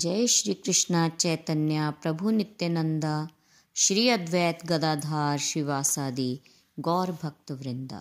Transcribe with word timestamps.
जय 0.00 0.26
श्री 0.26 0.54
कृष्णा 0.54 1.08
चैतन्य 1.08 1.90
प्रभु 2.02 2.30
नित्यानंदा 2.30 3.14
श्री 3.76 4.08
अद्वैत 4.08 4.64
गदाधार 4.66 5.38
शिवासादि 5.38 6.30
गौर 6.78 7.10
भक्त 7.22 7.52
वृंदा 7.52 8.00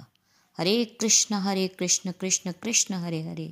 हरे 0.58 0.74
कृष्ण 1.02 1.36
हरे 1.44 1.68
कृष्ण 1.80 2.12
कृष्ण 2.22 2.52
कृष्ण 2.64 2.96
हरे 3.04 3.22
हरे 3.22 3.48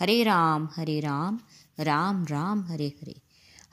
हरे 0.00 0.22
राम 0.24 0.68
हरे 0.76 0.98
राम 1.00 1.38
राम 1.80 2.24
राम 2.30 2.64
हरे 2.70 2.88
हरे 3.02 3.14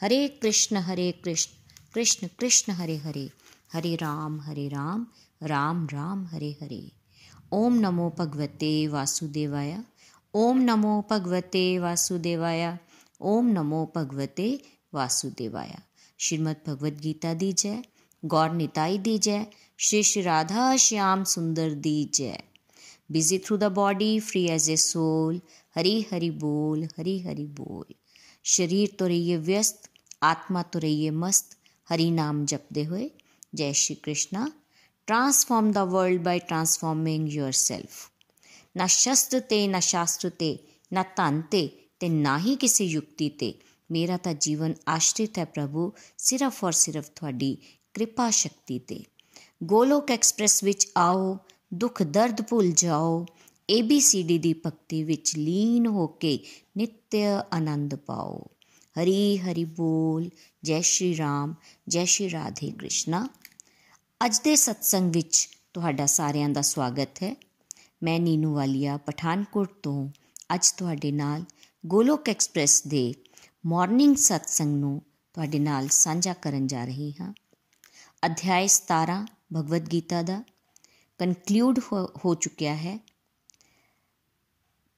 हरे 0.02 0.28
कृष्ण 0.42 0.78
हरे 0.90 1.12
कृष्ण 1.24 1.92
कृष्ण 1.94 2.28
कृष्ण 2.40 2.74
हरे 2.74 2.98
हरे 2.98 3.30
हरे 3.74 3.96
राम 3.96 4.40
हरे 4.42 4.68
राम 4.68 5.08
राम 5.44 5.86
राम 5.94 6.26
हरे 6.34 6.56
हरे 6.62 6.84
ओम 7.54 7.80
नमो 7.80 8.10
भगवते 8.20 8.76
वासुदेवाय 8.88 9.78
ओम 10.34 10.62
नमो 10.62 11.00
भगवते 11.10 11.68
वासुदेवाय 11.80 12.78
ਓਮ 13.21 13.49
ਨਮੋ 13.49 13.85
ਭਗਵਤੇ 13.97 14.59
ਵਾਸੁਦੇਵਾਇਆ 14.95 15.81
ਸ਼੍ਰੀਮਦ 16.19 16.57
ਭਗਵਦ 16.69 17.01
ਗੀਤਾ 17.03 17.35
ਦੀ 17.35 17.53
ਜੈ 17.53 17.83
ਗੌਰ 18.23 18.51
ਨਿਤਾਈ 18.51 18.99
ਦੀ 18.99 19.19
ਜੈ 19.19 19.45
ਸ਼੍ਰੀ 19.79 20.03
ਸ਼੍ਰੀ 20.03 20.25
ਰਾਧਾ 20.25 20.77
ਸ਼ਿਆਮ 20.77 21.25
ਸੁੰਦਰ 21.25 21.71
ਦੀ 21.75 22.09
ਜੈ 22.13 22.37
busy 23.13 23.39
through 23.39 23.57
the 23.57 23.69
body 23.69 24.19
free 24.19 24.47
as 24.49 24.71
a 24.71 24.77
soul 24.77 25.39
Hari 25.77 26.03
Hari 26.03 26.31
ਬੋਲ 26.31 26.85
ਹਰੀ 26.85 27.23
ਹਰੀ 27.23 27.47
ਬੋਲ 27.47 27.85
ਸ਼ਰੀਰ 28.45 28.89
ਤੋਂ 28.99 29.09
ਰਹੀਏ 29.09 29.37
ਵਿਅਸਤ 29.37 29.89
ਆਤਮਾ 30.23 30.63
ਤੋਂ 30.63 30.81
ਰਹੀਏ 30.81 31.11
ਮਸਤ 31.11 31.57
ਹਰੀ 31.89 32.11
ਨਾਮ 32.11 32.45
ਜਪਦੇ 32.45 32.87
ਹੋਏ 32.87 33.11
ਜੈ 33.55 33.73
Shri 33.73 33.95
Krishna 33.95 34.47
transform 35.09 35.73
the 35.73 35.85
world 35.85 36.23
by 36.23 36.39
transforming 36.39 37.29
yourself 37.29 38.09
ਨਾ 38.77 38.87
ਸ਼ਸਤਰ 38.87 39.41
ਤੇ 39.41 39.67
ਨਾ 39.69 39.81
ਸ਼ਾਸਤਰ 39.81 40.31
ਤੇ 40.31 40.59
ਨਾ 40.93 41.05
ਧਨ 41.17 41.41
ਤੇ 41.51 41.69
ਤੇ 42.01 42.09
ਨਾ 42.09 42.39
ਹੀ 42.39 42.57
ਕਿਸੇ 42.57 42.85
ਯੁਕਤੀ 42.85 43.29
ਤੇ। 43.29 43.55
ਮੇਰਾ 43.91 44.17
ਤਾਂ 44.17 44.35
ਜੀਵਨ 44.35 44.75
ਆਸ਼ਰਿਤ 44.89 45.39
ਹੈ 45.39 45.45
ਪ੍ਰਭੂ, 45.45 45.93
ਸਿਰਫ 46.19 46.65
ਔਰ 46.65 46.73
ਸਿਰਫ 46.73 47.09
ਤੁਹਾਡੀ 47.09 47.59
ਕਿਰਪਾ 47.95 48.31
ਸ਼ਕਤੀ 48.31 48.79
ਤੇ। 48.79 49.05
ਗੋਲੋਕ 49.63 50.11
ਐਕਸਪ੍ਰੈਸ 50.11 50.65
ਵਿੱਚ 50.65 50.89
ਆਓ, 50.97 51.39
ਦੁੱਖ 51.75 52.03
ਦਰਦ 52.03 52.43
ਭੁੱਲ 52.43 52.73
ਜਾਓ 52.73 53.27
ABCD 53.79 54.39
ਦੀ 54.39 54.55
ਭਗਤੀ 54.67 55.05
ਵਿੱਚ 55.05 55.37
ਲੀਨ 55.37 55.87
ਹੋ 55.87 56.07
ਕੇ 56.07 56.39
ਨਿੱਤ 56.77 57.15
ਆਨੰਦ 57.53 57.95
ਪਾਓ। 57.95 58.47
ਹਰੀ 59.01 59.39
ਹਰੀ 59.39 59.65
ਬੋਲ, 59.65 60.31
ਜੈ 60.65 60.81
ਸ਼੍ਰੀ 60.81 61.17
ਰਾਮ, 61.17 61.55
ਜੈ 61.89 62.05
ਸ਼੍ਰੀ 62.05 62.31
ਰਾਧੇ 62.31 62.71
ਕ੍ਰਿਸ਼ਨਾ। 62.71 63.29
ਅੱਜ 64.25 64.41
ਦੇ 64.41 64.57
ਸਤਸੰਗ 64.57 65.13
ਵਿੱਚ 65.13 65.49
ਤੁਹਾਡਾ 65.75 66.07
ਸਾਰਿਆਂ 66.07 66.49
ਦਾ 66.49 66.61
ਸਵਾਗਤ 66.61 67.23
ਹੈ। 67.23 67.37
ਮੈਂ 68.03 68.21
ਨੀਨੂ 68.21 68.55
ਵਾਲੀਆ, 68.55 68.97
ਪਠਾਨਕੋਟ 68.97 69.73
ਤੋਂ। 69.83 70.09
ਅੱਜ 70.55 70.73
ਤੁਹਾਡੇ 70.73 71.13
ਨਾਲ 71.13 71.45
ਗੋਲੋਕ 71.87 72.29
ਐਕਸਪ੍ਰੈਸ 72.29 72.87
ਦੇ 72.87 73.15
ਮਾਰਨਿੰਗ 73.67 74.17
ਸਤਸੰਗ 74.17 74.77
ਨੂੰ 74.77 75.03
ਤੁਹਾਡੇ 75.35 75.59
ਨਾਲ 75.59 75.89
ਸਾਂਝਾ 75.89 76.33
ਕਰਨ 76.33 76.67
ਜਾ 76.67 76.85
ਰਹੀ 76.85 77.13
ਹਾਂ। 77.21 77.35
ਅਧਿਆਇ 78.27 78.69
17 78.69 79.27
ਭਗਵਦ 79.57 79.93
ਗੀਤਾ 79.93 80.23
ਦਾ 80.23 80.43
ਕਨਕਲੂਡ 81.19 81.81
ਹੋ 82.25 82.35
ਚੁੱਕਿਆ 82.35 82.77
ਹੈ। 82.77 82.99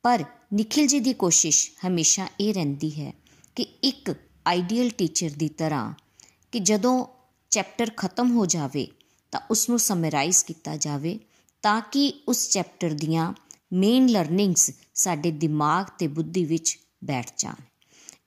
ਪਰ 0.03 0.25
ਨikhil 0.55 0.89
ji 0.95 1.01
ਦੀ 1.01 1.13
ਕੋਸ਼ਿਸ਼ 1.13 1.71
ਹਮੇਸ਼ਾ 1.87 2.29
ਇਹ 2.41 2.55
ਰਹਿੰਦੀ 2.55 3.01
ਹੈ 3.01 3.13
ਕਿ 3.57 3.63
ਇੱਕ 3.63 4.15
ਆਈਡੀਅਲ 4.47 4.91
ਟੀਚਰ 4.91 5.31
ਦੀ 5.31 5.49
ਤਰ੍ਹਾਂ 5.49 5.95
ਕਿ 6.53 6.59
ਜਦੋਂ 6.59 7.07
ਚੈਪਟਰ 7.51 7.91
ਖਤਮ 7.97 8.31
ਹੋ 8.31 8.47
ਜਾਵੇ 8.47 8.89
ਤਾਂ 9.31 9.41
ਉਸ 9.51 9.69
ਨੂੰ 9.69 9.79
ਸਮਰਾਈਜ਼ 9.79 10.45
ਕੀਤਾ 10.45 10.77
ਜਾਵੇ 10.77 11.19
ਤਾਂ 11.63 11.81
ਕਿ 11.81 12.23
ਉਸ 12.29 12.51
ਚੈਪਟਰ 12.51 12.91
ਦੀਆਂ 12.91 13.33
ਮੇਨ 13.73 14.09
ਲਰਨਿੰਗਸ 14.09 14.71
ਸਾਡੇ 14.95 15.31
ਦਿਮਾਗ 15.31 15.87
ਤੇ 15.99 16.07
ਬੁੱਧੀ 16.07 16.45
ਵਿੱਚ 16.45 16.79
ਬੈਠ 17.05 17.31
ਜਾਣ। 17.39 17.55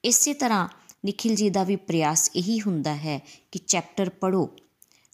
ਇਸੇ 0.03 0.33
ਤਰ੍ਹਾਂ 0.33 0.67
ਨikhil 1.05 1.37
ji 1.43 1.51
ਦਾ 1.51 1.63
ਵੀ 1.63 1.75
ਪ੍ਰਯਾਸ 1.75 2.31
ਇਹੀ 2.35 2.61
ਹੁੰਦਾ 2.61 2.95
ਹੈ 2.95 3.27
ਕਿ 3.51 3.59
ਚੈਪਟਰ 3.59 4.09
ਪੜੋ 4.09 4.49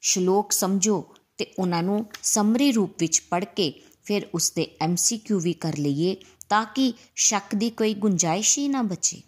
ਸ਼ਲੋਕ 0.01 0.51
ਸਮਝੋ 0.51 1.15
ਤੇ 1.37 1.53
ਉਹਨਾਂ 1.59 1.83
ਨੂੰ 1.83 2.05
ਸਮਰੀ 2.23 2.71
ਰੂਪ 2.71 2.91
ਵਿੱਚ 2.99 3.21
ਪੜ੍ਹ 3.29 3.45
ਕੇ 3.45 3.81
ਫਿਰ 4.03 4.27
ਉਸ 4.35 4.51
ਦੇ 4.51 4.77
ਐਮਸੀਕਿਊ 4.81 5.39
ਵੀ 5.39 5.53
ਕਰ 5.53 5.77
ਲਈਏ 5.77 6.17
ਤਾਂ 6.49 6.65
ਕਿ 6.65 6.93
ਸ਼ੱਕ 7.15 7.55
ਦੀ 7.55 7.69
ਕੋਈ 7.69 7.93
ਗੁੰਜਾਇਸ਼ 7.93 8.59
ਹੀ 8.59 8.67
ਨਾ 8.67 8.81
ਬਚੇ। 8.81 9.21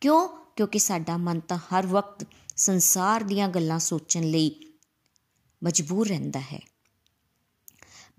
ਕਿਉਂ? 0.00 0.28
ਕਿਉਂਕਿ 0.28 0.78
ਸਾਡਾ 0.78 1.16
ਮਨ 1.16 1.40
ਤਾਂ 1.40 1.58
ਹਰ 1.58 1.86
ਵਕਤ 1.86 2.26
ਸੰਸਾਰ 2.56 3.22
ਦੀਆਂ 3.22 3.48
ਗੱਲਾਂ 3.48 3.78
ਸੋਚਣ 3.78 4.22
ਲਈ 4.22 4.72
ਮਜਬੂਰ 5.64 6.08
ਰਹਿੰਦਾ 6.08 6.40
ਹੈ। 6.40 6.60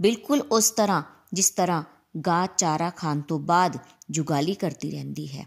ਬਿਲਕੁਲ 0.02 0.42
ਉਸ 0.42 0.72
ਤਰ੍ਹਾਂ, 0.72 1.04
ਜਿਸ 1.34 1.50
ਤਰ੍ਹਾਂ 1.50 1.84
ਗਾਂ 2.28 2.48
ਚਾਰਾ 2.58 2.90
ਖਾਣ 2.90 3.22
ਤੋਂ 3.22 3.40
ਬਾਅਦ 3.40 3.78
ਜੁਗਾਲੀ 4.12 4.54
ਕਰਦੀ 4.54 4.92
ਰਹਿੰਦੀ 4.92 5.38
ਹੈ। 5.38 5.46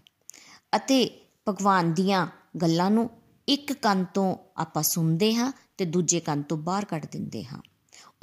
ਅਤੇ 0.76 1.28
ਭਗਵਾਨ 1.48 1.94
ਦੀਆਂ 1.94 2.26
ਗੱਲਾਂ 2.62 2.90
ਨੂੰ 2.90 3.10
ਇੱਕ 3.48 3.72
ਕੰਨ 3.72 4.04
ਤੋਂ 4.04 4.36
ਆਪਾਂ 4.56 4.82
ਸੁਣਦੇ 4.82 5.34
ਹਾਂ 5.34 5.52
ਤੇ 5.78 5.84
ਦੂਜੇ 5.84 6.20
ਕੰਨ 6.20 6.42
ਤੋਂ 6.42 6.56
ਬਾਹਰ 6.56 6.84
ਕੱਢ 6.84 7.06
ਦਿੰਦੇ 7.06 7.44
ਹਾਂ। 7.44 7.62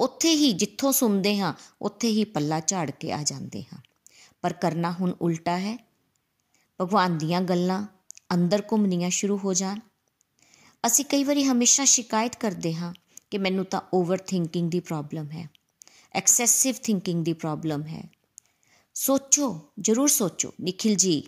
ਉੱਥੇ 0.00 0.34
ਹੀ 0.34 0.52
ਜਿੱਥੋਂ 0.52 0.92
ਸੁਣਦੇ 0.92 1.38
ਹਾਂ, 1.38 1.54
ਉੱਥੇ 1.82 2.08
ਹੀ 2.08 2.24
ਪੱਲਾ 2.24 2.60
ਝਾੜ 2.60 2.90
ਕੇ 2.90 3.12
ਆ 3.12 3.22
ਜਾਂਦੇ 3.22 3.62
ਹਾਂ। 3.62 3.78
ਪਰ 4.42 4.52
ਕਰਨਾ 4.52 4.92
ਹੁਣ 4.92 5.14
ਉਲਟਾ 5.20 5.58
ਹੈ। 5.58 5.78
ਭਗਵਾਨ 6.80 7.18
ਦੀਆਂ 7.18 7.40
ਗੱਲਾਂ 7.40 7.86
ਅੰਦਰ 8.34 8.62
ਘੁੰਮਣੀਆਂ 8.72 9.10
ਸ਼ੁਰੂ 9.10 9.38
ਹੋ 9.38 9.54
ਜਾਣ। 9.54 9.78
ਅਸੀਂ 10.86 11.04
ਕਈ 11.04 11.24
ਵਾਰੀ 11.24 11.44
ਹਮੇਸ਼ਾ 11.44 11.84
ਸ਼ਿਕਾਇਤ 11.84 12.36
ਕਰਦੇ 12.36 12.74
ਹਾਂ 12.74 12.94
ਕਿ 13.30 13.38
ਮੈਨੂੰ 13.38 13.64
ਤਾਂ 13.64 13.80
ਓਵਰ 13.94 14.18
ਥਿੰਕਿੰਗ 14.18 14.70
ਦੀ 14.70 14.80
ਪ੍ਰੋਬਲਮ 14.80 15.30
ਹੈ 15.30 15.50
ਐਕਸੈਸਿਵ 16.12 16.74
ਥਿੰਕਿੰਗ 16.82 17.24
ਦੀ 17.24 17.32
ਪ੍ਰੋਬਲਮ 17.32 17.86
ਹੈ। 17.86 18.19
ਸੋਚੋ, 19.02 19.60
ਜ਼ਰੂਰ 19.80 20.08
ਸੋਚੋ, 20.08 20.52
ਨikhil 20.62 20.96
ji, 20.96 21.22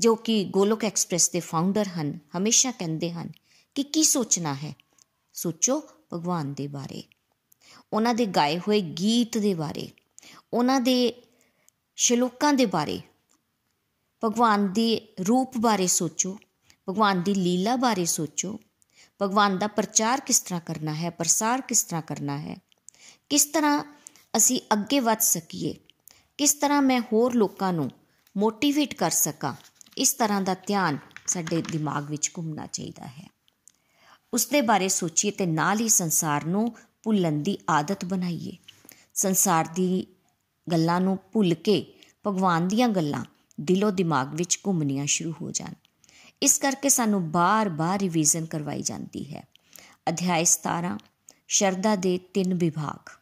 ਜੋ 0.00 0.14
ਕਿ 0.14 0.44
ਗੋਲੋਕ 0.44 0.84
ਐਕਸਪ੍ਰੈਸ 0.84 1.30
ਦੇ 1.30 1.40
ਫਾਊਂਡਰ 1.40 1.88
ਹਨ, 1.88 2.18
ਹਮੇਸ਼ਾ 2.38 2.70
ਕਹਿੰਦੇ 2.70 3.12
ਹਨ 3.12 3.30
ਕਿ 3.74 3.82
ਕੀ 3.82 4.02
ਸੋਚਣਾ 4.02 4.54
ਹੈ? 4.54 4.76
ਸੋਚੋ 5.32 5.82
ਭਗਵਾਨ 6.12 6.54
ਦੇ 6.54 6.66
ਬਾਰੇ, 6.66 7.02
ਉਹਨਾਂ 7.92 8.14
ਦੇ 8.14 8.26
ਗਾਏ 8.26 8.58
ਹੋਏ 8.58 8.80
ਗੀਤ 8.80 9.38
ਦੇ 9.38 9.54
ਬਾਰੇ, 9.54 9.90
ਉਹਨਾਂ 10.52 10.80
ਦੇ 10.80 11.22
ਸ਼ਲੋਕਾਂ 11.96 12.52
ਦੇ 12.52 12.66
ਬਾਰੇ, 12.66 13.00
ਭਗਵਾਨ 14.24 14.72
ਦੇ 14.72 15.14
ਰੂਪ 15.28 15.58
ਬਾਰੇ 15.58 15.86
ਸੋਚੋ, 15.86 16.38
ਭਗਵਾਨ 16.88 17.22
ਦੀ 17.22 17.34
ਲੀਲਾ 17.34 17.76
ਬਾਰੇ 17.76 18.04
ਸੋਚੋ, 18.04 18.60
ਭਗਵਾਨ 19.22 19.58
ਦਾ 19.58 19.66
ਪ੍ਰਚਾਰ 19.66 20.20
ਕਿਸ 20.20 20.40
ਤਰ੍ਹਾਂ 20.40 20.60
ਕਰਨਾ 20.60 20.94
ਹੈ, 20.94 21.10
ਪ੍ਰਸਾਰ 21.10 21.60
ਕਿਸ 21.60 21.84
ਤਰ੍ਹਾਂ 21.84 22.02
ਕਰਨਾ 22.02 22.38
ਹੈ, 22.38 22.56
ਕਿਸ 23.30 23.44
ਤਰ੍ਹਾਂ 23.44 24.00
ਅਸੀਂ 24.36 24.60
ਅੱਗੇ 24.72 25.00
ਵੱਧ 25.00 25.18
ਸਕੀਏ 25.18 25.74
ਕਿਸ 26.38 26.54
ਤਰ੍ਹਾਂ 26.54 26.82
ਮੈਂ 26.82 27.00
ਹੋਰ 27.00 27.34
ਲੋਕਾਂ 27.34 27.72
ਨੂੰ 27.72 27.90
ਮੋਟੀਵੇਟ 28.36 28.94
ਕਰ 28.94 29.10
ਸਕਾਂ? 29.10 29.54
ਇਸ 29.98 30.12
ਤਰ੍ਹਾਂ 30.12 30.40
ਦਾ 30.40 30.54
ਧਿਆਨ 30.54 30.98
ਸਾਡੇ 31.26 31.62
ਦਿਮਾਗ 31.62 32.10
ਵਿੱਚ 32.10 32.30
ਘੁੰਮਣਾ 32.36 32.66
ਚਾਹੀਦਾ 32.66 33.06
ਹੈ। 33.06 33.30
ਉਸ 34.34 34.46
ਦੇ 34.46 34.60
ਬਾਰੇ 34.60 34.88
ਸੋਚੀਏ 34.88 35.30
ਤੇ 35.30 35.46
ਨਾਲ 35.46 35.80
ਹੀ 35.80 35.88
ਸੰਸਾਰ 35.88 36.44
ਨੂੰ 36.44 36.76
ਭੁੱਲਣ 37.02 37.32
ਦੀ 37.32 37.58
ਆਦਤ 37.70 38.04
ਬਣਾਈਏ। 38.04 38.56
ਸੰਸਾਰ 39.14 39.64
ਦੀ 39.64 40.06
ਗੱਲਾਂ 40.72 41.00
ਨੂੰ 41.00 41.18
ਭੁੱਲ 41.32 41.54
ਕੇ 41.54 41.94
ਭਗਵਾਨ 42.26 42.68
ਦੀਆਂ 42.68 42.88
ਗੱਲਾਂ 42.88 43.24
ਦਿਲੋ 43.60 43.90
ਦਿਮਾਗ 43.90 44.34
ਵਿੱਚ 44.34 44.58
ਘੁੰਮਣੀਆਂ 44.66 45.06
ਸ਼ੁਰੂ 45.06 45.34
ਹੋ 45.42 45.50
ਜਾਣ। 45.50 45.72
ਇਸ 46.42 46.58
ਕਰਕੇ 46.58 46.88
ਸਾਨੂੰ 46.88 47.30
ਬਾਰ-ਬਾਰ 47.30 47.98
ਰਿਵੀਜ਼ਨ 47.98 48.46
ਕਰਵਾਈ 48.46 48.82
ਜਾਂਦੀ 48.82 49.34
ਹੈ। 49.34 49.48
ਅਧਿਆਇ 50.08 50.44
17 50.44 50.98
ਸ਼ਰਧਾ 51.48 51.96
ਦੇ 51.96 52.18
ਤਿੰਨ 52.18 52.54
ਵਿਭਾਗ। 52.54 53.15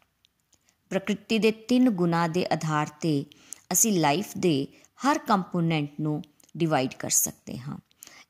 ਪ੍ਰਕਿਰਤੀ 0.94 1.38
ਦੇ 1.38 1.50
ਤਿੰਨ 1.50 1.90
ਗੁਣਾ 1.90 2.28
ਦੇ 2.28 2.46
ਆਧਾਰ 2.52 2.86
ਤੇ 2.86 3.24
ਅਸੀਂ 3.72 4.00
ਲਾਈਫ 4.00 4.26
ਦੇ 4.38 4.66
ਹਰ 5.06 5.18
ਕੰਪੋਨੈਂਟ 5.18 5.88
ਨੂੰ 6.00 6.22
ਡਿਵਾਈਡ 6.56 6.94
ਕਰ 6.94 7.10
ਸਕਦੇ 7.10 7.58
ਹਾਂ। 7.58 7.78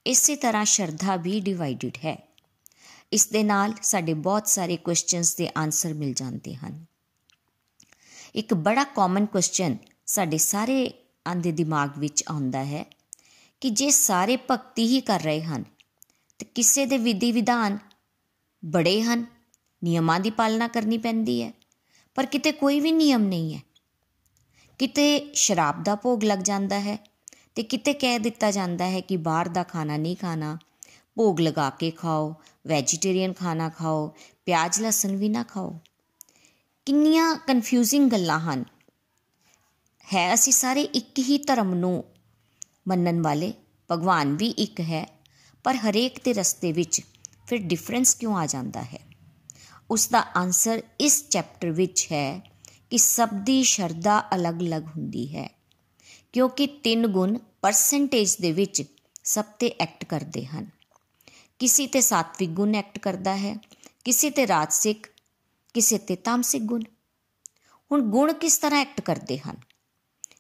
ਇਸੇ 0.07 0.37
ਤਰ੍ਹਾਂ 0.37 0.65
ਸ਼ਰਧਾ 0.65 1.17
ਵੀ 1.17 1.41
ਡਿਵਾਈਡਡ 1.41 1.97
ਹੈ। 1.97 2.29
ਇਸ 3.13 3.27
ਦੇ 3.27 3.43
ਨਾਲ 3.43 3.73
ਸਾਡੇ 3.83 4.15
ਬਹੁਤ 4.15 4.49
ਸਾਰੇ 4.49 4.77
ਕੁਐਸਚਨਸ 4.77 5.37
ਦੇ 5.37 5.51
ਆਨਸਰ 5.57 5.95
ਮਿਲ 5.95 6.15
ਜਾਂਦੇ 6.15 6.55
ਹਨ। 6.55 6.85
ਇੱਕ 8.35 8.55
ਬੜਾ 8.55 8.85
ਕਾਮਨ 8.85 9.27
ਕੁਐਸਚਨ 9.27 9.77
ਸਾਡੇ 10.07 10.39
ਸਾਰੇ 10.39 10.93
ਆਂਦੇ 11.29 11.53
ਦਿਮਾਗ 11.53 11.91
ਵਿੱਚ 11.99 12.25
ਆਉਂਦਾ 12.29 12.65
ਹੈ 12.65 12.85
ਕਿ 13.61 13.71
ਜੇ 13.71 13.91
ਸਾਰੇ 13.91 14.37
ਭਗਤੀ 14.51 14.87
ਹੀ 14.87 15.01
ਕਰ 15.01 15.21
ਰਹੇ 15.21 15.43
ਹਨ, 15.43 15.65
ਤੇ 16.39 16.47
ਕਿਸੇ 16.55 16.87
ਦੇ 16.87 16.99
ਵਿਧੀ 16.99 17.33
ਵਿਧਾਨ 17.33 17.79
ਬੜੇ 18.65 19.03
ਹਨ, 19.03 19.27
ਨਿਯਮਾਂ 19.85 20.21
ਦੀ 20.21 20.31
ਪਾਲਣਾ 20.31 20.69
ਕਰਨੀ 20.69 20.99
ਪੈਂਦੀ 20.99 21.43
ਹੈ। 21.43 21.53
ਪਰ 22.15 22.27
ਕਿਤੇ 22.27 22.53
ਕੋਈ 22.53 22.81
ਵੀ 22.81 22.93
ਨਿਯਮ 22.93 23.23
ਨਹੀਂ 23.23 23.55
ਹੈ। 23.55 23.61
ਕਿਤੇ 24.79 25.31
ਸ਼ਰਾਬ 25.35 25.83
ਦਾ 25.83 25.95
ਭੋਗ 25.95 26.25
ਲੱਗ 26.25 26.39
ਜਾਂਦਾ 26.39 26.81
ਹੈ 26.81 26.99
ਤੇ 27.55 27.63
ਕਿਤੇ 27.63 27.93
ਕਹਿ 27.93 28.19
ਦਿੱਤਾ 28.19 28.51
ਜਾਂਦਾ 28.51 28.91
ਹੈ 28.91 29.01
ਕਿ 29.01 29.17
ਬਾਹਰ 29.17 29.49
ਦਾ 29.49 29.63
ਖਾਣਾ 29.63 29.97
ਨਹੀਂ 29.97 30.17
ਖਾਣਾ, 30.17 30.59
ਭੋਗ 31.17 31.41
ਲਗਾ 31.41 31.71
ਕੇ 31.71 31.91
ਖਾਓ 31.91 32.35
ਵੈਜੀਟੇਰੀਅਨ 32.67 33.33
ਖਾਣਾ 33.33 33.69
ਖਾਓ, 33.69 34.15
ਪਿਆਜ਼ 34.47 34.81
ਲਸਣ 34.81 35.17
ਵੀ 35.17 35.29
ਨਾ 35.29 35.43
ਖਾਓ। 35.43 35.79
ਕਿੰਨੀਆਂ 36.87 37.37
ਕਨਫਿਊਜ਼ਿੰਗ 37.37 38.11
ਗੱਲਾਂ 38.11 38.41
ਹਨ। 38.41 38.65
ਹੈ 40.15 40.35
ਅਸੀਂ 40.35 40.53
ਸਾਰੇ 40.53 40.83
ਇੱਕ 40.83 41.19
ਹੀ 41.19 41.39
ਧਰਮ 41.39 41.75
ਨੂੰ 41.75 42.05
ਮੰਨਣ 42.89 43.23
ਵਾਲੇ, 43.23 43.53
ਭਗਵਾਨ 43.91 44.37
ਵੀ 44.37 44.49
ਇੱਕ 44.49 44.81
ਹੈ, 44.81 45.21
ਪਰ 45.65 45.77
ਹਰੇਕ 45.77 46.19
ਦੇ 46.25 46.33
ਰਸਤੇ 46.33 46.73
ਵਿੱਚ 46.73 47.01
ਫਿਰ 47.47 47.59
ਡਿਫਰੈਂਸ 47.59 48.15
ਕਿਉਂ 48.15 48.37
ਆ 48.37 48.47
ਜਾਂਦਾ 48.47 48.83
ਹੈ? 48.83 49.14
ਉਸ 49.91 50.09
ਦਾ 50.09 50.25
ਆਨਸਰ 50.37 50.83
ਇਸ 51.01 51.29
ਚੈਪਟਰ 51.29 51.71
ਵਿੱਚ 51.71 52.07
ਹੈ 52.13 52.41
ਕਿ 52.91 52.99
ਸਭ 52.99 53.29
ਦੀ 53.35 53.63
ਸ਼ਰਧਾ 53.63 54.21
ਅਲੱਗ-ਅਲੱਗ 54.35 54.87
ਹੁੰਦੀ 54.87 55.27
ਹੈ, 55.37 55.49
ਕਿਉਂਕਿ 56.33 56.67
ਤਿੰਨ 56.67 57.07
ਗੁਣ 57.07 57.39
ਪਰਸੈਂਟੇਜ 57.63 58.37
ਦੇ 58.37 58.53
ਵਿੱਚ 58.53 58.83
ਸਭ 59.25 59.45
ਤੇ 59.45 59.71
ਐਕਟ 59.81 60.05
ਕਰਦੇ 60.05 60.45
ਹਨ। 60.47 60.71
ਕਿਸੇ 61.59 61.87
ਤੇ 61.87 62.01
ਸਾਤਵਿਕ 62.01 62.51
ਗੁਣ 62.51 62.75
ਐਕਟ 62.75 62.99
ਕਰਦਾ 62.99 63.37
ਹੈ, 63.37 63.57
ਕਿਸੇ 64.05 64.31
ਤੇ 64.31 64.47
ਰਾਜਸਿਕ, 64.47 65.07
ਕਿਸੇ 65.75 65.99
ਤੇ 65.99 66.17
ਤਾਮਸਿਕ 66.17 66.63
ਗੁਣ। 66.63 66.83
ਹੁਣ 67.93 68.03
ਗੁਣ 68.03 68.33
ਕਿਸ 68.33 68.59
ਤਰ੍ਹਾਂ 68.59 68.81
ਐਕਟ 68.81 69.01
ਕਰਦੇ 69.01 69.39
ਹਨ? 69.39 69.57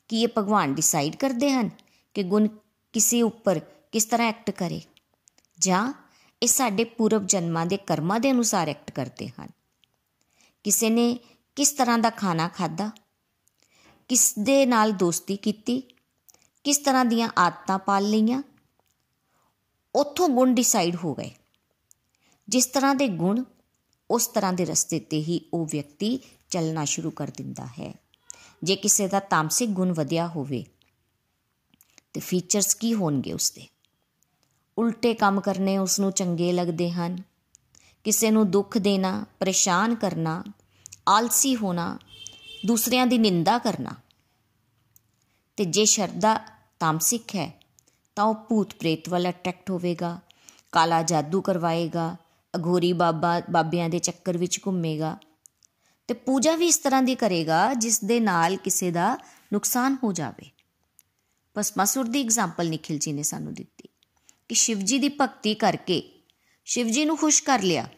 ਕੀ 0.08 0.22
ਇਹ 0.22 0.28
ਭਗਵਾਨ 0.38 0.74
ਡਿਸਾਈਡ 0.74 1.16
ਕਰਦੇ 1.16 1.50
ਹਨ 1.52 1.70
ਕਿ 2.14 2.22
ਗੁਣ 2.22 2.48
ਕਿਸੇ 2.94 3.22
ਉੱਪਰ 3.22 3.60
ਕਿਸ 3.92 4.04
ਤਰ੍ਹਾਂ 4.04 4.28
ਐਕਟ 4.28 4.50
ਕਰੇ? 4.50 4.80
ਜਾਂ 5.58 5.92
ਇਹ 6.42 6.48
ਸਾਡੇ 6.48 6.84
ਪੂਰਵ 6.84 7.26
ਜਨਮਾਂ 7.26 7.66
ਦੇ 7.66 7.76
ਕਰਮਾਂ 7.76 8.20
ਦੇ 8.20 8.30
ਅਨੁਸਾਰ 8.30 8.68
ਐਕਟ 8.68 8.90
ਕਰਦੇ 8.90 9.28
ਹਨ। 9.28 9.48
ਕਿਸੇ 10.64 10.90
ਨੇ 10.90 11.18
ਕਿਸ 11.56 11.72
ਤਰ੍ਹਾਂ 11.72 11.98
ਦਾ 11.98 12.10
ਖਾਣਾ 12.10 12.48
ਖਾਦਾ 12.48 12.90
ਕਿਸ 14.08 14.34
ਦੇ 14.38 14.66
ਨਾਲ 14.66 14.92
ਦੋਸਤੀ 14.92 15.36
ਕੀਤੀ? 15.36 15.82
ਕਿਸ 16.64 16.78
ਤਰ੍ਹਾਂ 16.78 17.04
ਦੀਆਂ 17.04 17.28
ਆਦਤਾਂ 17.38 17.78
ਪਾਲ 17.78 18.10
ਲਈਆਂ? 18.10 18.42
ਉੱਥੋਂ 19.94 20.28
ਗੁਣ 20.28 20.54
ਡਿਸਾਈਡ 20.54 20.96
ਹੋ 20.96 21.14
ਗਏ। 21.14 21.30
ਜਿਸ 22.48 22.66
ਤਰ੍ਹਾਂ 22.66 22.94
ਦੇ 22.94 23.08
ਗੁਣ, 23.08 23.44
ਉਸ 24.10 24.26
ਤਰ੍ਹਾਂ 24.26 24.52
ਦੇ 24.52 24.64
ਰਸਤੇ 24.64 25.00
ਤੇ 25.00 25.18
ਹੀ 25.18 25.40
ਉਹ 25.54 25.66
ਵਿਅਕਤੀ 25.70 26.20
ਚੱਲਣਾ 26.50 26.84
ਸ਼ੁਰੂ 26.84 27.10
ਕਰ 27.10 27.30
ਦਿੰਦਾ 27.36 27.66
ਹੈ। 27.66 27.94
ਜੇ 28.62 28.76
ਕਿਸੇ 28.76 29.08
ਦਾ 29.08 29.20
ਤਾਮਸਿਕ 29.20 29.68
ਗੁਣ 29.68 29.92
ਵਧਿਆ 29.92 30.26
ਹੋਵੇ, 30.26 30.64
ਤੇ 32.12 32.20
ਫੀਚਰਸ 32.20 32.74
ਕੀ 32.74 32.94
ਹੋਣਗੇ 32.94 33.32
ਉਸਦੇ? 33.32 33.66
ਉਲਟੇ 34.78 35.14
ਕੰਮ 35.14 35.40
ਕਰਨੇ 35.40 35.78
ਉਸ 35.78 36.00
ਨੂੰ 36.00 36.12
ਚੰਗੇ 36.12 36.52
ਲੱਗਦੇ 36.52 36.90
ਹਨ। 36.90 37.22
ਕਿਸੇ 38.04 38.30
ਨੂੰ 38.30 38.50
ਦੁੱਖ 38.50 38.78
ਦੇਣਾ, 38.78 39.26
ਪਰੇਸ਼ਾਨ 39.40 39.94
ਕਰਨਾ, 39.94 40.44
ਆਲਸੀ 41.08 41.56
ਹੋਣਾ, 41.56 41.98
ਦੂਸਰਿਆਂ 42.66 43.06
ਦੀ 43.06 43.18
ਨਿੰਦਾ 43.18 43.58
ਕਰਨਾ। 43.58 43.90
ਤੇ 45.56 45.64
ਜੇ 45.64 45.84
ਸ਼ਰਧਾ 45.84 46.40
ਤਾਮਸਿਕ 46.80 47.36
ਹੈ, 47.36 47.60
ਤਾਂ 48.16 48.24
ਉਹ 48.24 48.34
ਭੂਤ 48.34 48.74
ਪ੍ਰੇਤ 48.74 49.08
ਵੱਲ 49.08 49.30
ਅਟਰੈਕਟ 49.30 49.70
ਹੋਵੇਗਾ, 49.70 50.20
ਕਾਲਾ 50.72 51.02
ਜਾਦੂ 51.02 51.40
ਕਰਵਾਏਗਾ, 51.40 52.16
ਅਘੋਰੀ 52.56 52.92
ਬਾਬਾ, 52.92 53.42
ਬਾਬਿਆਂ 53.50 53.88
ਦੇ 53.88 53.98
ਚੱਕਰ 53.98 54.38
ਵਿੱਚ 54.38 54.60
ਘੁੰਮੇਗਾ। 54.66 55.16
ਤੇ 56.08 56.14
ਪੂਜਾ 56.14 56.56
ਵੀ 56.56 56.66
ਇਸ 56.66 56.78
ਤਰ੍ਹਾਂ 56.78 57.02
ਦੀ 57.02 57.14
ਕਰੇਗਾ, 57.14 57.74
ਜਿਸ 57.74 58.04
ਦੇ 58.04 58.20
ਨਾਲ 58.20 58.56
ਕਿਸੇ 58.56 58.90
ਦਾ 58.90 59.18
ਨੁਕਸਾਨ 59.52 59.96
ਹੋ 60.04 60.12
ਜਾਵੇ। 60.12 60.50
ਭਸਮਾਸੁਰ 61.54 62.04
ਦੀ 62.04 62.22
ਐਗਜ਼ਾਮਪਲ 62.22 62.68
ਨikhil 62.68 62.96
ji 62.96 63.16
ਨੇ 63.16 63.22
ਸਾਨੂੰ 63.22 63.54
ਦਿੱਤੀ। 63.54 63.88
ਕਿ 64.48 64.54
ਸ਼ਿਵ 64.54 64.78
ਜੀ 64.78 64.98
ਦੀ 64.98 65.08
ਭਗਤੀ 65.08 65.54
ਕਰਕੇ 65.54 66.22
ਸ਼ਿਵ 66.64 66.88
ਜੀ 66.88 67.04
ਨੂੰ 67.04 67.16
ਖੁਸ਼ 67.16 67.42
ਕਰ 67.42 67.62
ਲਿਆ 67.62 67.88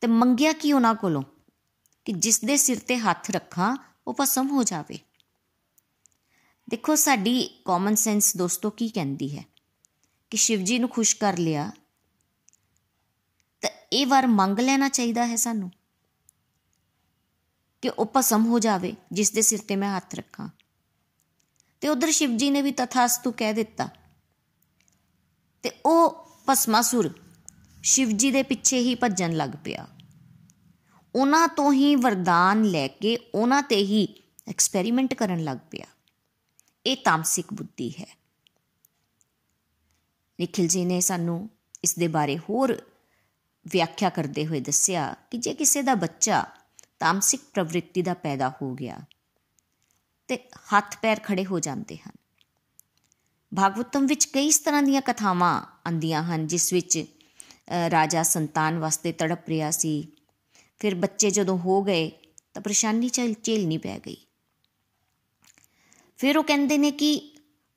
ਤੇ 0.00 0.06
ਮੰਗਿਆ 0.06 0.52
ਕੀ 0.52 0.72
ਉਹਨਾਂ 0.72 0.94
ਕੋਲੋਂ 0.94 1.22
ਕਿ 2.04 2.12
ਜਿਸ 2.12 2.40
ਦੇ 2.44 2.56
ਸਿਰ 2.56 2.78
ਤੇ 2.78 2.96
ਹੱਥ 2.96 3.30
ਰੱਖਾਂ, 3.30 3.76
ਉਹ 4.06 4.16
ਭਸਮ 4.20 4.48
ਹੋ 4.48 4.62
ਜਾਵੇ। 4.62 4.98
ਦੇਖੋ, 6.70 6.94
ਸਾਡੀ 6.94 7.62
ਕਾਮਨ 7.64 7.94
ਸੈਂਸ 7.94 8.36
ਦੋਸਤੋ 8.36 8.70
ਕੀ 8.70 8.88
ਕਹਿੰਦੀ 8.88 9.38
ਹੈ? 9.38 9.44
ਕਿ 10.30 10.36
ਸ਼ਿਵ 10.36 10.60
ਜੀ 10.60 10.78
ਨੂੰ 10.78 10.88
ਖੁਸ਼ 10.88 11.16
ਕਰ 11.16 11.36
ਲਿਆ, 11.36 11.70
ਤਾਂ 13.60 13.70
ਇਹ 13.92 14.06
ਵਾਰ 14.06 14.26
ਮੰਗ 14.26 14.58
ਲੈਣਾ 14.58 14.88
ਚਾਹੀਦਾ 14.88 15.26
ਹੈ 15.26 15.36
ਸਾਨੂੰ 15.36 15.70
ਕਿ 17.82 17.88
ਉਹ 17.88 18.12
ਭਸਮ 18.16 18.46
ਹੋ 18.46 18.58
ਜਾਵੇ, 18.58 18.94
ਜਿਸ 19.12 19.32
ਦੇ 19.32 19.42
ਸਿਰ 19.42 19.58
ਤੇ 19.58 19.76
ਮੈਂ 19.76 19.96
ਹੱਥ 19.96 20.14
ਰੱਖਾਂ। 20.14 20.48
ਤੇ 21.80 21.88
ਉਧਰ 21.88 22.10
ਸ਼ਿਵ 22.10 22.36
ਜੀ 22.36 22.50
ਨੇ 22.50 22.62
ਵੀ 22.62 22.72
ਤਥਾਸਤੂ 22.72 23.32
ਕਹਿ 23.32 23.52
ਦਿੱਤਾ 23.52 23.88
ਤੇ 25.62 25.70
ਉਹ 25.86 26.30
ਭਸਮਾਸੁਰ 26.48 27.14
ਸ਼ਿਵ 27.82 28.08
ਜੀ 28.08 28.30
ਦੇ 28.30 28.42
ਪਿੱਛੇ 28.42 28.78
ਹੀ 28.78 28.94
ਭੱਜਣ 28.94 29.32
ਲੱਗ 29.32 29.50
ਪਿਆ। 29.64 29.86
ਉਹਨਾਂ 31.14 31.48
ਤੋਂ 31.48 31.72
ਹੀ 31.72 31.96
ਵਰਦਾਨ 31.96 32.64
ਲੈ 32.64 32.88
ਕੇ 32.88 33.18
ਉਹਨਾਂ 33.34 33.62
ਤੇ 33.62 33.76
ਹੀ 33.76 34.22
ਐਕਸਪੈਰੀਮੈਂਟ 34.48 35.14
ਕਰਨ 35.14 35.44
ਲੱਗ 35.44 35.58
ਪਿਆ। 35.70 35.86
ਇਹ 36.86 36.96
ਤਾਮਸਿਕ 36.96 37.46
ਬੁੱਧੀ 37.52 37.90
ਹੈ। 37.90 38.18
ਨikhil 40.40 40.70
ji 40.70 40.84
ਨੇ 40.84 41.00
ਸਾਨੂੰ 41.00 41.50
ਇਸ 41.84 41.96
ਦੇ 41.96 42.08
ਬਾਰੇ 42.08 42.38
ਹੋਰ 42.38 42.82
ਵਿਆਖਿਆ 43.68 44.10
ਕਰਦੇ 44.10 44.46
ਹੋਏ 44.46 44.60
ਦੱਸਿਆ 44.60 45.16
ਕਿ 45.30 45.38
ਜੇ 45.38 45.54
ਕਿਸੇ 45.54 45.82
ਦਾ 45.82 45.94
ਬੱਚਾ 45.94 46.46
ਤਾਮਸਿਕ 46.98 47.40
ਪ੍ਰਵਿਰਤੀ 47.54 48.02
ਦਾ 48.02 48.14
ਪੈਦਾ 48.14 48.52
ਹੋ 48.62 48.74
ਗਿਆ 48.74 48.98
ਤੇ 50.28 50.48
ਹੱਥ 50.76 50.98
ਪੈਰ 51.02 51.20
ਖੜੇ 51.20 51.44
ਹੋ 51.44 51.60
ਜਾਂਦੇ 51.60 51.96
ਹਨ 51.96 52.19
ਭਾਗਵਤਮ 53.52 54.06
ਵਿੱਚ 54.06 54.24
ਕਈ 54.24 54.46
ਇਸ 54.46 54.58
ਤਰ੍ਹਾਂ 54.58 54.82
ਦੀਆਂ 54.82 55.02
ਕਥਾਵਾਂ 55.02 55.62
ਆਂਦੀਆਂ 55.88 56.22
ਹਨ, 56.24 56.46
ਜਿਸ 56.46 56.72
ਵਿੱਚ 56.72 57.04
ਰਾਜਾ 57.90 58.22
ਸੰਤਾਨ 58.22 58.78
ਵਾਸਤੇ 58.78 59.12
ਤੜਪ 59.12 59.48
ਰਿਹਾ 59.48 59.70
ਸੀ। 59.70 60.12
ਫਿਰ 60.78 60.94
ਬੱਚੇ 60.94 61.30
ਜਦੋਂ 61.30 61.58
ਹੋ 61.58 61.82
ਗਏ 61.82 62.10
ਤਾਂ 62.54 62.62
ਪਰੇਸ਼ਾਨੀ 62.62 63.08
ਝੇਲਣੀ 63.08 63.78
ਪੈ 63.78 63.98
ਗਈ। 63.98 64.16
ਫਿਰ 66.18 66.38
ਉਹ 66.38 66.44
ਕਹਿੰਦੇ 66.44 66.78
ਨੇ 66.78 66.90
ਕਿ 66.90 67.10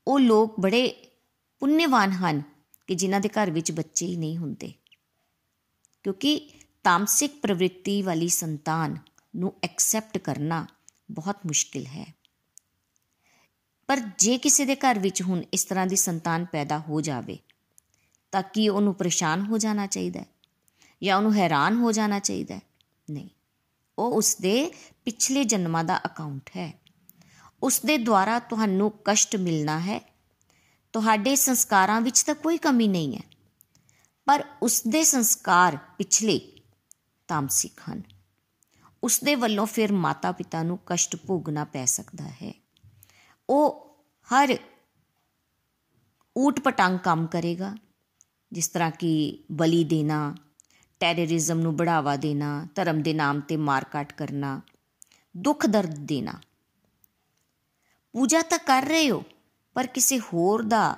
ਉਹ 0.07 0.19
ਲੋਕ 0.19 0.59
ਬੜੇ 0.59 1.11
ਪੁੰਨੇਵਾਨ 1.59 2.11
ਹਨ 2.11 2.41
ਕਿ 2.87 2.95
ਜਿਨ੍ਹਾਂ 2.95 3.21
ਦੇ 3.21 3.29
ਘਰ 3.29 3.51
ਵਿੱਚ 3.51 3.71
ਬੱਚੇ 3.71 4.05
ਹੀ 4.05 4.15
ਨਹੀਂ 4.15 4.37
ਹੁੰਦੇ। 4.37 4.73
ਕਿਉਂਕਿ 6.03 6.49
ਤਾਮਸਿਕ 6.83 7.39
ਪ੍ਰਵਿਰਤੀ 7.41 8.01
ਵਾਲੀ 8.01 8.29
ਸੰਤਾਨ 8.29 8.97
ਨੂੰ 9.35 9.53
ਐਕਸੈਪਟ 9.63 10.17
ਕਰਨਾ 10.17 10.65
ਬਹੁਤ 11.11 11.37
ਮੁਸ਼ਕਿਲ 11.45 11.85
ਹੈ। 11.85 12.13
ਪਰ 13.87 13.99
ਜੇ 13.99 14.37
ਕਿਸੇ 14.37 14.65
ਦੇ 14.65 14.75
ਘਰ 14.75 14.99
ਵਿੱਚ 14.99 15.21
ਹੁਣ 15.21 15.43
ਇਸ 15.53 15.65
ਤਰ੍ਹਾਂ 15.65 15.87
ਦੀ 15.87 15.95
ਸੰਤਾਨ 15.95 16.45
ਪੈਦਾ 16.45 16.79
ਹੋ 16.79 17.01
ਜਾਵੇ, 17.01 17.39
ਤਾਂ 18.31 18.43
ਕੀ 18.43 18.69
ਉਹਨੂੰ 18.69 18.95
ਪਰੇਸ਼ਾਨ 18.95 19.41
ਹੋ 19.41 19.57
ਜਾਣਾ 19.57 19.87
ਚਾਹੀਦਾ 19.87 20.19
ਹੈ? 20.19 20.25
ਜਾਂ 21.03 21.17
ਉਹਨੂੰ 21.17 21.35
ਹੈਰਾਨ 21.35 21.75
ਹੋ 21.75 21.91
ਜਾਣਾ 21.91 22.19
ਚਾਹੀਦਾ 22.19 22.55
ਹੈ? 22.55 22.61
ਨਹੀਂ। 23.09 23.29
ਉਹ 23.99 24.11
ਉਸ 24.11 24.35
ਦੇ 24.35 24.71
ਪਿਛਲੇ 25.05 25.43
ਜਨਮਾਂ 25.43 25.83
ਦਾ 25.83 25.99
ਅਕਾਊਂਟ 26.05 26.49
ਹੈ। 26.49 26.79
ਉਸ 27.63 27.81
ਦੇ 27.81 27.97
ਦੁਆਰਾ 27.97 28.39
ਤੁਹਾਨੂੰ 28.39 28.93
ਕਸ਼ਟ 29.05 29.35
ਮਿਲਣਾ 29.35 29.79
ਹੈ। 29.79 30.13
ਤੁਹਾਡੇ 30.93 31.35
ਸੰਸਕਾਰਾਂ 31.35 32.01
ਵਿੱਚ 32.01 32.23
ਤਾਂ 32.23 32.35
ਕੋਈ 32.35 32.57
ਕਮੀ 32.57 32.87
ਨਹੀਂ 32.87 33.15
ਹੈ। 33.15 33.21
ਪਰ 34.25 34.43
ਉਸ 34.61 34.83
ਦੇ 34.87 35.03
ਸੰਸਕਾਰ 35.03 35.77
ਪਿਛਲੇ 35.77 36.57
ਤਾਮਸਿਕ 37.27 37.81
ਹਨ। 37.91 38.03
ਉਸ 39.03 39.23
ਦੇ 39.23 39.35
ਵੱਲੋਂ 39.35 39.65
ਫਿਰ 39.65 39.91
ਮਾਤਾ 39.91 40.31
ਪਿਤਾ 40.31 40.63
ਨੂੰ 40.63 40.79
ਕਸ਼ਟ 40.85 41.15
ਭੋਗਣਾ 41.15 41.63
ਪੈ 41.63 41.85
ਸਕਦਾ 41.85 42.27
ਹੈ। 42.27 42.62
ਉਹ 43.49 43.95
ਹਰ 44.29 44.57
ਊਟ 46.37 46.59
ਪਟੰਗ 46.59 46.99
ਕੰਮ 46.99 47.27
ਕਰੇਗਾ, 47.27 47.75
ਜਿਸ 48.51 48.67
ਤਰ੍ਹਾਂ 48.67 48.91
ਕਿ 48.91 49.43
ਬਲੀ 49.51 49.83
ਦੇਣਾ 49.83 50.35
ਟੈਰਰਿਜ਼ਮ 50.99 51.59
ਨੂੰ 51.59 51.75
ਬੜਾਵਾ 51.75 52.15
ਦੇਣਾ, 52.15 52.67
ਧਰਮ 52.75 53.01
ਦੇ 53.01 53.13
ਨਾਮ 53.13 53.39
ਤੇ 53.39 53.57
ਮਾਰਕਾਟ 53.57 54.13
ਕਰਨਾ, 54.13 54.61
ਦੁੱਖ 55.37 55.65
ਦਰਦ 55.65 55.95
ਦੇਣਾ। 55.95 56.33
ਪੂਜਾ 58.11 58.41
ਤਾਂ 58.41 58.59
ਕਰ 58.59 58.85
ਰਹੇ 58.85 59.11
ਹੋ, 59.11 59.23
ਪਰ 59.73 59.87
ਕਿਸੇ 59.87 60.19
ਹੋਰ 60.19 60.61
ਦਾ 60.61 60.97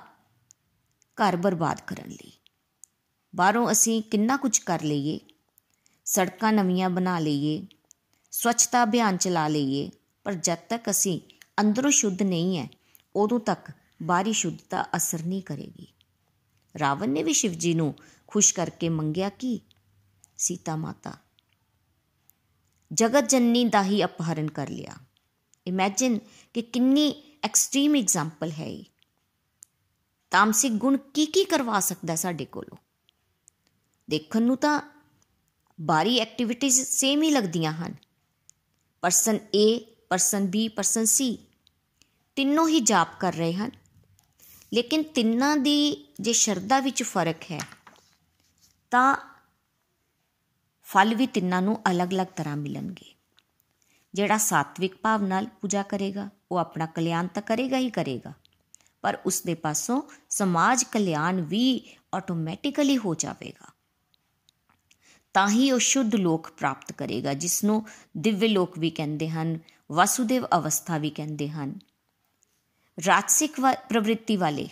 ਘਰ 1.18 1.36
ਬਰਬਾਦ 1.36 1.80
ਕਰਨ 1.80 2.10
ਲਈ। 2.10 2.32
ਬਾਹਰੋਂ 3.36 3.72
ਅਸੀਂ 3.72 4.02
ਕਿੰਨਾ 4.02 4.36
ਕੁਝ 4.36 4.58
ਕਰ 4.58 4.82
ਲਈਏ, 4.82 5.20
ਸੜਕਾਂ 6.04 6.52
ਨਵੀਆਂ 6.52 6.90
ਬਣਾ 6.90 7.18
ਲਈਏ, 7.18 7.66
ਸਵੱਛਤਾ 8.30 8.84
ਅਭਿਆਨ 8.84 9.16
ਚਲਾ 9.16 9.48
ਲਈਏ, 9.48 9.90
ਪਰ 10.24 10.34
ਜਦ 10.34 10.58
ਤੱਕ 10.68 10.90
ਅਸੀਂ 10.90 11.20
ਅੰਦਰੋਂ 11.60 11.90
ਸ਼ੁੱਧ 11.90 12.22
ਨਹੀਂ 12.22 12.58
ਹੈ, 12.58 12.68
ਉਦੋਂ 13.16 13.40
ਤੱਕ 13.40 13.72
ਬਾਹਰੀ 14.02 14.32
ਸ਼ੁੱਧਤਾ 14.32 14.86
ਅਸਰ 14.96 15.22
ਨਹੀਂ 15.22 15.42
ਕਰੇਗੀ। 15.42 15.86
ਰਾਵਣ 16.78 17.08
ਨੇ 17.08 17.22
ਵੀ 17.22 17.32
ਸ਼ਿਵ 17.32 17.52
ਜੀ 17.52 17.74
ਨੂੰ 17.74 17.94
ਖੁਸ਼ 18.26 18.54
ਕਰਕੇ 18.54 18.88
ਮੰਗਿਆ 18.88 19.28
ਕਿ? 19.28 19.60
ਸੀਤਾ 20.38 20.76
ਮਾਤਾ। 20.76 21.12
ਜਗਤ 22.92 23.28
ਜਨਨੀ 23.28 23.64
ਦਾ 23.64 23.84
ਹੀ 23.84 24.04
ਅਪਹਰਨ 24.04 24.50
ਕਰ 24.50 24.68
ਲਿਆ। 24.68 24.96
ਇਮੇਜਿਨ 25.66 26.18
ਕਿ 26.54 26.62
ਕਿੰਨੀ 26.62 27.22
ਐਕਸਟ੍ਰੀਮ 27.42 27.96
ਐਗਜ਼ਾਮਪਲ 27.96 28.50
ਹੈ 28.50 28.66
ਇਹ। 28.66 28.84
ਤਾਮਸਿਕ 30.30 30.72
ਗੁਣ 30.72 30.96
ਕੀ 30.96 31.26
ਕੀ 31.26 31.44
ਕਰਵਾ 31.44 31.80
ਸਕਦਾ 31.80 32.16
ਸਾਡੇ 32.16 32.44
ਕੋਲੋਂ? 32.44 32.76
ਦੇਖਣ 34.10 34.42
ਨੂੰ 34.42 34.56
ਤਾਂ 34.56 34.80
ਬਾਰੀ 35.80 36.18
ਐਕਟੀਵਿਟੀਜ਼ 36.18 36.80
ਸੇਮ 36.80 37.22
ਹੀ 37.22 37.30
ਲੱਗਦੀਆਂ 37.30 37.72
ਹਨ। 37.72 37.94
Person 39.00 39.36
A 39.36 39.78
person 40.10 40.44
B 40.44 40.68
person 40.76 41.02
C 41.02 41.36
ਤਿੰਨੋਂ 42.36 42.68
ਹੀ 42.68 42.80
ਜਾਪ 42.80 43.08
ਕਰ 43.20 43.32
ਰਹੇ 43.32 43.52
ਹਨ। 43.52 43.70
ਲੇਕਿਨ 44.72 45.02
ਤਿੰਨਾਂ 45.02 45.56
ਦੀ 45.56 46.06
ਜੇ 46.20 46.32
ਸ਼ਰਧਾ 46.32 46.80
ਵਿੱਚ 46.80 47.02
ਫ਼ਰਕ 47.02 47.42
ਹੈ, 47.52 47.60
ਤਾਂ 48.90 49.16
ਫਲ 50.86 51.14
ਵੀ 51.14 51.26
ਤਿੰਨਾਂ 51.26 51.62
ਨੂੰ 51.62 51.78
ਅਲੱਗ-ਅਲੱਗ 51.90 52.26
ਤਰ੍ਹਾਂ 52.26 52.56
ਮਿਲਣਗੇ। 52.56 53.14
ਜਿਹੜਾ 54.14 54.38
ਸਾਤਵਿਕ 54.38 54.96
ਭਾਵ 54.96 55.22
ਨਾਲ 55.22 55.46
ਪੂਜਾ 55.60 55.82
ਕਰੇਗਾ, 55.82 56.28
ਉਹ 56.52 56.58
ਆਪਣਾ 56.58 56.86
ਕਲਿਆਣ 56.86 57.26
ਤਾਂ 57.26 57.42
ਕਰੇਗਾ 57.42 57.78
ਹੀ 57.78 57.90
ਕਰੇਗਾ, 57.90 58.32
ਪਰ 59.02 59.18
ਉਸ 59.26 59.42
ਦੇ 59.42 59.54
ਪਾਸੋਂ 59.54 60.02
ਸਮਾਜ 60.30 60.84
ਕਲਿਆਣ 60.84 61.40
ਵੀ 61.40 61.80
ਆਟੋਮੈਟਿਕਲੀ 62.14 62.98
ਹੋ 62.98 63.14
ਜਾਵੇਗਾ। 63.14 63.72
ਤਾਂ 65.34 65.48
ਹੀ 65.48 65.70
ਉਹ 65.72 65.78
ਸ਼ੁੱਧ 65.78 66.14
ਲੋਕ 66.14 66.50
ਪ੍ਰਾਪਤ 66.50 66.92
ਕਰੇਗਾ 66.92 67.34
ਜਿਸ 67.34 67.64
ਨੂੰ 67.64 67.86
ਦਿਵਯ 68.16 68.48
ਲੋਕ 68.48 68.78
ਵੀ 68.78 68.90
ਕਹਿੰਦੇ 68.90 69.28
ਹਨ, 69.28 69.58
ਵਸੁਦੇਵ 69.92 70.46
ਅਵਸਥਾ 70.54 70.98
ਵੀ 70.98 71.10
ਕਹਿੰਦੇ 71.10 71.48
ਹਨ। 71.48 71.78
ਰਾਜਸਿਕ 73.06 73.60
ਪ੍ਰਵਿਰਤੀ 73.60 74.36
ਵਾਲੇ 74.36 74.68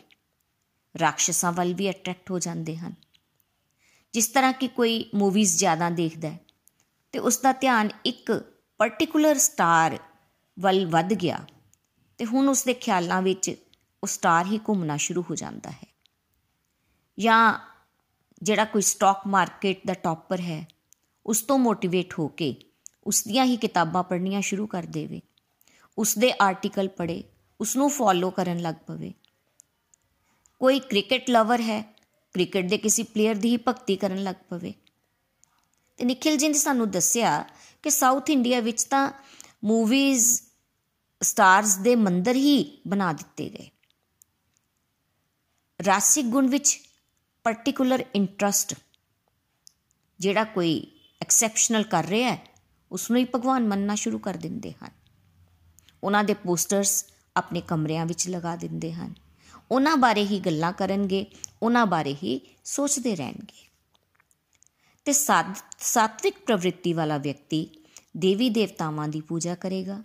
ਰਾਖਸ਼ਾਂ 1.00 1.52
ਵੱਲ 1.52 1.75
ਵੀ 1.75 1.90
ਅਟਰੈਕਟ 1.90 2.31
ਹੋ 2.31 2.38
ਜਾਂਦੇ 2.38 2.76
ਹਨ। 2.76 2.95
ਜਿਸ 4.12 4.26
ਤਰ੍ਹਾਂ 4.26 4.52
ਕਿ 4.52 4.69
ਕੋਈ 4.69 5.11
ਮੂਵੀਜ਼ 5.14 5.59
ਜ਼ਿਆਦਾ 5.59 5.90
ਦੇਖਦਾ 5.90 6.31
ਹੈ, 6.31 6.40
ਤੇ 7.12 7.19
ਉਸ 7.19 7.38
ਦਾ 7.38 7.52
ਧਿਆਨ 7.52 7.90
ਇੱਕ 8.04 8.33
ਪਾਰਟਿਕੂਲਰ 8.78 9.38
ਸਟਾਰ 9.38 9.99
ਵੱਲ 10.59 10.87
ਵੱਧ 10.87 11.14
ਗਿਆ, 11.14 11.47
ਤੇ 12.19 12.25
ਹੁਣ 12.25 12.49
ਉਸ 12.49 12.64
ਦੇ 12.64 12.75
ਖਿਆਲਾਂ 12.75 13.23
ਵਿੱਚ 13.23 13.57
ਉਹ 14.02 14.07
ਸਟਾਰ 14.07 14.47
ਹੀ 14.47 14.59
ਘੁੰਮਣਾ 14.59 14.97
ਸ਼ੁਰੂ 14.97 15.25
ਹੋ 15.31 15.35
ਜਾਂਦਾ 15.35 15.71
ਹੈ। 15.71 15.95
ਜਾਂ 17.19 17.59
ਜਿਹੜਾ 18.43 18.64
ਕੋਈ 18.64 18.83
ਸਟਾਕ 18.83 19.26
ਮਾਰਕੀਟ 19.26 19.87
ਦਾ 19.87 19.95
ਟੌਪਰ 19.95 20.40
ਹੈ, 20.40 20.69
ਉਸ 21.26 21.43
ਤੋਂ 21.43 21.59
ਮੋਟੀਵੇਟ 21.59 22.19
ਹੋ 22.19 22.28
ਕੇ 22.28 22.57
ਉਸ 23.07 23.25
ਦੀਆਂ 23.25 23.45
ਹੀ 23.45 23.57
ਕਿਤਾਬਾਂ 23.57 24.02
ਪੜ੍ਹਨੀਆਂ 24.02 24.40
ਸ਼ੁਰੂ 24.40 24.66
ਕਰ 24.66 24.83
ਦੇਵੇ 24.83 25.21
ਉਸ 25.99 26.19
ਦੇ 26.19 26.33
ਆਰਟੀਕਲ 26.40 26.88
ਪੜ੍ਹੇ 26.88 27.25
ਉਸ 27.64 27.76
ਨੂੰ 27.76 27.90
ਫੋਲੋ 27.90 28.30
ਕਰਨ 28.30 28.59
ਲੱਗ 28.59 28.75
ਪਵੇ। 28.87 29.14
ਕੋਈ 30.59 30.80
ਕ੍ਰਿਕਟ 30.80 31.30
ਲਵਰ 31.30 31.61
ਹੈ 31.61 31.94
ਕ੍ਰਿਕਟ 32.35 32.64
ਦੇ 32.64 32.78
ਕਿਸੇ 32.78 33.02
ਪਲੇਅਰ 33.02 33.35
ਦੀ 33.35 33.49
ਹੀ 33.49 33.56
ਭਗਤੀ 33.56 33.97
ਕਰਨ 33.97 34.23
ਲੱਗ 34.23 34.35
ਪਵੇ। 34.49 34.75
ਤੇ 35.97 36.04
ਨikhil 36.04 36.38
ji 36.38 36.49
ਨੇ 36.49 36.59
ਸਾਨੂੰ 36.59 36.90
ਦੱਸਿਆ 36.90 37.44
ਕਿ 37.83 37.90
ਸਾਊਥ 37.90 38.30
ਇੰਡੀਆ 38.30 38.61
ਵਿੱਚ 38.61 38.85
ਤਾਂ 38.85 39.12
ਮੂਵੀਜ਼ 39.64 40.42
ਸਟਾਰਸ 41.23 41.76
ਦੇ 41.76 41.97
ਮੰਦਰ 41.97 42.35
ਹੀ 42.35 42.83
ਬਣਾ 42.88 43.12
ਦਿੱਤੇ 43.12 43.49
ਗਏ। 43.49 43.71
ਰਾਸਿਕ 45.87 46.25
ਗੁਣ 46.25 46.47
ਵਿੱਚ 46.47 46.80
ਪਾਰਟਿਕੂਲਰ 47.44 48.04
ਇੰਟਰਸਟ 48.14 48.75
ਜਿਹੜਾ 50.21 50.44
ਕੋਈ 50.44 50.87
ਐਕਸੈਪਸ਼ਨਲ 51.23 51.83
ਕਰ 51.83 52.04
ਰਿਹਾ 52.04 52.33
ਹੈ 52.33 52.47
ਉਸ 52.92 53.11
ਨੂੰ 53.11 53.21
ਹੀ 53.21 53.25
ਭਗਵਾਨ 53.35 53.66
ਮੰਨਣਾ 53.66 53.94
ਸ਼ੁਰੂ 53.94 54.18
ਕਰ 54.18 54.35
ਦਿੰਦੇ 54.35 54.73
ਹਨ। 54.73 54.90
ਉਹਨਾਂ 56.04 56.25
ਦੇ 56.25 56.35
ਪੋਸਟਰਸ 56.35 57.04
ਆਪਣੇ 57.36 57.60
ਕਮਰਿਆਂ 57.60 58.06
ਵਿੱਚ 58.06 58.28
ਲਗਾ 58.28 58.56
ਦਿੰਦੇ 58.56 58.92
ਹਨ। 58.92 59.14
ਉਹਨਾਂ 59.70 59.96
ਬਾਰੇ 59.96 60.24
ਹੀ 60.24 60.40
ਗੱਲਾਂ 60.40 60.72
ਕਰਨਗੇ, 60.72 61.26
ਉਹਨਾਂ 61.62 61.86
ਬਾਰੇ 61.86 62.14
ਹੀ 62.14 62.40
ਸੋਚਦੇ 62.64 63.16
ਰਹਿਣਗੇ। 63.16 63.68
ਤੇ 65.04 65.12
ਸਾਤਵਿਕ 65.12 66.38
ਪ੍ਰਵਿਰਤੀ 66.46 66.92
ਵਾਲਾ 66.92 67.18
ਵਿਅਕਤੀ 67.18 67.68
ਦੇਵੀ 68.16 68.50
ਦੇਵਤਾਵਾਂ 68.50 69.08
ਦੀ 69.08 69.20
ਪੂਜਾ 69.20 69.54
ਕਰੇਗਾ। 69.54 70.02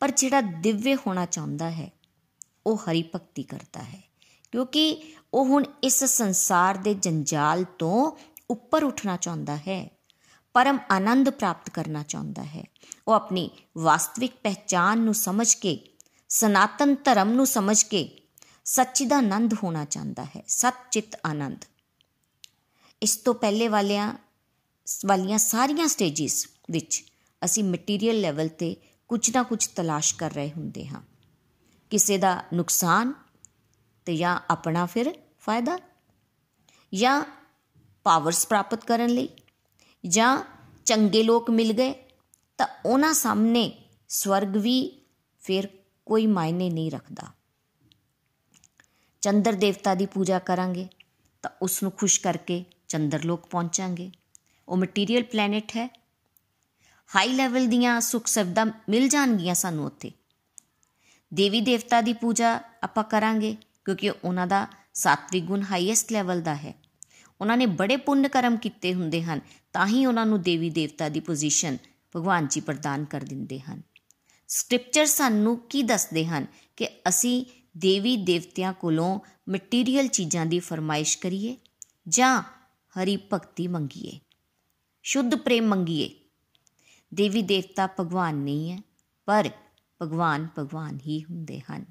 ਪਰ 0.00 0.10
ਜਿਹੜਾ 0.10 0.40
ਦਿਵਯ 0.40 0.94
ਹੋਣਾ 0.94 1.26
ਚਾਹੁੰਦਾ 1.26 1.70
ਹੈ, 1.70 1.90
ਉਹ 2.66 2.76
ਹਰੀ 2.76 3.02
ਭਗਤੀ 3.02 3.42
ਕਰਦਾ 3.42 3.82
ਹੈ। 3.82 4.02
ਕਿਉਂਕਿ 4.52 5.14
ਉਹ 5.34 5.44
ਹੁਣ 5.44 5.64
ਇਸ 5.82 6.04
ਸੰਸਾਰ 6.04 6.76
ਦੇ 6.76 6.94
ਜੰਜਾਲ 6.94 7.64
ਤੋਂ 7.78 8.12
ਉੱਪਰ 8.50 8.84
ਉੱਠਣਾ 8.84 9.16
ਚਾਹੁੰਦਾ 9.16 9.56
ਹੈ, 9.56 9.90
ਪਰਮ 10.54 10.78
ਆਨੰਦ 10.90 11.30
ਪ੍ਰਾਪਤ 11.30 11.70
ਕਰਨਾ 11.70 12.02
ਚਾਹੁੰਦਾ 12.02 12.44
ਹੈ। 12.44 12.64
ਉਹ 13.08 13.12
ਆਪਣੀ 13.12 13.50
ਵਾਸਤਵਿਕ 13.78 14.32
ਪਹਿਚਾਨ 14.42 14.98
ਨੂੰ 14.98 15.14
ਸਮਝ 15.14 15.54
ਕੇ 15.54 15.86
ਸਨਾਤਨ 16.30 16.94
ਧਰਮ 16.94 17.32
ਨੂੰ 17.32 17.46
ਸਮਝ 17.46 17.82
ਕੇ 17.82 18.22
ਸੱਚਿਦਾਨੰਦ 18.64 19.54
ਹੋਣਾ 19.54 19.84
ਚਾਹੁੰਦਾ 19.84 20.24
ਹੈ 20.24 20.42
ਸਤਚਿਤ 20.48 21.16
ਆਨੰਦ। 21.26 21.64
ਇਸ 23.02 23.16
ਤੋਂ 23.16 23.34
ਪਹਿਲੇ 23.34 23.68
ਵਾਲਿਆਂ, 23.68 24.14
ਵਾਲੀਆਂ 25.06 25.38
ਸਾਰੀਆਂ 25.38 25.88
ਸਟੇਜਿਸ 25.88 26.48
ਵਿੱਚ 26.70 27.04
ਅਸੀਂ 27.44 27.64
ਮਟੀਰੀਅਲ 27.64 28.20
ਲੈਵਲ 28.20 28.48
ਤੇ 28.48 28.76
ਕੁਝ 29.08 29.30
ਨਾ 29.30 29.42
ਕੁਝ 29.42 29.66
ਤਲਾਸ਼ 29.66 30.14
ਕਰ 30.14 30.30
ਰਹੇ 30.30 30.50
ਹੁੰਦੇ 30.50 30.86
ਹਾਂ। 30.86 31.00
ਕਿਸੇ 31.90 32.18
ਦਾ 32.18 32.44
ਨੁਕਸਾਨ 32.54 33.14
ਤੇ 34.04 34.16
ਜਾਂ 34.16 34.40
ਆਪਣਾ 34.50 34.86
ਫਿਰ 34.86 35.14
ਫਾਇਦਾ 35.40 35.78
ਜਾਂ 36.94 37.24
ਪਾਵਰਸ 38.04 38.46
ਪ੍ਰਾਪਤ 38.46 38.84
ਕਰਨ 38.84 39.10
ਲਈ 39.10 39.28
ਜਾਂ 40.06 40.44
ਚੰਗੇ 40.84 41.22
ਲੋਕ 41.22 41.50
ਮਿਲ 41.50 41.72
ਗਏ 41.72 41.94
ਤਾਂ 42.58 42.66
ਉਹਨਾਂ 42.86 43.14
ਸਾਹਮਣੇ 43.14 43.84
ਸਵਰਗ 44.08 44.56
ਵੀ 44.56 45.06
ਫਿਰ 45.40 45.68
ਕੋਈ 46.10 46.26
ਮਾਇਨੇ 46.26 46.70
ਨਹੀਂ 46.70 46.90
ਰੱਖਦਾ। 46.90 47.32
ਚੰਦਰ 49.20 49.52
ਦੇਵਤਾ 49.52 49.94
ਦੀ 49.94 50.06
ਪੂਜਾ 50.06 50.38
ਕਰਾਂਗੇ 50.38 50.88
ਤਾਂ 51.42 51.50
ਉਸ 51.62 51.82
ਨੂੰ 51.82 51.92
ਖੁਸ਼ 51.92 52.20
ਕਰਕੇ 52.20 52.64
ਚੰਦਰ 52.88 53.24
ਲੋਕ 53.24 53.46
ਪਹੁੰਚਾਂਗੇ। 53.46 54.10
ਉਹ 54.68 54.76
ਮਟੀਰੀਅਲ 54.76 55.22
ਪਲੈਨਟ 55.22 55.70
ਹੈ। 55.70 55.90
ਹਾਈ 57.16 57.28
ਲੈਵਲ 57.28 57.66
ਦੀਆਂ 57.66 58.00
ਸੁਖ 58.00 58.26
ਸੁਵਿਧਾ 58.26 58.64
ਮਿਲ 58.64 59.08
ਜਾਣਗੀਆਂ 59.08 59.54
ਸਾਨੂੰ 59.54 59.86
ਉੱਥੇ। 59.86 60.12
ਦੇਵੀ 61.34 61.60
ਦੇਵਤਾ 61.60 62.00
ਦੀ 62.00 62.12
ਪੂਜਾ 62.12 62.60
ਆਪਾਂ 62.82 63.04
ਕਰਾਂਗੇ 63.04 63.56
ਕਿਉਂਕਿ 63.84 64.10
ਉਹਨਾਂ 64.10 64.46
ਦਾ 64.46 64.66
ਸਾਤਵਿਕ 64.94 65.44
ਗੁਣ 65.44 65.62
ਹਾਈਐਸਟ 65.62 66.12
ਲੈਵਲ 66.12 66.40
ਦਾ 66.40 66.54
ਹੈ। 66.54 66.74
ਉਹਨਾਂ 67.40 67.56
ਨੇ 67.56 67.66
ਬੜੇ 67.66 67.96
ਪੁੰਨ 67.96 68.28
ਕਰਮ 68.28 68.56
ਕੀਤੇ 68.56 68.94
ਹੁੰਦੇ 68.94 69.22
ਹਨ 69.22 69.40
ਤਾਂ 69.72 69.86
ਹੀ 69.86 70.06
ਉਹਨਾਂ 70.06 70.26
ਨੂੰ 70.26 70.42
ਦੇਵੀ 70.42 70.70
ਦੇਵਤਾ 70.70 71.08
ਦੀ 71.08 71.20
ਪੋਜੀਸ਼ਨ 71.20 71.78
ਭਗਵਾਨ 72.16 72.46
ਜੀ 72.46 72.60
ਪ੍ਰਦਾਨ 72.60 73.04
ਕਰ 73.04 73.20
ਦਿੰਦੇ 73.20 73.60
ਹਨ। 73.60 73.89
ਸਕ੍ਰਿਪਚਰ 74.50 75.06
ਸਾਨੂੰ 75.06 75.58
ਕੀ 75.58 75.82
ਦੱਸਦੇ 75.82 76.26
ਹਨ? 76.26 76.46
ਕਿ 76.76 76.88
ਅਸੀਂ 77.08 77.44
ਦੇਵੀ 77.76 78.16
ਦੇਵਤਿਆਂ 78.16 78.72
ਕੋਲੋਂ 78.72 79.20
ਮਟੀਰੀਅਲ 79.48 80.08
ਚੀਜ਼ਾਂ 80.08 80.46
ਦੀ 80.46 80.58
ਫਰਮਾਇਸ਼ 80.58 81.18
ਕਰੀਏ 81.18 81.56
ਜਾਂ 82.08 82.42
ਹਰੀ 82.94 83.16
ਭਗਤੀ 83.32 83.66
ਮੰਗੀਏ, 83.68 84.18
ਸ਼ੁੱਧ 85.02 85.34
ਪ੍ਰੇਮ 85.34 85.68
ਮੰਗੀਏ। 85.68 86.10
ਦੇਵੀ 87.14 87.42
ਦੇਵਤਾ 87.42 87.86
ਭਗਵਾਨ 87.86 88.34
ਨਹੀਂ 88.34 88.72
ਹੈ, 88.72 88.78
ਪਰ 89.26 89.50
ਭਗਵਾਨ 90.02 90.48
ਭਗਵਾਨ 90.58 90.98
ਹੀ 91.06 91.24
ਹੁੰਦੇ 91.24 91.60
ਹਨ। 91.60 91.84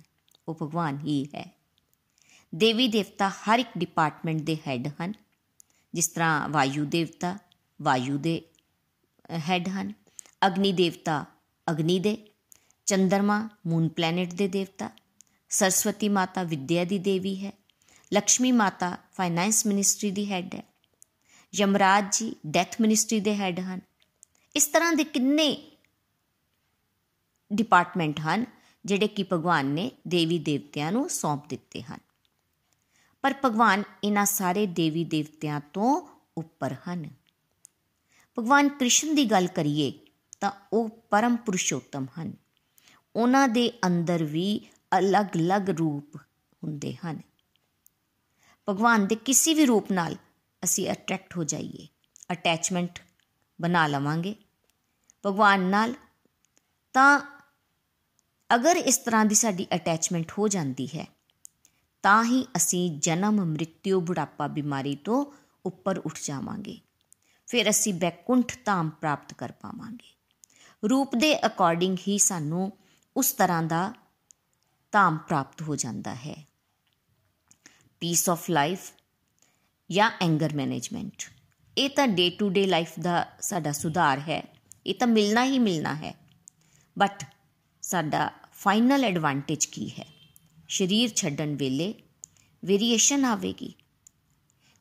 ਉਹ 0.48 0.58
ਭਗਵਾਨ 0.62 1.00
ਹੀ 1.00 1.26
ਹੈ। 1.26 1.60
ਦੇਵੀ 2.56 2.88
ਦੇਵਤਾ 2.88 3.30
ਹਰ 3.30 3.60
ਇੱਕ 3.60 3.70
ਡਿਪਾਰਟਮੈਂਟ 3.78 4.42
ਦੇ 4.42 4.58
ਹੈੱਡ 4.68 4.88
ਹਨ। 5.02 5.14
ਜਿਸ 5.94 6.08
ਤਰ੍ਹਾਂ 6.08 6.50
ਵਾਯੂ 6.50 6.86
ਦੇਵਤਾ, 6.86 7.38
ਵਾਯੂ 7.82 8.18
ਦੇ 8.18 8.42
ਹੈੱਡ 9.32 9.68
ਹਨ। 9.68 9.94
ਅਗਨੀ 10.48 10.72
ਦੇਵਤਾ 10.74 11.26
ਅਗਨੀ 11.72 12.00
ਦੇ 12.00 12.29
ਚੰਦਰਮਾ 12.90 13.50
ਮੂਨ 13.68 13.88
ਪਲੈਨਟ 13.90 14.34
ਦੇ 14.34 14.48
ਦੇਵਤਾ, 14.48 14.90
ਸਰਸਵਤੀ 15.50 16.08
ਮਾਤਾ 16.10 16.44
ਵਿਦਿਆ 16.44 16.84
ਦੀ 16.84 16.98
ਦੇਵੀ 17.00 17.46
ਹੈ 17.46 17.52
ਲక్ష్ਮੀ 18.12 18.52
ਮਾਤਾ 18.52 18.98
ਫਾਈਨੈਂਸ 19.14 19.66
ਮਿਨਿਸਟਰੀ 19.66 20.12
ਦੀ 20.12 20.32
ਹੈੱਡ 20.32 20.56
ਹੈ, 20.56 20.64
ਯਮਰਾਜ 21.54 22.18
ਜੀ 22.18 22.36
ਡੈਥ 22.48 22.80
ਮਿਨਿਸਟਰੀ 22.82 23.20
ਦੇ 23.20 23.36
ਹੈੱਡ 23.36 23.60
ਹਨ। 23.60 23.82
ਇਸ 24.56 24.68
ਤਰ੍ਹਾਂ 24.68 24.94
ਦੇ 24.94 25.04
ਕਿੰਨੇ 25.04 25.78
ਡਿਪਾਰਟਮੈਂਟ 27.52 28.20
ਹਨ 28.20 28.46
ਜਿਹੜੇ 28.86 29.08
ਕਿ 29.08 29.26
ਭਗਵਾਨ 29.34 29.66
ਨੇ 29.66 29.92
ਦੇਵੀ 30.08 30.40
ਦੇਵਤਿਆਂ 30.40 30.92
ਨੂੰ 30.92 31.10
ਸੌਂਪ 31.10 31.48
ਦਿੱਤੇ 31.50 31.82
ਹਨ। 31.82 32.00
ਪਰ 33.24 33.34
ਭਗਵਾਨ 33.46 33.84
ਇਹਨਾਂ 34.04 34.26
ਸਾਰੇ 34.26 34.66
ਦੇਵੀ 34.66 35.04
ਦੇਵਤਿਆਂ 35.06 35.62
ਤੋਂ 35.74 36.02
ਉੱਪਰ 36.38 36.76
ਹਨ। 36.90 37.10
ਭਗਵਾਨ 38.38 38.70
ਕ੍ਰਿਸ਼ਨ 38.70 39.16
ਦੀ 39.16 39.26
ਗੱਲ 39.26 39.48
ਕਰੀਏ 39.48 39.92
ਤਾਂ 40.42 40.52
ਉਹ 40.74 40.90
ਪਰਮ 41.10 41.36
ਪੁਰਸ਼ੋਤਮ 41.36 42.06
ਹਨ। 42.20 42.34
ਉਹਨਾਂ 43.20 43.48
ਦੇ 43.48 43.72
ਅੰਦਰ 43.86 44.24
ਵੀ 44.24 44.48
ਅਲੱਗ-ਅਲੱਗ 44.92 45.70
ਰੂਪ 45.70 46.16
ਹੁੰਦੇ 46.64 46.94
ਹਨ। 46.96 47.22
ਭਗਵਾਨ 48.68 49.08
ਦੇ 49.08 49.16
ਕਿਸੇ 49.16 49.54
ਵੀ 49.54 49.66
ਰੂਪ 49.66 49.92
ਨਾਲ 49.92 50.16
ਅਸੀਂ 50.64 50.92
ਅਟਰੈਕਟ 50.92 51.38
ਹੋ 51.38 51.44
ਜਾਈਏ 51.44 51.88
ਅਟੈਚਮੈਂਟ 52.32 53.00
ਬਣਾ 53.60 53.86
ਲਵਾਂਗੇ। 53.88 54.36
ਭਗਵਾਨ 55.26 55.62
ਨਾਲ 55.62 55.94
ਤਾਂ 56.96 57.20
ਅਗਰ 58.50 58.76
ਇਸ 58.76 58.98
ਤਰ੍ਹਾਂ 58.98 59.26
ਦੀ 59.26 59.36
ਸਾਡੀ 59.36 59.68
ਅਟੈਚਮੈਂਟ 59.76 60.32
ਹੋ 60.38 60.48
ਜਾਂਦੀ 60.48 60.88
ਹੈ, 60.88 61.08
ਤਾਂ 62.04 62.24
ਹੀ 62.24 62.46
ਅਸੀਂ 62.56 63.00
ਜਨਮ 63.00 63.44
ਮ੍ਰਿਤਿਉ 63.46 64.00
ਬੁਢਾਪਾ, 64.02 64.48
ਬਿਮਾਰੀ 64.48 64.96
ਤੋਂ 64.96 65.26
ਉੱਪਰ 65.66 65.98
ਉੱਠ 65.98 66.20
ਜਾਵਾਂਗੇ। 66.24 66.80
ਫਿਰ 67.48 67.70
ਅਸੀਂ 67.70 67.94
ਬੈਕੁੰਠ 67.94 68.58
ਧਾਮ 68.66 68.90
ਪ੍ਰਾਪਤ 68.90 69.34
ਕਰ 69.34 69.52
ਪਾਵਾਂਗੇ। 69.52 70.18
ਰੂਪ 70.84 71.16
ਦੇ 71.16 71.36
ਅਕੋਰਡਿੰਗ 71.46 71.98
ਹੀ 72.08 72.18
ਸਾਨੂੰ 72.18 72.72
ਉਸ 73.18 73.32
ਤਰ੍ਹਾਂ 73.32 73.64
ਦਾ 73.64 73.94
ਧਾਮ 74.92 75.18
ਪ੍ਰਾਪਤ 75.18 75.62
ਹੋ 75.62 75.76
ਜਾਂਦਾ 75.76 76.16
ਹੈ। 76.16 76.48
ਪੀਸ 78.00 78.30
ਆਫ 78.30 78.50
ਲਾਈਫ 78.50 78.92
ਜਾਂ 79.92 80.12
ਐਂਗਰ 80.22 80.54
ਮੈਨੇਜਮੈਂਟ 80.54 81.24
ਇਹ 81.78 81.90
ਤਾਂ 81.90 82.08
ਡੇ 82.08 82.30
ਟੂ 82.30 82.50
ਡੇ 82.50 82.66
ਲਾਈਫ 82.66 82.92
ਦਾ 83.00 83.28
ਸਾਡਾ 83.42 83.72
ਸੁਧਾਰ 83.72 84.20
ਹੈ। 84.20 84.56
ਇਹ 84.86 84.96
ਤਾਂ 84.96 85.08
ਮਿਲਣਾ 85.08 85.44
ਹੀ 85.44 85.60
ਮਿਲਣਾ 85.60 85.96
ਹੈ। 85.96 86.16
ਬਟ 87.00 87.26
ਸਾਡਾ 87.82 88.32
ਫਾਈਨਲ 88.54 89.04
ਐਡਵਾਂਟੇਜ 89.04 89.66
ਕੀ 89.66 89.90
ਹੈ? 89.90 90.08
ਸਰੀਰ 90.70 91.10
ਛੱਡਣ 91.10 91.56
ਵੇਲੇ 91.56 91.94
ਵੇਰੀਏਸ਼ਨ 92.66 93.26
ਆਵੇਗੀ। 93.26 93.74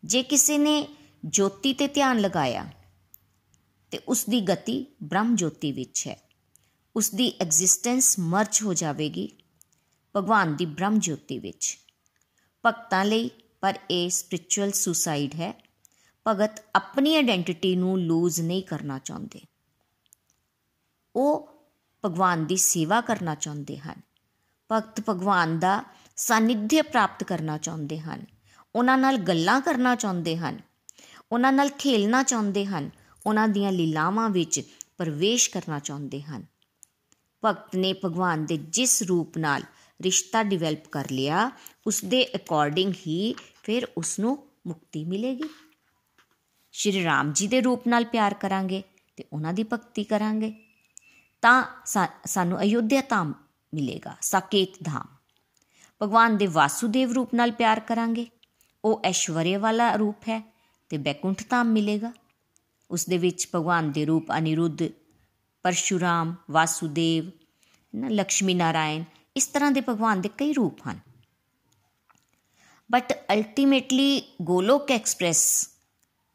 ਜੇ 0.04 0.22
ਕਿਸੇ 0.22 0.58
ਨੇ 0.58 0.88
ਜੋਤੀ 1.24 1.72
ਤੇ 1.72 1.88
ਧਿਆਨ 1.88 2.18
ਲਗਾਇਆ, 2.18 2.72
ਤੇ 3.90 3.98
ਉਸ 3.98 4.24
ਦੀ 4.24 4.40
ਗਤੀ 4.40 4.86
ਬ੍ਰਹਮ 5.02 5.36
ਜੋਤੀ 5.36 5.72
ਵਿੱਚ 5.72 6.06
ਹੈ। 6.08 6.27
ਉਸ 6.96 7.10
ਦੀ 7.10 7.32
ਐਗਜ਼ਿਸਟੈਂਸ 7.40 8.18
ਮਰਜ 8.18 8.62
ਹੋ 8.62 8.74
ਜਾਵੇਗੀ 8.74 9.36
ਭਗਵਾਨ 10.16 10.56
ਦੀ 10.56 10.66
ਬ੍ਰਹਮ 10.66 10.98
ਜੋਤੀ 10.98 11.38
ਵਿੱਚ। 11.38 11.78
ਭਗਤਾਂ 12.66 13.04
ਲਈ 13.04 13.30
ਪਰ 13.60 13.78
ਇਹ 13.90 14.10
ਸਪਿਰਚੁਅਲ 14.10 14.72
ਸੁਸਾਈਡ 14.72 15.34
ਹੈ। 15.34 15.64
ਭਗਤ 16.26 16.64
ਆਪਣੀ 16.74 17.16
ਆਇਡੈਂਟੀਟੀ 17.16 17.76
ਨੂੰ 17.76 18.00
ਲੂਜ਼ 18.00 18.40
ਨਹੀਂ 18.40 18.62
ਕਰਨਾ 18.62 18.98
ਚਾਹੁੰਦੇ। 18.98 19.40
ਉਹ 21.16 21.58
ਭਗਵਾਨ 22.04 22.46
ਦੀ 22.46 22.56
ਸੇਵਾ 22.56 23.00
ਕਰਨਾ 23.00 23.34
ਚਾਹੁੰਦੇ 23.34 23.78
ਹਨ। 23.78 24.02
ਭਗਤ 24.72 25.00
ਭਗਵਾਨ 25.08 25.58
ਦਾ 25.58 25.84
ਸਾਨਿਧਿਅ 26.16 26.82
ਪ੍ਰਾਪਤ 26.82 27.24
ਕਰਨਾ 27.24 27.58
ਚਾਹੁੰਦੇ 27.58 27.98
ਹਨ। 27.98 28.26
ਉਹਨਾਂ 28.74 28.98
ਨਾਲ 28.98 29.16
ਗੱਲਾਂ 29.16 29.60
ਕਰਨਾ 29.60 29.94
ਚਾਹੁੰਦੇ 29.94 30.36
ਹਨ। 30.36 30.60
ਉਹਨਾਂ 31.32 31.52
ਨਾਲ 31.52 31.68
ਖੇਲਣਾ 31.68 32.22
ਚਾਹੁੰਦੇ 32.22 32.66
ਹਨ। 32.66 32.90
ਉਹਨਾਂ 33.26 33.48
ਦੀਆਂ 33.48 33.72
ਲੀਲਾਵਾਂ 33.72 34.30
ਵਿੱਚ 34.30 34.60
ਪ੍ਰਵੇਸ਼ 34.96 35.50
ਕਰਨਾ 35.50 35.78
ਚਾਹੁੰਦੇ 35.78 36.22
ਹਨ। 36.22 36.46
ਭਗਤ 37.44 37.76
ਨੇ 37.76 37.92
ਭਗਵਾਨ 38.04 38.44
ਦੇ 38.46 38.56
ਜਿਸ 38.56 39.02
ਰੂਪ 39.02 39.38
ਨਾਲ 39.38 39.62
ਰਿਸ਼ਤਾ 40.00 40.42
ਡਿਵੈਲਪ 40.42 40.88
ਕਰ 40.88 41.10
ਲਿਆ 41.10 41.50
ਉਸ 41.86 42.04
ਦੇ 42.04 42.26
ਅਕੋਰਡਿੰਗ 42.36 42.92
ਹੀ 43.06 43.34
ਫਿਰ 43.62 43.86
ਉਸ 43.98 44.18
ਨੂੰ 44.18 44.36
ਮੁਕਤੀ 44.66 45.04
ਮਿਲੇਗੀ। 45.04 45.48
ਸ਼੍ਰੀ 46.74 47.04
ਰਾਮ 47.04 47.32
ਜੀ 47.32 47.46
ਦੇ 47.48 47.60
ਰੂਪ 47.60 47.86
ਨਾਲ 47.88 48.04
ਪਿਆਰ 48.04 48.34
ਕਰਾਂਗੇ 48.34 48.82
ਤੇ 49.16 49.24
ਉਹਨਾਂ 49.32 49.52
ਦੀ 49.52 49.64
ਭਗਤੀ 49.72 50.04
ਕਰਾਂਗੇ। 50.04 50.52
ਤਾਂ 51.42 51.62
ਸਾਨੂੰ 52.26 52.60
ਅਯੁੱਧਿਆ 52.62 53.02
ਧਾਮ 53.08 53.32
ਮਿਲੇਗਾ, 53.72 54.16
ਸਾਕੇਤ 54.20 54.82
ਧਾਮ। 54.84 55.16
ਭਗਵਾਨ 56.00 56.36
ਦੇ 56.36 56.46
ਵਾਸੂਦੇਵ 56.46 57.12
ਰੂਪ 57.12 57.34
ਨਾਲ 57.34 57.50
ਪਿਆਰ 57.50 57.80
ਕਰਾਂਗੇ। 57.80 58.26
ਉਹ 58.84 59.00
ਐਸ਼ਵਰਯ 59.04 59.56
ਵਾਲਾ 59.56 59.94
ਰੂਪ 59.94 60.28
ਹੈ 60.28 60.40
ਤੇ 60.90 60.98
ਬੈਕੁੰਠ 60.98 61.42
ਧਾਮ 61.50 61.72
ਮਿਲੇਗਾ। 61.72 62.12
ਉਸ 62.90 63.06
ਦੇ 63.06 63.18
ਵਿੱਚ 63.18 63.48
ਭਗਵਾਨ 63.54 63.90
ਦੇ 63.92 64.04
ਰੂਪ 64.04 64.32
ਅਨਿਰੁੱਧ 64.32 64.82
ਪਰਸ਼ੁਰਾਮ, 65.62 66.34
ਵਾਸੂਦੇਵ, 66.50 67.30
ਨਾ 67.94 68.08
ਲక్ష్ਮੀ 68.08 68.54
ਨਾਰਾਇਣ, 68.54 69.04
ਇਸ 69.36 69.46
ਤਰ੍ਹਾਂ 69.46 69.72
ਦੇ 69.72 69.80
ਭਗਵਾਨ 69.80 70.20
ਦੇ 70.20 70.28
ਕਈ 70.28 70.52
ਰੂਪ 70.52 70.78
ਹਨ। 70.88 71.00
But 72.92 73.12
ultimately 73.32 74.22
Golok 74.42 74.90
express 74.90 75.70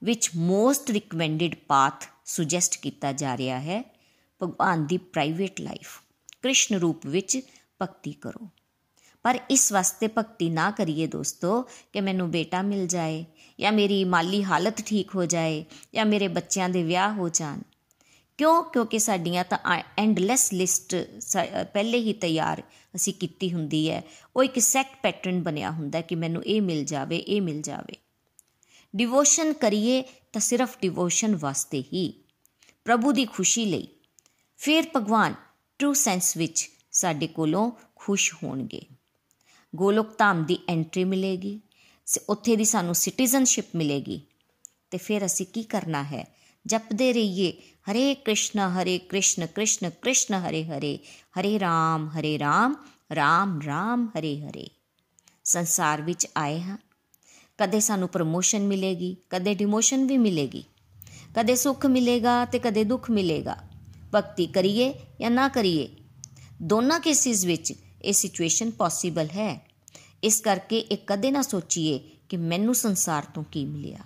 which 0.03 0.39
most 0.39 0.95
recommended 0.95 1.51
path 1.53 2.07
suggest 2.25 2.81
ਕੀਤਾ 2.81 3.11
ਜਾ 3.11 3.37
ਰਿਹਾ 3.37 3.59
ਹੈ, 3.59 3.95
ਭਗਵਾਨ 4.43 4.85
ਦੀ 4.85 4.97
ਪ੍ਰਾਈਵੇਟ 4.97 5.61
ਲਾਈਫ 5.61 6.01
ਕ੍ਰਿਸ਼ਨ 6.41 6.75
ਰੂਪ 6.75 7.05
ਵਿੱਚ 7.05 7.41
ਭਗਤੀ 7.81 8.11
ਕਰੋ। 8.11 8.49
ਪਰ 9.23 9.39
ਇਸ 9.49 9.71
ਵਾਸਤੇ 9.71 10.07
ਭਗਤੀ 10.07 10.49
ਨਾ 10.49 10.71
ਕਰੀਏ 10.71 11.07
ਦੋਸਤੋ 11.07 11.61
ਕਿ 11.61 12.01
ਮੈਨੂੰ 12.01 12.31
ਬੇਟਾ 12.31 12.61
ਮਿਲ 12.61 12.87
ਜਾਏ 12.87 13.25
ਜਾਂ 13.59 13.71
ਮੇਰੀ 13.71 14.03
ਮਾਲੀ 14.03 14.43
ਹਾਲਤ 14.43 14.81
ਠੀਕ 14.81 15.15
ਹੋ 15.15 15.25
ਜਾਏ 15.25 15.65
ਜਾਂ 15.93 16.05
ਮੇਰੇ 16.05 16.27
ਬੱਚਿਆਂ 16.27 16.69
ਦੇ 16.69 16.83
ਵਿਆਹ 16.83 17.13
ਹੋ 17.13 17.29
ਜਾਣ। 17.29 17.61
ਕਿਉਂ? 18.37 18.63
ਕਿਉਂਕਿ 18.63 18.99
ਸਾਡੀਆਂ 18.99 19.43
ਤਾਂ 19.43 19.83
ਐਂਡਲੈਸ 19.97 20.53
ਲਿਸਟ 20.53 20.95
ਪਹਿਲੇ 21.73 21.99
ਹੀ 21.99 22.13
ਤਿਆਰ 22.13 22.63
ਅਸੀਂ 22.95 23.13
ਕੀਤੀ 23.13 23.53
ਹੁੰਦੀ 23.53 23.89
ਹੈ। 23.91 24.03
ਉਹ 24.35 24.43
ਇੱਕ 24.43 24.59
ਸੈਟ 24.59 24.87
ਪੈਟਰਨ 25.03 25.41
ਬਣਿਆ 25.43 25.71
ਹੁੰਦਾ 25.71 26.01
ਕਿ 26.01 26.15
ਮੈਨੂੰ 26.15 26.45
ਇਹ 26.45 26.61
ਮਿਲ 26.61 26.85
ਜਾਵੇ, 26.85 27.17
ਇਹ 27.17 27.41
ਮਿਲ 27.41 27.61
ਜਾਵੇ। 27.61 27.95
ਡਿਵੋਸ਼ਨ 28.95 29.53
ਕਰੀਏ 29.53 30.03
ਤਾਂ 30.33 30.41
ਸਿਰਫ 30.41 30.77
ਡਿਵੋਸ਼ਨ 30.81 31.35
ਵਾਸਤੇ 31.35 31.83
ਹੀ। 31.93 32.23
ਪ੍ਰਭੂ 32.85 33.11
ਦੀ 33.11 33.25
ਖੁਸ਼ੀ 33.25 33.65
ਲਈ। 33.65 33.87
ਫਿਰ 34.57 34.83
ਭਗਵਾਨ 34.95 35.35
ਟਰੂ 35.79 35.93
ਸੈਂਸ 35.93 36.37
ਵਿੱਚ 36.37 36.69
ਸਾਡੇ 36.91 37.27
ਕੋਲੋਂ 37.27 37.71
ਖੁਸ਼ 37.95 38.33
ਹੋਣਗੇ। 38.43 38.81
ਗੋਲੋਕ 39.75 40.17
ਧਾਮ 40.17 40.43
ਦੀ 40.43 40.57
ਐਂਟਰੀ 40.69 41.03
ਮਿਲੇਗੀ। 41.03 41.59
ਉੱਥੇ 42.29 42.55
ਦੀ 42.55 42.65
ਸਾਨੂੰ 42.65 42.95
ਸਿਟੀਜ਼ਨਸ਼ਿਪ 42.95 43.65
ਮਿਲੇਗੀ। 43.75 44.21
ਤੇ 44.91 44.97
ਫਿਰ 44.97 45.25
ਅਸੀਂ 45.25 45.45
ਕੀ 45.45 45.63
ਕਰਨਾ 45.63 46.03
ਹੈ? 46.03 46.42
ਜਪਦੇ 46.67 47.13
ਰਹੀਏ। 47.13 47.53
ਹਰੇ 47.91 48.15
ਕ੍ਰਿਸ਼ਨ 48.15 48.59
ਹਰੇ 48.59 48.97
ਕ੍ਰਿਸ਼ਨ 48.97 49.45
ਕ੍ਰਿਸ਼ਨ 49.45 49.89
ਕ੍ਰਿਸ਼ਨ, 49.89 50.33
ਹਰੇ 50.33 50.63
ਹਰੇ। 50.63 50.99
ਹਰੇ 51.39 51.59
ਰਾਮ 51.59 52.07
ਹਰੇ 52.07 52.39
ਰਾਮ 52.39 52.75
ਰਾਮ 53.15 53.61
ਰਾਮ, 53.65 54.09
ਹਰੇ 54.19 54.41
ਹਰੇ। 54.41 54.69
ਸੰਸਾਰ 55.43 56.01
ਵਿੱਚ 56.01 56.27
ਆਏ 56.37 56.61
ਹਾਂ। 56.61 56.77
ਕਦੇ 57.57 57.79
ਸਾਨੂੰ 57.79 58.09
ਪ੍ਰਮੋਸ਼ਨ 58.09 58.67
ਮਿਲੇਗੀ, 58.67 59.17
ਕਦੇ 59.29 59.53
ਡਿਮੋਸ਼ਨ 59.53 60.07
ਵੀ 60.07 60.17
ਮਿਲੇਗੀ। 60.17 60.63
ਕਦੇ 61.35 61.55
ਸੁੱਖ 61.55 61.85
ਮਿਲੇਗਾ 61.85 62.45
ਤੇ 62.45 62.59
ਕਦੇ 62.59 62.83
ਦੁੱਖ 62.83 63.11
ਮਿਲੇਗਾ। 63.11 63.57
ਭਗਤੀ 64.15 64.47
ਕਰੀਏ 64.47 64.93
ਜਾਂ 65.21 65.31
ਨਾ 65.31 65.47
ਕਰੀਏ? 65.47 65.89
ਦੋਨਾਂ 66.61 66.99
ਕੇਸਿਸ 66.99 67.45
ਵਿੱਚ 67.45 67.73
ਇਹ 68.01 68.13
ਸਿਚੁਏਸ਼ਨ 68.13 68.71
ਪੋਸੀਬਲ 68.71 69.25
ਹੈ। 69.25 69.67
ਇਸ 70.23 70.41
ਕਰਕੇ 70.41 70.79
ਇਹ 70.79 70.97
ਕਦੇ 71.07 71.31
ਨਾ 71.31 71.41
ਸੋਚੀਏ 71.41 71.99
ਕਿ 72.29 72.37
ਮੈਨੂੰ 72.37 72.75
ਸੰਸਾਰ 72.75 73.25
ਤੋਂ 73.33 73.43
ਕੀ 73.43 73.65
ਮਿਲਿਆ। 73.65 73.99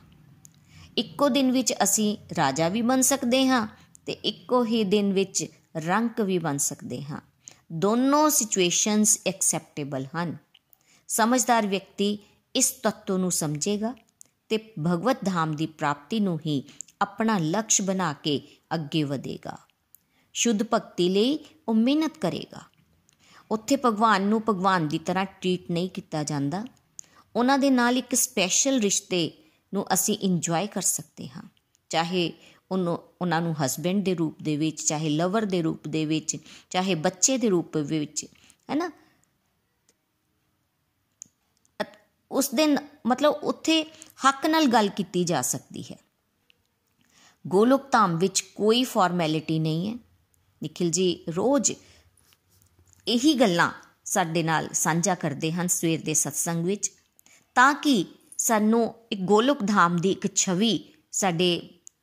ਇੱਕੋ 0.98 1.30
ਦਿਨ 1.30 1.52
ਵਿੱਚ 1.52 1.74
ਅਸੀਂ 1.84 2.18
ਰਾਜਾ 2.38 2.70
ਵੀ 2.70 2.82
ਬਣ 2.82 3.02
ਸਕਦੇ 3.02 3.48
ਹਾਂ 3.48 3.68
ਤੇ 4.06 4.14
ਇੱਕੋ 4.14 4.66
ਹੀ 4.66 4.84
ਦਿਨ 4.84 5.14
ਵਿੱਚ 5.14 5.46
ਰੰਕ 5.78 6.22
ਵੀ 6.22 6.38
ਬਣ 6.38 6.58
ਸਕਦੇ 6.58 7.04
ਹਾਂ। 7.04 7.22
ਦੋਨੋਂ 7.72 8.30
ਸਿਚੁਏਸ਼ਨਸ 8.30 9.20
ਐਕਸੈਪਟੇਬਲ 9.28 10.06
ਹਨ। 10.06 10.38
ਸਮਝਦਾਰ 11.08 11.68
ਵਿਅਕਤੀ 11.68 12.20
ਇਸ 12.56 12.72
ਤੱਤੋ 12.72 13.18
ਨੂੰ 13.18 13.32
ਸਮਝੇਗਾ 13.32 13.96
ਤੇ 14.50 14.58
ਭਗਵਤ 14.58 15.18
ਧਾਮ 15.26 15.56
ਦੀ 15.56 15.66
ਪ੍ਰਾਪਤੀ 15.66 16.20
ਨੂੰ 16.20 16.40
ਹੀ 16.46 16.64
ਆਪਣਾ 17.02 17.38
ਲਕਸ਼ 17.38 17.82
ਬਣਾ 17.82 18.14
ਕੇ 18.14 18.42
ਅੱਗੇ 18.74 19.04
ਵਧੇਗਾ। 19.04 19.58
ਸ਼ੁੱਧ 20.34 20.64
ਭਗਤੀ 20.64 21.10
ਲਈ 21.10 21.46
ਉਹ 21.68 21.74
ਮਿਹਨਤ 21.74 22.18
ਕਰੇਗਾ। 22.18 22.62
ਉੱਥੇ 23.52 23.76
ਭਗਵਾਨ 23.76 24.22
ਨੂੰ 24.22 24.44
ਭਗਵਾਨ 24.50 24.88
ਦੀ 24.88 24.98
ਤਰ੍ਹਾਂ 24.98 25.26
ਟ੍ਰੀਟ 25.26 25.72
ਨਹੀਂ 25.72 25.90
ਕੀਤਾ 25.90 26.24
ਜਾਂਦਾ। 26.24 26.66
ਉਹਨਾਂ 27.36 27.58
ਦੇ 27.58 27.70
ਨਾਲ 27.70 27.98
ਇੱਕ 27.98 28.16
ਸਪੈਸ਼ਲ 28.16 28.80
ਰਿਸ਼ਤੇ 28.80 29.47
ਨੂੰ 29.74 29.94
ਅਸੀਂ 29.94 30.18
ਇੰਜੋਏ 30.18 30.68
ਕਰ 30.68 30.82
ਸਕਦੇ 30.82 31.30
ਹਾਂ। 31.30 31.44
ਚਾਹੇ 31.90 32.34
ਉਹਨੂੰ, 32.72 33.00
ਉਹਨਾਂ 33.22 33.42
ਨੂੰ 33.42 33.66
ਹਸਬੈਂਡ 33.66 34.04
ਦੇ 34.04 34.16
ਰੂਪ 34.16 34.42
ਦੇ 34.42 34.58
ਵਿੱਚ, 34.58 34.82
ਚਾਹੇ 34.82 35.10
ਲਵਰ 35.10 35.46
ਦੇ 35.46 35.62
ਰੂਪ 35.62 35.88
ਦੇ 35.88 36.06
ਵਿੱਚ, 36.06 36.38
ਚਾਹੇ 36.70 36.96
ਬੱਚੇ 36.96 37.38
ਦੇ 37.38 37.50
ਰੂਪ 37.50 37.78
ਵਿੱਚ 37.78 38.26
ਹੈ 38.70 38.76
ਨਾ 38.76 38.92
ਉਸ 42.32 42.50
ਦਿਨ 42.54 42.78
ਮਤਲਬ 43.06 43.34
ਉੱਥੇ 43.44 43.84
ਹੱਕ 44.28 44.46
ਨਾਲ 44.46 44.66
ਗੱਲ 44.66 44.90
ਕੀਤੀ 44.90 45.24
ਜਾ 45.24 45.42
ਸਕਦੀ 45.42 45.84
ਹੈ। 45.84 45.98
ਗੋਲੋਕ 47.48 47.92
ਧਾਮ 47.92 48.18
ਵਿੱਚ 48.18 48.42
ਕੋਈ 48.42 48.84
ਫਾਰਮੈਲਿਟੀ 48.84 49.60
ਨਹੀਂ 49.60 49.90
ਹੈ। 49.90 49.96
ਨikhil 50.64 50.92
ਜੀ, 50.92 51.26
ਰੋਜ਼ 51.30 51.72
ਇਹੀ 53.08 53.34
ਗੱਲਾਂ 53.34 53.72
ਸਾਡੇ 54.06 54.44
ਨਾਲ 54.44 54.70
ਸਾਂਝਾ 54.74 55.16
ਕਰਦੇ 55.16 55.52
ਹਨ 55.52 55.68
ਸਵੇਰ 55.68 56.02
ਦੇ 56.02 56.14
ਸਤਸੰਗ 56.14 56.66
ਵਿੱਚ। 56.66 56.92
ਤਾਂ 57.56 57.74
ਕਿ 57.74 58.06
ਸਾਨੂੰ 58.38 58.94
ਇੱਕ 59.12 59.22
ਗੋਲੋਕ 59.22 59.64
ਧਾਮ 59.66 59.98
ਦੀ 59.98 60.12
ਇੱਕ 60.12 60.36
ਛਵੀ 60.36 60.80
ਸਾਡੇ 61.12 61.50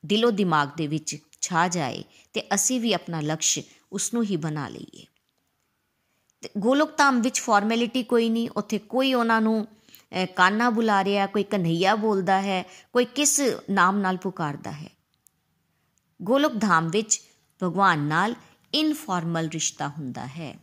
ਦਿਲੋ 0.05 0.31
ਦਿਮਾਗ 0.31 0.69
ਦੇ 0.77 0.87
ਵਿੱਚ 0.87 1.17
ਛਾ 1.41 1.67
ਜਾਏ 1.67 2.03
ਤੇ 2.33 2.41
ਅਸੀਂ 2.53 2.79
ਵੀ 2.81 2.93
ਆਪਣਾ 2.93 3.21
ਲਕਸ਼ 3.21 3.59
ਉਸ 3.91 4.13
ਨੂੰ 4.13 4.23
ਹੀ 4.23 4.35
ਬਣਾ 4.37 4.67
ਲਈਏ। 4.67 5.05
ਤੇ 6.41 6.49
ਗੋਲੋਕ 6.57 6.97
ਧਾਮ 6.97 7.21
ਵਿੱਚ 7.21 7.39
ਫਾਰਮੈਲਿਟੀ 7.41 8.03
ਕੋਈ 8.03 8.29
ਨਹੀਂ, 8.29 8.49
ਉੱਥੇ 8.55 8.77
ਕੋਈ 8.79 9.13
ਉਹਨਾਂ 9.13 9.41
ਨੂੰ 9.41 9.67
ਕਾਨਾ 10.35 10.69
ਬੁਲਾ 10.69 11.03
ਰਿਹਾ, 11.03 11.25
ਕੋਈ 11.27 11.43
ਕਨਈਆ 11.43 11.95
ਬੋਲਦਾ 11.95 12.41
ਹੈ, 12.41 12.63
ਕੋਈ 12.93 13.05
ਕਿਸ 13.05 13.39
ਨਾਮ 13.69 13.97
ਨਾਲ 13.97 14.17
ਪੁਕਾਰਦਾ 14.17 14.71
ਹੈ। 14.71 14.89
ਗੋਲੋਕ 16.21 16.59
ਧਾਮ 16.59 16.89
ਵਿੱਚ 16.89 17.21
ਭਗਵਾਨ 17.63 17.99
ਨਾਲ 17.99 18.35
ਇਨਫਾਰਮਲ 18.73 19.47
ਰਿਸ਼ਤਾ 19.47 19.87
ਹੁੰਦਾ 19.87 20.25
ਹੈ। 20.27 20.55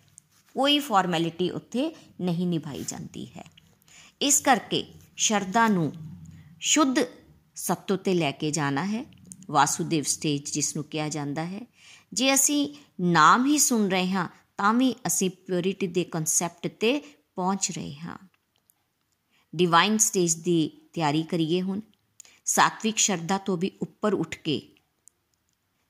ਕੋਈ 0.54 0.78
ਫਾਰਮੈਲਿਟੀ 0.78 1.50
ਉੱਥੇ 1.50 1.94
ਨਹੀਂ 2.20 2.46
ਨਿਭਾਈ 2.46 2.84
ਜਾਂਦੀ 2.88 3.26
ਹੈ। 3.26 3.44
ਇਸ 4.22 4.40
ਕਰਕੇ 4.40 4.86
ਸ਼ਰਧਾ 5.16 5.68
ਨੂੰ 5.68 5.92
ਸ਼ੁੱਧ 6.60 6.98
ਸਤੋ 7.54 7.96
ਤੇ 7.96 8.14
ਲੈ 8.14 8.32
ਕੇ 8.32 8.50
ਜਾਣਾ 8.50 8.84
ਹੈ। 8.84 9.04
ਵਾਸੂਦੇਵ 9.50 10.04
ਸਟੇਜ 10.04 10.50
ਜਿਸ 10.50 10.76
ਨੂੰ 10.76 10.84
ਕਿਹਾ 10.84 11.08
ਜਾਂਦਾ 11.08 11.44
ਹੈ। 11.44 11.60
ਜੇ 12.12 12.34
ਅਸੀਂ 12.34 12.74
ਨਾਮ 13.00 13.46
ਹੀ 13.46 13.58
ਸੁਣ 13.58 13.88
ਰਹੇ 13.88 14.10
ਹਾਂ, 14.10 14.28
ਤਾਂ 14.56 14.74
ਵੀ 14.74 14.94
ਅਸੀਂ 15.06 15.30
ਪਿਉਰਿਟੀ 15.30 15.86
ਦੇ 15.86 16.04
ਕਨਸੈਪਟ 16.04 16.66
ਤੇ 16.66 16.98
ਪਹੁੰਚ 17.34 17.70
ਰਹੇ 17.70 17.94
ਹਾਂ। 17.96 18.18
ਡਿਵਾਈਨ 19.54 19.98
ਸਟੇਜ 19.98 20.34
ਦੀ 20.34 20.88
ਤਿਆਰੀ 20.92 21.22
ਕਰੀਏ 21.22 21.62
ਹੁਣ। 21.62 21.80
ਸਾਤਵਿਕ 22.44 22.98
ਸ਼ਰਧਾ 22.98 23.38
ਤੋਂ 23.38 23.56
ਵੀ 23.56 23.70
ਉੱਪਰ 23.82 24.14
ਉੱਠ 24.14 24.36
ਕੇ 24.36 24.76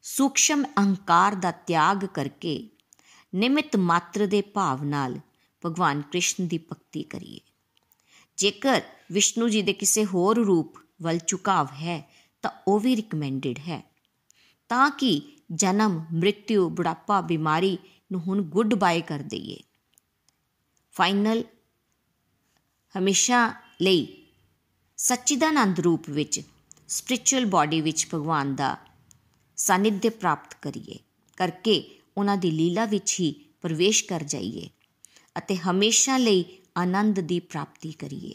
ਸੂਖਸ਼ਮ 0.02 0.64
ਅਹੰਕਾਰ 0.64 1.34
ਦਾ 1.34 1.50
ਤਿਆਗ 1.50 2.04
ਕਰਕੇ, 2.04 2.70
ਨਿਮਿਤ 3.34 3.76
ਮਾਤਰ 3.76 4.26
ਦੇ 4.26 4.42
ਭਾਵ 4.42 4.84
ਨਾਲ 4.84 5.20
ਭਗਵਾਨ 5.66 6.02
ਕ੍ਰਿਸ਼ਨ 6.02 6.46
ਦੀ 6.46 6.58
ਭਗਤੀ 6.58 7.02
ਕਰੀਏ। 7.02 7.40
ਜੇਕਰ 8.42 8.80
ਵਿਸ਼ਨੂੰ 9.12 9.50
ਜੀ 9.50 9.62
ਦੇ 9.62 9.72
ਕਿਸੇ 9.72 10.04
ਹੋਰ 10.04 10.38
ਰੂਪ 10.44 10.78
ਵੱਲ 11.02 11.18
ਝੁਕਾਵ 11.26 11.66
ਹੈ, 11.66 12.12
ਤਾਂ 12.42 12.50
ਉਹ 12.68 12.80
ਵੀ 12.80 12.94
ਰეკਮੈਂਡਡ 12.96 13.58
ਹੈ। 13.58 13.82
ਤਾਂ 14.68 14.90
ਕਿ 14.90 15.22
ਜਨਮ 15.52 16.04
ਮ੍ਰਿਤਿਉ 16.12 16.68
ਬੁਢਾਪਾ, 16.68 17.20
ਬਿਮਾਰੀ 17.20 17.78
ਨੂੰ 18.12 18.20
ਹੁਣ 18.20 18.42
ਗੁੱਡ 18.42 18.74
ਬਾਏ 18.74 19.00
ਕਰ 19.00 19.18
ਦਈਏ। 19.18 19.56
ਫਾਈਨਲ 20.92 21.44
ਹਮੇਸ਼ਾ 22.98 23.54
ਲਈ 23.82 24.06
ਸੱਚਿਦਾਨੰਦ 24.96 25.80
ਰੂਪ 25.80 26.10
ਵਿੱਚ 26.10 26.40
ਸਪਿਰਚੁਅਲ 26.88 27.46
ਬਾਡੀ 27.46 27.80
ਵਿੱਚ 27.80 28.06
ਭਗਵਾਨ 28.14 28.54
ਦਾ 28.54 28.76
ਸਾਨਿਧਿ 29.56 30.08
ਪ੍ਰਾਪਤ 30.08 30.54
ਕਰੀਏ, 30.62 30.98
ਕਰਕੇ 31.36 32.00
ਉਹਨਾਂ 32.16 32.36
ਦੀ 32.36 32.50
ਲੀਲਾ 32.50 32.84
ਵਿੱਚ 32.84 33.20
ਹੀ 33.20 33.34
ਪ੍ਰਵੇਸ਼ 33.62 34.04
ਕਰ 34.04 34.22
ਜਾਈਏ 34.22 34.68
ਅਤੇ 35.38 35.56
ਹਮੇਸ਼ਾ 35.56 36.16
ਲਈ 36.16 36.44
ਆਨੰਦ 36.76 37.20
ਦੀ 37.20 37.40
ਪ੍ਰਾਪਤੀ 37.40 37.92
ਕਰੀਏ। 37.92 38.34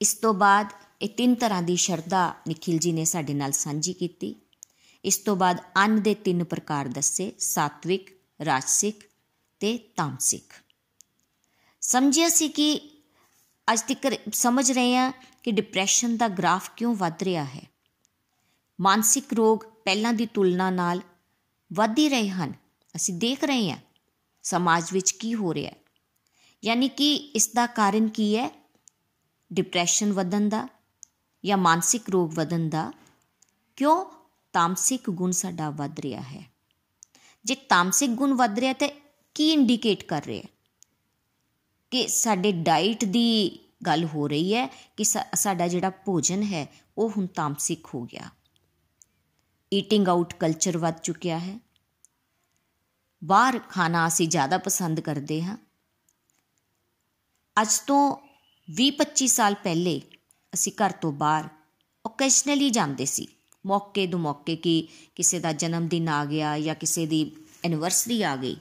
ਇਸ 0.00 0.14
ਤੋਂ 0.14 0.34
ਬਾਅਦ 0.34 0.66
ਇਹ 1.02 1.08
ਤਿੰਨ 1.08 1.34
ਤਰ੍ਹਾਂ 1.34 1.62
ਦੀ 1.62 1.76
ਸ਼ਰਧਾ 1.76 2.34
ਨikhil 2.48 2.78
ji 2.78 2.92
ਨੇ 2.92 3.04
ਸਾਡੇ 3.04 3.34
ਨਾਲ 3.34 3.52
ਸਾਂਝੀ 3.52 3.92
ਕੀਤੀ। 3.92 4.36
ਇਸ 5.04 5.18
ਤੋਂ 5.18 5.36
ਬਾਅਦ 5.36 5.60
ਅੰਨ 5.76 6.02
ਦੇ 6.02 6.14
ਤਿੰਨ 6.14 6.44
ਪ੍ਰਕਾਰ 6.44 6.88
ਦੱਸੇ, 6.88 7.32
ਸਾਤਵਿਕ, 7.38 8.10
ਰਾਜਸਿਕ 8.44 9.04
ਤੇ 9.60 9.78
ਤਾਮਸਿਕ। 9.78 10.52
ਸਮਝਿਆ 11.80 12.28
ਸੀ 12.28 12.48
ਕਿ 12.48 13.02
ਅੱਜ 13.72 13.82
ਤੱਕ 13.82 14.18
ਸਮਝ 14.32 14.72
ਰਹੇ 14.72 14.96
ਹਾਂ 14.96 15.12
ਕਿ 15.42 15.50
ਡਿਪਰੈਸ਼ਨ 15.50 16.16
ਦਾ 16.16 16.28
ਗ੍ਰਾਫ 16.28 16.70
ਕਿਉਂ 16.76 16.94
ਵੱਧ 16.94 17.22
ਰਿਹਾ 17.22 17.44
ਹੈ। 17.44 17.68
ਮਾਨਸਿਕ 18.80 19.34
ਰੋਗ 19.34 19.58
ਪਹਿਲਾਂ 19.58 20.12
ਦੀ 20.12 20.26
ਤੁਲਨਾ 20.26 20.70
ਨਾਲ 20.70 21.00
ਵੱਧ 21.72 21.98
ਹੀ 21.98 22.08
ਰਹੇ 22.08 22.28
ਹਨ। 22.28 22.54
ਅਸੀਂ 22.96 23.14
ਦੇਖ 23.14 23.44
ਰਹੇ 23.44 23.70
ਹਾਂ। 23.70 23.78
ਸਮਾਜ 24.42 24.92
ਵਿੱਚ 24.92 25.10
ਕੀ 25.10 25.34
ਹੋ 25.34 25.54
ਰਿਹਾ 25.54 25.70
ਹੈ। 25.70 25.77
ਯਾਨੀ 26.64 26.88
ਕਿ 26.88 27.14
ਇਸ 27.14 27.50
ਦਾ 27.54 27.66
ਕਾਰਨ 27.66 28.08
ਕੀ 28.08 28.36
ਹੈ? 28.36 28.68
ਡਿਪਰੈਸ਼ਨ 29.52 30.12
ਵਧਣ 30.12 30.48
ਦਾ 30.48 30.68
ਜਾਂ 31.44 31.58
ਮਾਨਸਿਕ 31.58 32.10
ਰੋਗ 32.10 32.30
ਵਧਣ 32.34 32.68
ਦਾ। 32.68 32.92
ਕਿਉਂ? 33.76 34.06
ਤਾਮਸਿਕ 34.52 35.10
ਗੁਣ 35.10 35.30
ਸਾਡਾ 35.30 35.70
ਵੱਧ 35.70 36.00
ਰਿਹਾ 36.00 36.20
ਹੈ। 36.20 36.52
ਜੇ 37.44 37.54
ਤਾਮਸਿਕ 37.54 38.10
ਗੁਣ 38.10 38.34
ਵੱਧ 38.34 38.58
ਰਿਹਾ 38.58 38.72
ਤੇ 38.72 38.88
ਕੀ 39.34 39.52
ਇੰਡੀਕੇਟ 39.52 40.04
ਕਰ 40.04 40.24
ਰਿਹਾ 40.24 40.42
ਹੈ? 40.44 40.58
ਕਿ 41.90 42.08
ਸਾਡੇ 42.08 42.52
ਡਾਈਟ 42.52 43.04
ਦੀ 43.04 43.58
ਗੱਲ 43.86 44.04
ਹੋ 44.04 44.28
ਰਹੀ 44.28 44.54
ਹੈ 44.54 44.66
ਕਿ 44.66 45.04
ਸਾਡਾ 45.34 45.68
ਜਿਹੜਾ 45.68 45.90
ਭੋਜਨ 45.90 46.42
ਹੈ, 46.42 46.66
ਉਹ 46.98 47.10
ਹੁਣ 47.10 47.26
ਤਾਮਸਿਕ 47.26 47.86
ਹੋ 47.94 48.02
ਗਿਆ। 48.02 48.30
ਈਟਿੰਗ 49.74 50.08
ਆਊਟ 50.08 50.34
ਕਲਚਰ 50.34 50.78
ਵੱਧ 50.78 50.94
ਚੁੱਕਿਆ 50.94 51.38
ਹੈ। 51.38 51.58
ਬਾਹਰ 53.24 53.58
ਖਾਣਾ 53.58 54.06
ਅਸੀਂ 54.06 54.28
ਜ਼ਿਆਦਾ 54.28 54.58
ਪਸੰਦ 54.58 55.00
ਕਰਦੇ 55.00 55.42
ਹਾਂ। 55.42 55.56
ਅੱਜ 57.60 57.78
ਤੋਂ 57.86 58.16
20-25 58.68 59.26
ਸਾਲ 59.26 59.54
ਪਹਿਲੇ 59.54 60.00
ਅਸੀਂ 60.54 60.72
ਘਰ 60.72 60.92
ਤੋਂ 60.92 61.12
ਬਾਹਰ 61.12 61.48
ਓਕੇਸ਼ਨਲੀ 62.06 62.70
ਜਾਂਦੇ 62.70 63.04
ਸੀ। 63.04 63.26
ਮੌਕੇ 63.66 64.06
ਦੋ 64.06 64.18
ਮੌਕੇ 64.18 64.56
ਕਿ 64.56 64.88
ਕਿਸੇ 65.14 65.38
ਦਾ 65.38 65.52
ਜਨਮ 65.52 65.88
ਦਿਨ 65.88 66.08
ਆ 66.08 66.24
ਗਿਆ 66.24 66.58
ਜਾਂ 66.58 66.74
ਕਿਸੇ 66.74 67.06
ਦੀ 67.06 67.36
ਐਨੀਵਰਸਰੀ 67.64 68.22
ਆ 68.22 68.36
ਗਈ। 68.36 68.56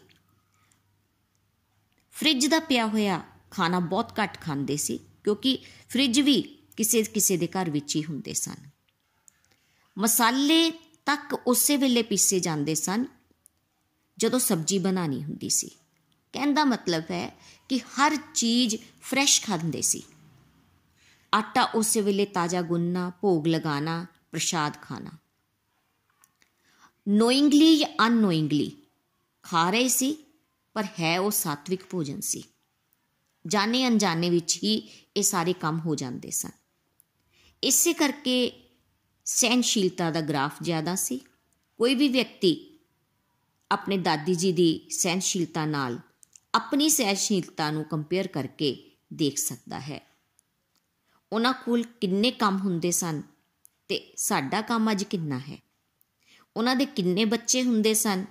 ਫ੍ਰਿਜ 2.12 2.48
ਦਾ 2.48 2.60
ਪਿਆ 2.60 2.88
ਹੋਇਆ 2.88 3.24
ਖਾਣਾ 3.52 3.80
ਬਹੁਤ 3.80 4.20
ਘੱਟ 4.20 4.42
ਖਾਂਦੇ 4.42 4.78
ਸੀ 4.78 5.00
ਕਿਉਂਕਿ 5.24 5.58
ਫ੍ਰਿਜ 5.90 6.20
ਵੀ 6.20 6.42
ਕਿਸੇ 6.78 7.04
ਕਿਸੇ 7.04 7.38
ਦੇ 7.38 7.48
ਘਰ 7.48 7.70
ਵਿੱਚ 7.70 7.96
ਹੀ 7.96 8.04
ਹੁੰਦੇ 8.04 8.34
ਸਨ। 8.34 8.70
ਮਸਾਲੇ 9.98 10.72
ਤੱਕ 11.06 11.34
ਉਸੇ 11.48 11.78
ਵੇਲੇ 11.78 12.02
ਪੀਸੇ 12.02 12.40
ਜਾਂਦੇ 12.40 12.76
ਸਨ 12.76 13.06
ਜਦੋਂ 14.18 14.40
ਸਬਜ਼ੀ 14.40 14.80
ਬਣਾਣੀ 14.80 15.24
ਹੁੰਦੀ 15.24 15.50
ਸੀ। 15.50 15.70
ਕਹਿਣ 16.34 16.54
ਦਾ 16.54 16.64
ਮਤਲਬ 16.66 17.04
ਹੈ 17.12 17.38
ਕਿ 17.70 17.80
ਹਰ 17.80 18.18
ਚੀਜ਼ 18.34 18.76
ਫਰੈਸ਼ 19.02 19.42
ਖਾਂਦੇ 19.42 19.82
ਸੀ। 19.82 20.04
ਆਟਾ 21.36 21.64
ਉਸੇ 21.64 22.02
ਵੇਲੇ 22.02 22.26
ਤਾਜ਼ਾ 22.26 22.62
ਗੁੰਨਣਾ, 22.62 23.12
ਭੋਗ 23.22 23.48
ਲਗਾਣਾ 23.48 24.06
ਪ੍ਰਸ਼ਾਦ 24.32 24.82
ਖਾਣਾ। 24.82 25.12
ਨੋਇੰਗਲੀ 27.08 27.78
ਜਾਂ 27.78 28.08
ਅਨਨੋਇੰਗਲੀ 28.08 28.78
ਖਾ 29.44 29.70
ਰਹੇ 29.70 29.88
ਸੀ, 29.88 30.18
ਪਰ 30.74 30.84
ਹੈ 30.84 31.20
ਉਹ 31.20 31.32
ਸਾਤਵਿਕ 31.32 31.84
ਭੋਜਨ 31.90 32.22
ਸੀ। 32.22 32.44
ਜਾਣੇ 33.48 33.88
ਅਣਜਾਣੇ 33.88 34.30
ਵਿੱਚ 34.30 34.58
ਹੀ 34.64 34.90
ਇਹ 35.18 35.24
ਸਾਰੇ 35.24 35.54
ਕੰਮ 35.54 35.80
ਹੋ 35.80 35.96
ਜਾਂਦੇ 35.96 36.32
ਸਨ। 36.32 36.50
ਇਸੇ 37.64 37.94
ਕਰਕੇ 37.94 38.64
ਸਹਿਨਸ਼ੀਲਤਾ 39.26 40.12
ਦਾ 40.12 40.22
ਗ੍ਰਾਫ 40.22 40.54
ਜ਼ਿਆਦਾ 40.62 40.96
ਸੀ। 40.96 41.18
ਕੋਈ 41.78 41.96
ਵੀ 41.96 42.10
ਵਿਅਕਤੀ 42.10 42.80
ਆਪਣੇ 43.72 43.98
ਦਾਦੀ 43.98 44.36
ਜੀ 44.36 44.52
ਦੀ 44.52 44.88
ਸਹਿਨਸ਼ੀਲਤਾ 44.90 45.66
ਨਾਲ 45.66 46.00
ਆਪਣੀ 46.58 46.90
ਸਹਿਨਸ਼ੀਲਤਾ 46.90 47.72
ਨੂੰ 47.72 47.86
ਕੰਪੇਅਰ 47.86 48.28
ਕਰਕੇ 48.28 48.92
ਦੇਖ 49.14 49.38
ਸਕਦਾ 49.38 49.80
ਹੈ। 49.80 50.08
ਉਹਨਾਂ 51.34 51.54
ਕੋਲ 51.54 51.84
ਕਿੰਨੇ 51.84 52.32
ਕੰਮ 52.32 52.58
ਹੁੰਦੇ 52.58 52.92
ਸਨ 52.92 53.22
ਤੇ 53.88 54.14
ਸਾਡਾ 54.18 54.62
ਕੰਮ 54.62 54.92
ਅੱਜ 54.92 55.04
ਕਿੰਨਾ 55.04 55.40
ਹੈ? 55.40 55.58
ਉਹਨਾਂ 56.58 56.76
ਦੇ 56.76 56.86
ਕਿੰਨੇ 56.86 57.26
ਬੱਚੇ 57.26 57.64
ਹੁੰਦੇ 57.64 57.94
ਸਨ 57.94 58.26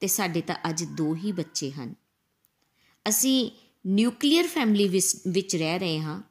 ਤੇ 0.00 0.06
ਸਾਡੇ 0.06 0.40
ਤਾਂ 0.40 0.56
ਅੱਜ 0.68 0.84
ਦੋ 0.84 1.14
ਹੀ 1.14 1.32
ਬੱਚੇ 1.32 1.70
ਹਨ। 1.70 1.94
ਅਸੀਂ 3.08 3.50
ਨਿਊਕਲੀਅਰ 3.86 4.46
ਫੈਮਿਲੀ 4.46 4.88
ਵਿੱਚ 5.28 5.56
ਰਹਿ 5.56 5.78
ਰਹੇ 5.78 6.00
ਹਾਂ। 6.00 6.22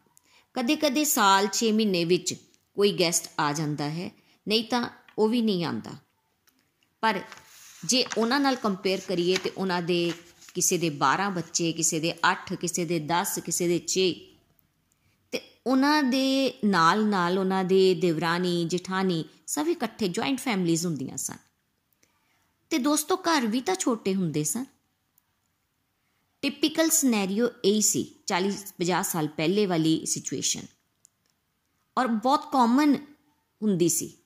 ਕਦੇ-ਕਦੇ 0.54 1.04
ਸਾਲ 1.04 1.48
6 1.48 1.72
ਮਹੀਨੇ 1.72 2.06
ਵਿੱਚ 2.06 2.34
ਕੋਈ 2.76 2.94
ਗੈਸਟ 3.00 3.32
ਆ 3.40 3.54
ਜਾਂਦਾ 3.54 3.90
ਹੈ, 3.90 4.12
ਨਹੀਂ 4.48 4.64
ਤਾਂ 4.64 4.90
ਉਹ 5.18 5.30
ਵੀ 5.30 5.42
ਨਹੀਂ 5.42 5.66
ਆਂਦਾ 5.66 5.92
ਪਰ 7.02 7.22
ਜੇ 7.86 8.06
ਉਹਨਾਂ 8.18 8.40
ਨਾਲ 8.40 8.56
ਕੰਪੇਅਰ 8.56 9.00
ਕਰੀਏ 9.00 9.38
ਤੇ 9.38 9.50
ਉਹਨਾਂ 9.50 9.82
ਦੇ 9.82 10.14
ਕਿਸੇ 10.54 10.78
ਦੇ 10.78 10.90
12 10.90 11.30
ਬੱਚੇ, 11.30 11.72
ਕਿਸੇ 11.72 12.00
ਦੇ 12.00 12.14
8 12.24 12.56
ਕਿਸੇ 12.56 12.86
ਦੇ 12.86 13.00
10 13.00 13.40
ਕਿਸੇ 13.46 13.68
ਦੇ 13.68 13.82
6 13.88 14.14
ਤੇ 15.32 15.62
ਉਹਨਾਂ 15.68 16.04
ਦੇ 16.04 16.60
ਨਾਲ 16.66 17.06
ਨਾਲ 17.06 17.38
ਉਹਨਾਂ 17.38 17.64
ਦੇ 17.64 17.96
ਦੇਵਰਾਨੀ, 17.96 18.66
ਜਠਾਨੀ 18.66 19.26
ਸਭ 19.48 19.66
ਇਕੱਠੇ 19.70 20.08
ਜੁਆਇੰਟ 20.08 20.40
ਫੈਮਲੀਆਂ 20.40 20.78
ਹੁੰਦੀਆਂ 20.86 21.18
ਸਨ। 21.18 21.38
ਤੇ 22.70 22.78
ਦੋਸਤੋ, 22.78 23.16
ਘਰ 23.16 23.48
ਵੀ 23.48 23.62
ਤਾਂ 23.62 23.76
ਛੋਟੇ 23.76 24.16
ਹੁੰਦੇ 24.16 24.44
ਸਨ। 24.44 24.66
ਟਿਪੀਕਲ 26.42 26.90
ਸਿਨੈਰੀਓ 26.90 27.48
ਇਹ 27.66 27.82
ਸੀ 27.82 28.16
40 28.26 28.74
50 28.78 29.04
ਸਾਲ 29.04 29.28
ਪਹਿਲੇ 29.28 29.66
ਵਾਲੀ 29.66 30.06
ਸਿਚੁਏਸ਼ਨ 30.06 30.66
ਔਰ 31.98 32.08
ਬਹੁਤ 32.08 32.52
ਕਾਮਨ 32.52 32.96
ਹੁੰਦੀ 33.62 33.90
ਸੀ। 33.90 34.18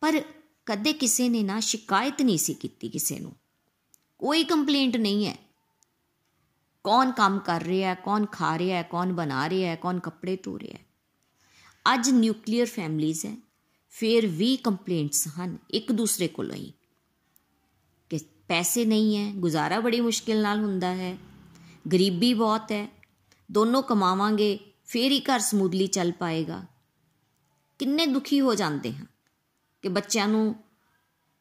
ਪਰ 0.00 0.22
ਕਦੇ 0.66 0.92
ਕਿਸੇ 0.92 1.28
ਨੇ 1.28 1.42
ਨਾ 1.42 1.60
ਸ਼ਿਕਾਇਤ 1.60 2.22
ਨਹੀਂ 2.22 2.38
ਸੀ 2.38 2.54
ਕੀਤੀ 2.54 2.88
ਕਿਸੇ 2.88 3.18
ਨੂੰ। 3.18 3.32
ਕੋਈ 4.20 4.44
ਕੰਪਲੇਂਟ 4.44 4.96
ਨਹੀਂ 4.96 5.26
ਹੈ। 5.26 5.36
ਕੌਣ 6.84 7.12
ਕੰਮ 7.12 7.38
ਕਰ 7.38 7.62
ਰਿਹਾ 7.62 7.90
ਹੈ, 7.90 7.94
ਕੌਣ 7.94 8.26
ਖਾ 8.26 8.58
ਰਿਹਾ 8.58 8.78
ਹੈ, 8.78 8.82
ਕੌਣ 8.82 9.12
ਬਣਾ 9.12 9.48
ਰਿਹਾ 9.48 9.70
ਹੈ, 9.70 9.76
ਕੌਣ 9.76 9.98
ਕੱਪੜੇ 9.98 10.36
ਧੋ 10.36 10.58
ਰਿਹਾ 10.58 10.78
ਹੈ। 10.78 10.86
ਅੱਜ 11.94 12.10
ਨਿਊਕਲੀਅਰ 12.10 12.66
ਫੈਮਲੀਜ਼ 12.66 13.26
ਹੈ, 13.26 13.36
ਫਿਰ 13.90 14.26
ਵੀ 14.26 14.56
ਕੰਪਲੇਂਟਸ 14.56 15.28
ਹਨ 15.28 15.58
ਇੱਕ 15.70 15.92
ਦੂਸਰੇ 15.92 16.28
ਕੋਲੋਂ 16.28 16.56
ਹੀ। 16.56 16.72
ਕਿ 18.10 18.18
ਪੈਸੇ 18.48 18.84
ਨਹੀਂ 18.84 19.16
ਹੈ, 19.16 19.32
ਗੁਜ਼ਾਰਾ 19.32 19.80
ਬੜੀ 19.80 20.00
ਮੁਸ਼ਕਿਲ 20.00 20.42
ਨਾਲ 20.42 20.60
ਹੁੰਦਾ 20.60 20.94
ਹੈ। 20.94 21.18
ਗਰੀਬੀ 21.92 22.34
ਬਹੁਤ 22.34 22.72
ਹੈ, 22.72 22.88
ਦੋਨੋਂ 23.52 23.82
ਕਮਾਵਾਂਗੇ, 23.82 24.58
ਫੇਰ 24.84 25.12
ਹੀ 25.12 25.20
ਘਰ 25.20 25.40
ਸਮੂਦਲੀ 25.40 25.86
ਚੱਲ 25.86 26.12
ਪਾਏਗਾ। 26.12 26.64
ਕਿੰਨੇ 27.78 28.06
ਦੁਖੀ 28.06 28.40
ਹੋ 28.40 28.54
ਜਾਂਦੇ 28.54 28.94
ਹਾਂ 28.94 29.06
ਕਿ 29.82 29.88
ਬੱਚਿਆਂ 29.88 30.28
ਨੂੰ 30.28 30.54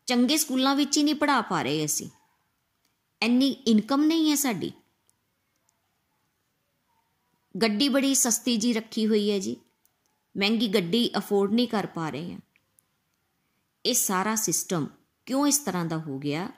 ਚੰਗੇ 0.05 0.37
ਸਕੂਲਾਂ 0.37 0.75
ਵਿੱਚ 0.75 0.97
ਹੀ 0.97 1.03
ਨਹੀਂ 1.03 1.15
ਪੜਾ 1.15 1.41
ਪਾ 1.41 1.61
ਰਹੇ 1.61 1.85
ਅਸੀਂ। 1.85 2.09
ਇੰਨੀ 3.23 3.47
ਇਨਕਮ 3.47 4.03
ਨਹੀਂ 4.03 4.29
ਹੈ 4.29 4.35
ਸਾਡੀ। 4.35 4.71
ਗੱਡੀ 7.61 7.89
ਬੜੀ 7.89 8.15
ਸਸਤੀ 8.15 8.57
ਜੀ 8.57 8.73
ਰੱਖੀ 8.73 9.07
ਹੋਈ 9.07 9.31
ਹੈ 9.31 9.39
ਜੀ। 9.39 9.55
ਮਹਿੰਗੀ 10.37 10.67
ਗੱਡੀ 10.67 11.11
ਅਫੋਰਡ 11.17 11.51
ਨਹੀਂ 11.51 11.67
ਕਰ 11.67 11.85
ਪਾ 11.85 12.09
ਰਹੇ 12.09 12.33
ਹਾਂ। 12.33 12.39
ਇਹ 13.85 13.93
ਸਾਰਾ 13.93 14.35
ਸਿਸਟਮ 14.35 14.87
ਕਿਉਂ 15.25 15.47
ਇਸ 15.47 15.57
ਤਰ੍ਹਾਂ 15.57 15.85
ਦਾ 15.85 15.97
ਹੋ 15.97 16.19
ਗਿਆ? 16.19 16.49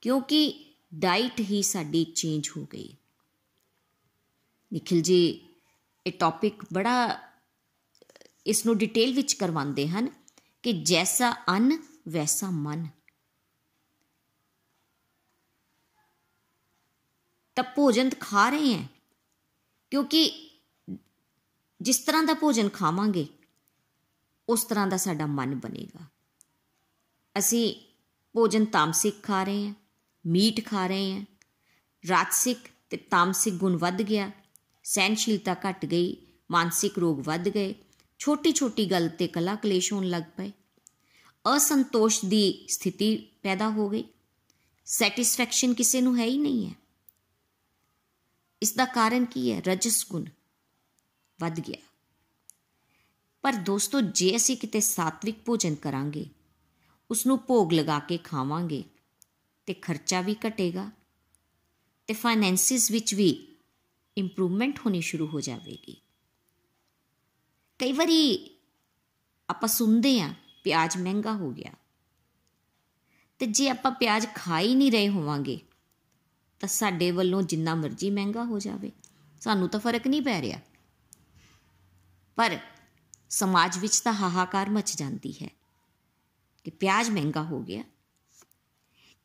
ਕਿਉਂਕਿ 0.00 0.74
ਡਾਈਟ 0.94 1.40
ਹੀ 1.40 1.62
ਸਾਡੀ 1.62 2.04
ਚੇਂਜ 2.04 2.48
ਹੋ 2.56 2.64
ਗਈ। 2.64 2.96
ਨikhil 4.74 4.98
ji 4.98 5.34
ਇਹ 6.06 6.12
ਟੌਪਿਕ 6.18 6.54
ਬੜਾ, 6.72 7.20
ਇਸ 8.46 8.66
ਨੂੰ 8.66 8.78
ਡਿਟੇਲ 8.78 9.14
ਵਿੱਚ 9.14 9.32
ਕਰਵਾਉਂਦੇ 9.32 9.88
ਹਨ 9.88 10.08
ਕਿ 10.62 10.72
ਜੈਸਾ 10.72 11.32
ਅਨ, 11.56 11.82
ਵੈਸਾ 12.08 12.50
ਮਨ। 12.50 12.88
ਤਾਂ 17.62 17.72
ਭੋਜਨ 17.76 18.10
ਖਾ 18.20 18.48
ਰਹੇ 18.50 18.74
ਹਾਂ 18.74 18.84
ਕਿਉਂਕਿ 19.92 20.20
ਜਿਸ 21.80 21.98
ਤਰ੍ਹਾਂ 21.98 22.22
ਦਾ 22.22 22.34
ਭੋਜਨ 22.34 22.68
ਖਾਵਾਂਗੇ, 22.68 23.26
ਉਸ 24.48 24.64
ਤਰ੍ਹਾਂ 24.64 24.86
ਦਾ 24.86 24.96
ਸਾਡਾ 24.96 25.26
ਮਨ 25.26 25.54
ਬਣੇਗਾ। 25.54 26.06
ਅਸੀਂ 27.38 27.74
ਭੋਜਨ 28.34 28.64
ਤਾਮਸਿਕ 28.64 29.22
ਖਾ 29.22 29.42
ਰਹੇ 29.44 29.66
ਹਾਂ 29.66 29.74
ਮੀਟ 30.24 30.64
ਖਾ 30.66 30.86
ਰਹੇ 30.86 31.12
ਹਾਂ 31.12 31.24
ਰਾਜਸਿਕ 32.04 32.58
ਤੇ 32.90 32.96
ਤਾਮਸਿਕ 32.96 33.54
ਗੁਣ 33.54 33.76
ਵੱਧ 33.76 34.02
ਗਿਆ 34.02 34.30
ਸਹਿਨਸ਼ੀਲਤਾ 34.84 35.56
ਘਟ 35.68 35.86
ਗਈ, 35.86 36.16
ਮਾਨਸਿਕ 36.50 36.98
ਰੋਗ 36.98 37.20
ਵੱਧ 37.20 37.48
ਗਏ 37.48 37.74
ਛੋਟੀ 38.18 38.52
ਛੋਟੀ 38.52 38.90
ਗੱਲ 38.90 39.08
ਤੇ 39.08 39.28
ਕਲਾ 39.28 39.54
ਕਲੇਸ਼ 39.54 39.92
ਹੋਣ 39.92 40.04
ਲੱਗ 40.04 40.22
ਪਏ। 40.36 40.52
ਅਸੰਤੋਸ਼ 41.56 42.24
ਦੀ 42.24 42.66
ਸਥਿਤੀ 42.68 43.16
ਪੈਦਾ 43.42 43.68
ਹੋ 43.68 43.88
ਗਈ। 43.88 44.04
ਸੈਟੀਸਫੈਕਸ਼ਨ 44.84 45.74
ਕਿਸੇ 45.74 46.00
ਨੂੰ 46.00 46.18
ਹੈ 46.18 46.24
ਹੀ 46.24 46.38
ਨਹੀਂ 46.38 46.66
ਹੈ 46.66 46.79
ਇਸ 48.62 48.72
ਦਾ 48.72 48.84
ਕਾਰਨ 48.84 49.24
ਕੀ 49.24 49.52
ਹੈ? 49.52 49.60
ਰਜਸ 49.60 50.06
ਗੁਣ 50.10 50.24
ਵੱਧ 51.40 51.60
ਗਿਆ। 51.60 51.86
ਪਰ 53.42 53.52
ਦੋਸਤੋ, 53.52 54.00
ਜੇ 54.00 54.36
ਅਸੀਂ 54.36 54.56
ਕਿਤੇ 54.56 54.80
ਸਾਤਵਿਕ 54.80 55.38
ਭੋਜਨ 55.44 55.74
ਕਰਾਂਗੇ 55.74 56.26
ਉਸ 57.10 57.26
ਨੂੰ 57.26 57.40
ਭੋਗ 57.46 57.72
ਲਗਾ 57.72 57.98
ਕੇ 57.98 58.18
ਖਾਵਾਂਗੇ, 58.18 58.84
ਤੇ 59.66 59.74
ਖਰਚਾ 59.74 60.20
ਵੀ 60.20 60.36
ਘਟੇਗਾ, 60.48 60.90
ਤੇ 62.06 62.14
ਫਾਈਨੈਂਸਿਸ 62.14 62.90
ਵਿੱਚ 62.90 63.14
ਵੀ 63.14 63.56
ਇੰਪਰੂਵਮੈਂਟ 64.16 64.78
ਹੋਣੀ 64.78 65.00
ਸ਼ੁਰੂ 65.00 65.26
ਹੋ 65.26 65.40
ਜਾਵੇਗੀ। 65.40 66.00
ਕਈ 67.78 67.92
ਵਾਰੀ 67.92 68.50
ਆਪਾਂ 69.50 69.68
ਸੁਣਦੇ 69.68 70.20
ਆ 70.20 70.34
ਪਿਆਜ਼ 70.64 70.96
ਮਹਿੰਗਾ 70.96 71.32
ਹੋ 71.32 71.50
ਗਿਆ। 71.50 71.72
ਤੇ 73.38 73.46
ਜੇ 73.46 73.68
ਆਪਾਂ 73.68 73.92
ਪਿਆਜ਼ 73.92 74.26
ਖਾ 74.34 74.60
ਹੀ 74.60 74.74
ਨਹੀਂ 74.74 74.92
ਰਹੇ 74.92 75.08
ਹੋਵਾਂਗੇ 75.08 75.60
ਤਾਂ 76.60 76.68
ਸਾਡੇ 76.68 77.10
ਵੱਲੋਂ 77.10 77.42
ਜਿੰਨਾ 77.42 77.74
ਮਰਜ਼ੀ 77.74 78.10
ਮਹਿੰਗਾ 78.10 78.44
ਹੋ 78.44 78.58
ਜਾਵੇ। 78.58 78.92
ਸਾਨੂੰ 79.40 79.68
ਤਾਂ 79.68 79.80
ਫ਼ਰਕ 79.80 80.06
ਨਹੀਂ 80.06 80.22
ਪੈ 80.22 80.40
ਰਿਹਾ। 80.40 80.60
ਪਰ 82.36 82.58
ਸਮਾਜ 83.30 83.78
ਵਿੱਚ 83.78 84.00
ਤਾਂ 84.00 84.12
ਹਾਹਾਕਾਰ 84.12 84.70
ਮਚ 84.70 84.96
ਜਾਂਦੀ 84.96 85.32
ਹੈ 85.32 85.50
ਕਿ 86.64 86.70
ਪਿਆਜ਼ 86.70 87.10
ਮਹਿੰਗਾ 87.10 87.42
ਹੋ 87.42 87.62
ਗਿਆ। 87.62 87.84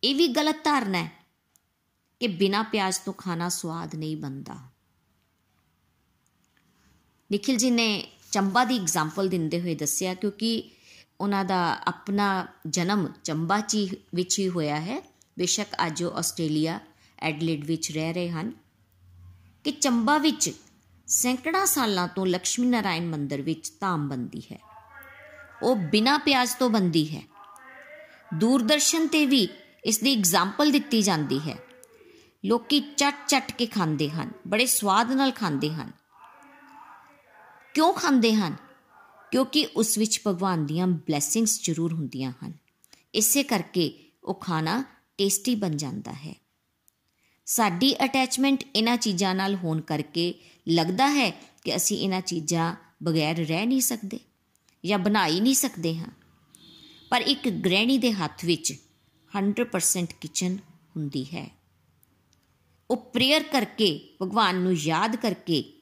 ਇਹ 0.03 0.15
ਵੀ 0.15 0.27
ਗਲਤ 0.27 0.63
ਧਾਰਨਾ 0.63 1.03
ਹੈ 1.03 1.11
ਕਿ 2.19 2.27
ਬਿਨਾ 2.27 2.63
ਪਿਆਜ਼ 2.63 2.99
ਤੋਂ 3.05 3.13
ਖਾਣਾ 3.13 3.49
ਸਵਾਦ 3.49 3.95
ਨਹੀਂ 3.95 4.17
ਬਣਦਾ। 4.17 4.55
ਨikhil 7.31 7.61
ji 7.63 7.71
ਨੇ 7.71 8.11
ਚੰਬਾ 8.31 8.65
ਦੀ 8.65 8.79
ਐਗਜ਼ਾਮਪਲ 8.79 9.29
ਦਿੰਦੇ 9.29 9.61
ਹੋਏ 9.61 9.75
ਦੱਸਿਆ 9.75 10.13
ਕਿਉਂਕਿ 10.13 10.71
ਉਹਨਾਂ 11.21 11.45
ਦਾ 11.45 11.87
ਆਪਣਾ 11.87 12.47
ਜਨਮ 12.67 13.07
ਚੰਬਾ 13.23 13.59
ਚ 13.59 13.77
ਵਿੱਚ 14.15 14.39
ਹੀ 14.39 14.49
ਹੋਇਆ 14.49 14.79
ਹੈ। 14.79 15.01
ਬੇਸ਼ੱਕ 15.39 15.75
ਅੱਜ 15.87 16.03
ਉਹ 16.03 16.17
ਆਸਟ੍ਰੇਲੀਆ 16.17 16.79
ਐਡਲੇਡ 17.25 17.65
ਵਿੱਚ 17.65 17.91
ਰਹਿ 17.91 18.13
ਰਹੇ 18.13 18.29
ਹਨ 18.29 18.51
ਕਿ 19.63 19.71
ਚੰਬਾ 19.71 20.17
ਵਿੱਚ 20.17 20.51
ਸੈਂਕੜਾ 21.07 21.65
ਸਾਲਾਂ 21.65 22.07
ਤੋਂ 22.07 22.27
ਲక్ష్ਮੀ 22.27 22.67
ਨਾਰਾਇਣ 22.67 23.05
ਮੰਦਿਰ 23.05 23.41
ਵਿੱਚ 23.41 23.71
ਧਾਮ 23.79 24.07
ਬੰਦੀ 24.07 24.39
ਹੈ। 24.39 24.59
ਉਹ 25.63 25.75
ਬਿਨਾਂ 25.75 26.19
ਪਿਆਜ਼ 26.19 26.55
ਤੋਂ 26.59 26.69
ਬੰਦੀ 26.69 27.15
ਹੈ। 27.15 27.23
ਦੂਰਦਰਸ਼ਨ 28.33 29.07
ਤੇ 29.07 29.25
ਵੀ 29.25 29.47
ਇਸ 29.85 29.99
ਦੀ 29.99 30.17
ਐਗਜ਼ਾਮਪਲ 30.17 30.71
ਦਿੱਤੀ 30.71 31.01
ਜਾਂਦੀ 31.01 31.39
ਹੈ। 31.39 31.57
ਲੋਕੀ 32.45 32.79
ਚੱਟ 32.79 33.15
ਚੱਟ 33.27 33.51
ਕੇ 33.51 33.65
ਖਾਂਦੇ 33.65 34.09
ਹਨ, 34.09 34.31
ਬੜੇ 34.47 34.65
ਸਵਾਦ 34.65 35.11
ਨਾਲ 35.11 35.31
ਖਾਂਦੇ 35.31 35.69
ਹਨ। 35.69 35.91
ਕਿਉਂ 37.73 37.93
ਖਾਂਦੇ 37.93 38.35
ਹਨ? 38.35 38.55
ਕਿਉਂਕਿ 39.31 39.67
ਉਸ 39.75 39.97
ਵਿੱਚ 39.97 40.21
ਭਗਵਾਨ 40.27 40.65
ਦੀਆਂ 40.65 40.87
ਬਲੇਸਿੰਗਸ 40.87 41.61
ਜ਼ਰੂਰ 41.63 41.93
ਹੁੰਦੀਆਂ 41.93 42.33
ਹਨ। 42.45 42.53
ਇਸੇ 43.15 43.43
ਕਰਕੇ 43.43 44.11
ਉਹ 44.23 44.35
ਖਾਣਾ 44.35 44.83
ਟੇਸਟੀ 45.17 45.55
ਬਣ 45.55 45.69
ਜਾਂਦਾ 45.69 46.11
ਹੈ। 46.11 46.44
ਸਾਡੀ 47.45 47.95
ਅਟੈਚਮੈਂਟ 48.05 48.63
ਇਹਨਾਂ 48.75 48.97
ਚੀਜ਼ਾਂ 48.97 49.35
ਨਾਲ 49.35 49.55
ਹੋਣ 49.55 49.81
ਕਰਕੇ 49.81 50.33
ਲੱਗਦਾ 50.67 51.09
ਹੈ 51.09 51.29
ਕਿ 51.63 51.75
ਅਸੀਂ 51.75 51.97
ਇਹਨਾਂ 51.97 52.21
ਚੀਜ਼ਾਂ 52.21 52.75
ਬਗੈਰ 53.03 53.35
ਰਹਿ 53.35 53.65
ਨਹੀਂ 53.65 53.81
ਸਕਦੇ 53.81 54.19
ਜਾਂ 54.85 54.99
ਬਣਾ 54.99 55.27
ਹੀ 55.27 55.39
ਨਹੀਂ 55.39 55.55
ਸਕਦੇ 55.55 55.97
ਹਾਂ। 55.97 56.07
ਪਰ 57.09 57.21
ਇੱਕ 57.21 57.49
ਗ੍ਰਹਿਣੀ 57.49 57.97
ਦੇ 57.97 58.11
ਹੱਥ 58.11 58.45
ਵਿੱਚ 58.45 58.73
100% 59.37 60.13
ਕਿਚਨ 60.21 60.57
ਹੁੰਦੀ 60.95 61.23
ਹੈ। 61.23 61.57
ਉਹ 62.91 62.97
ਪ੍ਰੇਅਰ 62.97 63.43
ਕਰਕੇ, 63.43 64.17
ਭਗਵਾਨ 64.21 64.55
ਨੂੰ 64.55 64.73
ਯਾਦ 64.73 65.15
ਕਰਕੇ 65.15 65.73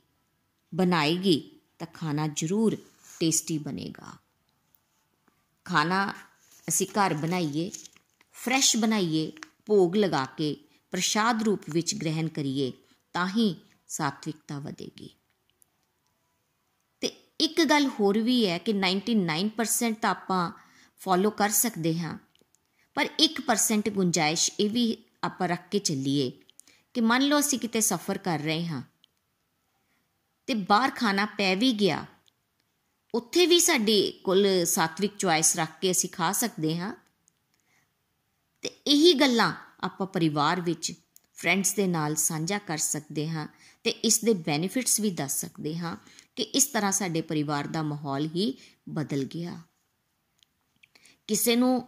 ਬਣਾਏਗੀ 0.75 1.51
ਤਾਂ 1.79 1.87
ਖਾਣਾ 1.87 2.27
ਜ਼ਰੂਰ 2.27 2.77
ਟੇਸਟੀ 3.19 3.57
ਬਣੇਗਾ। 3.57 4.17
ਖਾਣਾ 5.65 6.13
ਅਸੀਂ 6.69 6.87
ਘਰ 6.87 7.13
ਬਣਾਈਏ 7.13 7.71
ਫਰੈਸ਼ 8.33 8.77
ਬਣਾਈਏ, 8.77 9.31
ਭੋਗ 9.65 9.95
ਲਗਾ 9.95 10.25
ਕੇ 10.25 10.55
ਪ੍ਰਸ਼ਾਦ 10.93 11.43
ਰੂਪ 11.43 11.61
ਵਿੱਚ 11.69 11.95
ਗ੍ਰਹਿਣ 11.95 12.27
ਕਰੀਏ, 12.27 12.71
ਤਾਂ 13.13 13.27
ਹੀ 13.27 13.55
ਸਾਤਵਿਕਤਾ 13.87 14.59
ਵਧੇਗੀ। 14.59 15.09
ਤੇ 17.01 17.07
ਇੱਕ 17.39 17.63
ਗੱਲ 17.63 17.87
ਹੋਰ 17.87 18.19
ਵੀ 18.19 18.35
ਹੈ 18.47 18.57
ਕਿ 18.57 18.73
99% 18.73 19.99
ਤਾਂ 20.01 20.09
ਆਪਾਂ 20.09 20.51
ਫੋਲੋ 21.01 21.29
ਕਰ 21.29 21.49
ਸਕਦੇ 21.49 21.99
ਹਾਂ, 21.99 22.17
ਪਰ 22.95 23.09
1% 23.19 23.89
ਗੁੰਜਾਇਸ਼ 23.89 24.49
ਇਹ 24.59 24.69
ਵੀ 24.69 24.85
ਆਪਾਂ 25.23 25.47
ਰੱਖ 25.47 25.67
ਕੇ 25.71 25.79
ਚੱਲੀਏ 25.79 26.31
ਕਿ 26.93 27.01
ਮੰਨ 27.01 27.23
ਲਓ 27.23 27.39
ਅਸੀਂ 27.39 27.59
ਕਿਤੇ 27.59 27.81
ਸਫ਼ਰ 27.81 28.17
ਕਰ 28.17 28.39
ਰਹੇ 28.39 28.65
ਹਾਂ 28.67 28.81
ਤੇ 30.47 30.53
ਬਾਹਰ 30.53 30.91
ਖਾਣਾ 30.91 31.25
ਪੈ 31.25 31.55
ਵੀ 31.55 31.71
ਗਿਆ, 31.71 32.05
ਉੱਥੇ 33.13 33.45
ਵੀ 33.45 33.59
ਸਾਡੀ 33.59 34.11
ਕੋਲ 34.23 34.47
ਸਾਤਵਿਕ 34.65 35.17
ਚੁਆਇਸ 35.17 35.55
ਰੱਖ 35.55 35.79
ਕੇ 35.81 35.91
ਅਸੀਂ 35.91 36.09
ਖਾ 36.09 36.31
ਸਕਦੇ 36.31 36.77
ਹਾਂ। 36.77 36.93
ਤੇ 38.61 38.69
ਇਹੀ 38.87 39.13
ਗੱਲਾਂ 39.13 39.53
ਆਪਾਂ 39.83 40.07
ਪਰਿਵਾਰ 40.07 40.61
ਵਿੱਚ 40.61 40.91
ਫਰੈਂਡਸ 41.37 41.73
ਦੇ 41.73 41.87
ਨਾਲ 41.87 42.15
ਸਾਂਝਾ 42.15 42.57
ਕਰ 42.57 42.77
ਸਕਦੇ 42.77 43.27
ਹਾਂ 43.29 43.47
ਤੇ 43.83 43.89
ਇਸ 43.89 44.19
ਦੇ 44.19 44.33
ਬੈਨੀਫਿਟਸ 44.33 44.99
ਵੀ 44.99 45.11
ਦੱਸ 45.11 45.39
ਸਕਦੇ 45.41 45.77
ਹਾਂ 45.77 45.95
ਕਿ 46.35 46.43
ਇਸ 46.43 46.65
ਤਰ੍ਹਾਂ 46.65 46.91
ਸਾਡੇ 46.91 47.21
ਪਰਿਵਾਰ 47.21 47.67
ਦਾ 47.67 47.81
ਮਾਹੌਲ 47.83 48.25
ਹੀ 48.25 48.53
ਬਦਲ 48.89 49.23
ਗਿਆ। 49.23 49.59
ਕਿਸੇ 51.27 51.55
ਨੂੰ 51.55 51.87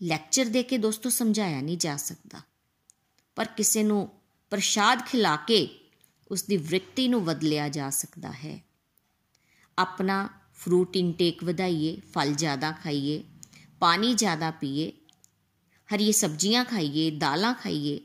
ਲੈਕਚਰ 0.00 0.44
ਦੇ 0.44 0.62
ਕੇ 0.62 0.78
ਦੋਸਤੋ 0.78 1.10
ਸਮਝਾਇਆ 1.10 1.60
ਨਹੀਂ 1.60 1.78
ਜਾ 1.78 1.96
ਸਕਦਾ, 1.96 2.40
ਪਰ 3.36 3.44
ਕਿਸੇ 3.46 3.82
ਨੂੰ 3.82 4.08
ਪ੍ਰਸ਼ਾਦ 4.52 5.04
ਖਿਲਾ 5.06 5.36
ਕੇ 5.36 5.68
ਉਸ 6.30 6.42
ਦੀ 6.42 6.56
ਵ੍ਰਿਤੀ 6.56 7.06
ਨੂੰ 7.08 7.24
ਬਦਲਿਆ 7.24 7.68
ਜਾ 7.68 7.90
ਸਕਦਾ 7.90 8.32
ਹੈ। 8.32 8.58
ਆਪਣਾ 9.78 10.28
ਫਰੂਟ 10.54 10.96
ਇਨਟੇਕ 10.96 11.44
ਵਧਾਈਏ, 11.44 12.00
ਫਲ 12.14 12.34
ਜ਼ਿਆਦਾ 12.34 12.72
ਖਾਈਏ, 12.72 13.22
ਪਾਣੀ 13.80 14.14
ਜ਼ਿਆਦਾ 14.14 14.50
ਪੀਏ 14.50 14.92
ਹਰੀ 15.90 16.10
ਸਬਜ਼ੀਆਂ 16.12 16.64
ਖਾਈਏ, 16.64 17.10
ਦਾਲਾਂ 17.10 17.52
ਖਾਈਏ, 17.54 18.00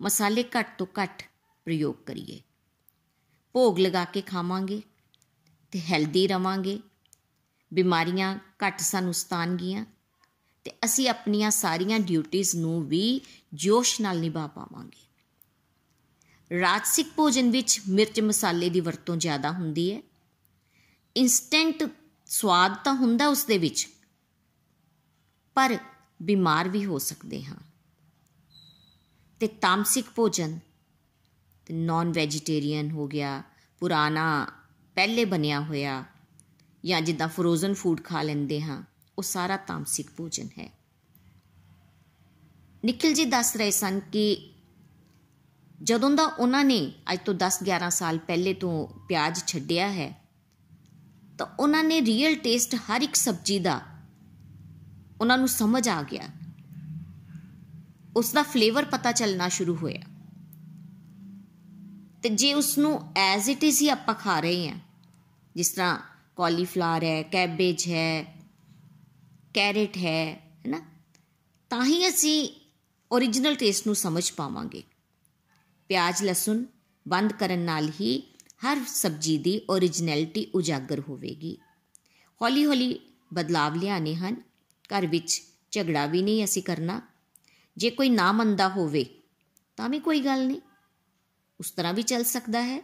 ਮਸਾਲੇ 0.00 0.44
ਘੱਟ 0.58 0.76
ਤੋਂ 0.78 0.86
ਘੱਟ 1.02 1.22
ਪ੍ਰਯੋਗ 1.66 1.94
ਕਰੀਏ। 2.06 2.40
ਭੋਗ 3.54 3.78
ਲਗਾ 3.78 4.04
ਕੇ 4.04 4.20
ਖਾਵਾਂਗੇ 4.22 4.80
ਤੇ 5.72 5.80
ਹੈਲਦੀ 5.80 6.26
ਰਵਾਂਗੇ। 6.28 6.78
ਬਿਮਾਰੀਆਂ 7.72 8.38
ਘੱਟ 8.60 8.80
ਸਾਨੂੰ 8.80 9.14
ਸਤਾਨਗੀਆਂ 9.14 9.84
ਤੇ 10.64 10.72
ਅਸੀਂ 10.84 11.08
ਆਪਣੀਆਂ 11.08 11.50
ਸਾਰੀਆਂ 11.50 11.98
ਡਿਊਟੀਆਂ 12.00 12.44
ਨੂੰ 12.56 12.82
ਵੀ 12.88 13.20
ਜੋਸ਼ 13.54 14.00
ਨਾਲ 14.00 14.20
ਨਿਭਾ 14.20 14.46
ਪਾਵਾਂਗੇ। 14.46 15.08
ਰਾਜਸਿਕ 16.50 17.12
ਭੋਜਨ 17.16 17.50
ਵਿੱਚ 17.50 17.80
ਮਿਰਚ 17.88 18.20
ਮਸਾਲੇ 18.20 18.68
ਦੀ 18.70 18.80
ਵਰਤੋਂ 18.80 19.16
ਜ਼ਿਆਦਾ 19.16 19.50
ਹੁੰਦੀ 19.50 19.92
ਹੈ। 19.92 20.00
ਇਨਸਟੈਂਟ 21.16 21.84
ਸਵਾਦ 22.26 22.74
ਤਾਂ 22.84 22.94
ਹੁੰਦਾ 22.94 23.28
ਉਸ 23.28 23.44
ਦੇ 23.44 23.58
ਵਿੱਚ, 23.58 23.88
ਪਰ 25.56 25.78
ਬਿਮਾਰ 26.22 26.68
ਵੀ 26.68 26.86
ਹੋ 26.86 26.98
ਸਕਦੇ 26.98 27.44
ਹਾਂ। 27.44 27.56
ਤੇ 29.40 29.46
ਤਾਮਸਿਕ 29.46 30.04
ਭੋਜਨ, 30.14 30.58
ਤੇ 31.66 31.74
ਨਾਨ 31.74 32.12
ਵੈਜੀਟੇਰੀਅਨ 32.12 32.90
ਹੋ 32.90 33.08
ਗਿਆ, 33.08 33.42
ਪੁਰਾਣਾ, 33.80 34.46
ਪਹਿਲੇ 34.94 35.24
ਬਣਿਆ 35.24 35.60
ਹੋਇਆ, 35.60 36.04
ਜਾਂ 36.84 37.00
ਜਿੱਦਾਂ 37.00 37.28
ਫਰੋਜ਼ਨ 37.28 37.74
ਫੂਡ 37.74 38.04
ਖਾ 38.04 38.22
ਲੈਂਦੇ 38.22 38.62
ਹਾਂ, 38.62 38.82
ਉਹ 39.18 39.22
ਸਾਰਾ 39.22 39.56
ਤਾਮਸਿਕ 39.56 40.10
ਭੋਜਨ 40.16 40.46
ਹੈ। 40.46 40.72
ਨikhil 42.84 43.16
ji 43.18 43.30
ਦੱਸ 43.30 43.56
ਰਹੇ 43.56 43.70
ਸਨ 43.70 44.00
ਕਿ 44.00 44.52
ਜਦੋਂ 45.82 46.10
ਦਾ 46.10 46.24
ਉਹਨਾਂ 46.24 46.64
ਨੇ 46.64 46.92
ਅੱਜ 47.12 47.18
ਤੋਂ 47.24 47.34
10-11 47.34 47.90
ਸਾਲ 47.90 48.18
ਪਹਿਲੇ 48.18 48.54
ਤੋਂ 48.54 48.88
ਪਿਆਜ਼ 49.08 49.44
ਛੱਡਿਆ 49.46 49.92
ਹੈ, 49.92 50.28
ਤਾਂ 51.38 51.46
ਉਹਨਾਂ 51.60 51.84
ਨੇ 51.84 52.00
ਰੀਅਲ 52.00 52.34
ਟੇਸਟ 52.34 52.74
ਹਰ 52.74 53.02
ਇੱਕ 53.02 53.14
ਸਬਜ਼ੀ 53.14 53.58
ਦਾ 53.58 53.80
ਉਹਨਾਂ 55.20 55.38
ਨੂੰ 55.38 55.48
ਸਮਝ 55.48 55.88
ਆ 55.88 56.02
ਗਿਆ। 56.02 56.28
ਉਸ 58.16 58.32
ਦਾ 58.32 58.42
ਫਲੇਵਰ 58.42 58.84
ਪਤਾ 58.84 59.12
ਚੱਲਣਾ 59.12 59.48
ਸ਼ੁਰੂ 59.48 59.76
ਹੋਇਆ। 59.76 60.02
ਤੇ 62.22 62.28
ਜੇ 62.28 62.54
ਉਸ 62.54 62.78
ਨੂੰ 62.78 63.12
ਐਜ਼ 63.16 63.50
ਇਟ 63.50 63.64
ਇਜ਼ 63.64 63.82
ਹੀ 63.82 63.88
ਆਪਾਂ 63.88 64.14
ਖਾ 64.14 64.40
ਰਹੇ 64.40 64.68
ਹਾਂ, 64.68 64.78
ਜਿਸ 65.56 65.70
ਤਰ੍ਹਾਂ 65.70 65.98
ਕਾਲੀਫਲਾਵਰ 66.36 67.04
ਹੈ 67.04 67.22
ਕੈਬੇਜ 67.22 67.86
ਹੈ 67.86 68.36
ਕੈਰਟ 69.54 69.96
ਹੈ, 69.96 70.34
ਹੈਨਾ, 70.34 70.80
ਤਾਂ 71.70 71.84
ਹੀ 71.84 72.08
ਅਸੀਂ 72.08 72.50
origignal 73.16 73.56
ਟੇਸਟ 73.58 73.86
ਨੂੰ 73.86 73.94
ਸਮਝ 73.94 74.32
ਪਾਵਾਂਗੇ। 74.32 74.82
ਪਿਆਜ਼, 75.88 76.22
ਲਸਣ 76.22 76.64
ਬੰਦ 77.08 77.32
ਕਰਨ 77.32 77.58
ਨਾਲ 77.58 77.88
ਹੀ 77.88 78.34
ਹਰ 78.66 78.84
ਸਬਜ਼ੀ 78.84 79.38
ਦੀ 79.38 79.60
origignality 79.72 80.44
ਉਜਾਗਰ 80.54 81.00
ਹੋਵੇਗੀ। 81.00 81.58
ਹੌਲੀ 82.42 82.66
ਹੌਲੀ 82.66 83.00
ਬਦਲਾਵ 83.34 83.74
ਲਿਆਣੇ 83.74 84.14
ਹਨ। 84.14 84.49
ਘਰ 84.94 85.06
ਵਿੱਚ 85.06 85.42
ਝਗੜਾ 85.70 86.06
ਵੀ 86.06 86.22
ਨਹੀਂ 86.22 86.44
ਅਸੀਂ 86.44 86.62
ਕਰਨਾ। 86.62 87.02
ਜੇ 87.76 87.90
ਕੋਈ 87.90 88.08
ਨਾ 88.08 88.32
ਮੰਨਦਾ 88.32 88.68
ਹੋਵੇ, 88.68 89.06
ਤਾਂ 89.76 89.88
ਵੀ 89.88 89.98
ਕੋਈ 89.98 90.20
ਗੱਲ 90.20 90.46
ਨਹੀਂ। 90.46 90.60
ਉਸ 91.60 91.70
ਤਰ੍ਹਾਂ 91.70 91.94
ਵੀ 91.94 92.02
ਚੱਲ 92.02 92.24
ਸਕਦਾ 92.24 92.62
ਹੈ। 92.62 92.82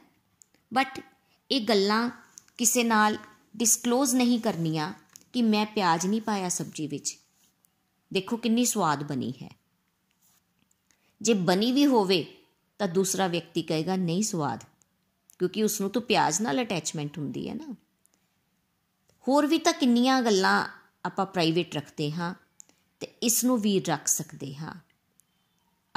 ਬਟ 0.75 1.01
ਇਹ 1.51 1.61
ਗੱਲਾਂ 1.61 2.11
ਕਿਸੇ 2.59 2.85
ਨਾਲ 2.85 3.19
ਡਿਸਕਲੋਜ਼ 3.57 4.15
ਨਹੀਂ 4.15 4.41
ਕਰਨੀਆਂ 4.41 4.93
ਕਿ 5.33 5.43
ਮੈਂ 5.43 5.67
ਪਿਆਜ਼ 5.67 6.07
ਨਹੀਂ 6.07 6.21
ਪਾਇਆ 6.21 6.49
ਸਬਜ਼ੀ 6.49 6.87
ਵਿੱਚ। 6.87 7.19
ਦੇਖੋ 8.13 8.37
ਕਿੰਨੀ 8.37 8.65
ਸਵਾਦ 8.65 9.05
ਬਣੀ 9.05 9.33
ਹੈ। 9.43 9.59
ਜੇ 11.23 11.35
ਬਣੀ 11.35 11.73
ਵੀ 11.73 11.87
ਹੋਵੇ, 11.87 12.35
ਤਾਂ 12.79 12.89
ਦੂਸਰਾ 12.89 13.27
ਵਿਅਕਤੀ 13.27 13.63
ਕਹੇਗਾ, 13.63 13.97
ਨਹੀਂ 13.97 14.23
ਸਵਾਦ। 14.23 14.65
ਕਿਉਂਕਿ 15.39 15.63
ਉਸ 15.63 15.81
ਨੂੰ 15.81 15.91
ਤਾਂ 15.91 16.03
ਪਿਆਜ਼ 16.03 16.43
ਨਾਲ 16.43 16.63
ਅਟੈਚਮੈਂਟ 16.63 17.19
ਹੁੰਦੀ 17.19 17.49
ਹੈ 17.49 17.55
ਨਾ। 17.55 17.75
ਹੋਰ 19.29 19.47
ਵੀ 19.47 19.59
ਤਾਂ 19.59 19.73
ਕਿੰਨੀਆਂ 19.73 20.23
ਗੱਲਾਂ 20.23 20.76
ਆਪਾਂ 21.07 21.27
ਪ੍ਰਾਈਵੇਟ 21.27 21.75
ਰੱਖਦੇ 21.75 22.13
ਹਾਂ 22.13 22.35
ਤੇ 23.01 23.07
ਇਸ 23.07 23.45
ਨੂੰ 23.45 23.59
ਵੀ 23.59 23.81
ਰੱਖ 23.81 24.07
ਸਕਦੇ 24.07 24.57
ਹਾਂ। 24.57 24.75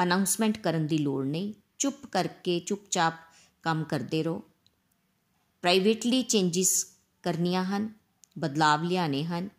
ਅਨਾਉਂਸਮੈਂਟ 0.04 0.58
ਕਰਨ 0.58 0.88
ਦੀ 0.88 0.98
ਲੋੜ 0.98 1.26
ਨਹੀਂ। 1.26 1.54
ਚੁੱਪ 1.78 2.06
ਕਰਕੇ 2.06 2.60
ਚੁੱਪਚਾਪ 2.60 3.14
ਕੰਮ 3.62 3.84
ਕਰਦੇ 3.84 4.24
ਰਹੋ। 4.24 4.40
ਪ੍ਰਾਈਵੇਟਲੀ 5.62 6.22
ਚੇਂਜਸ 6.22 6.88
ਕਰਨੀਆਂ 7.24 7.66
ਹਨ, 7.66 7.94
ਬਦਲਾਵ 8.40 8.84
ਲਿਆਣੇ 8.84 9.24
ਹਨ। 9.24 9.50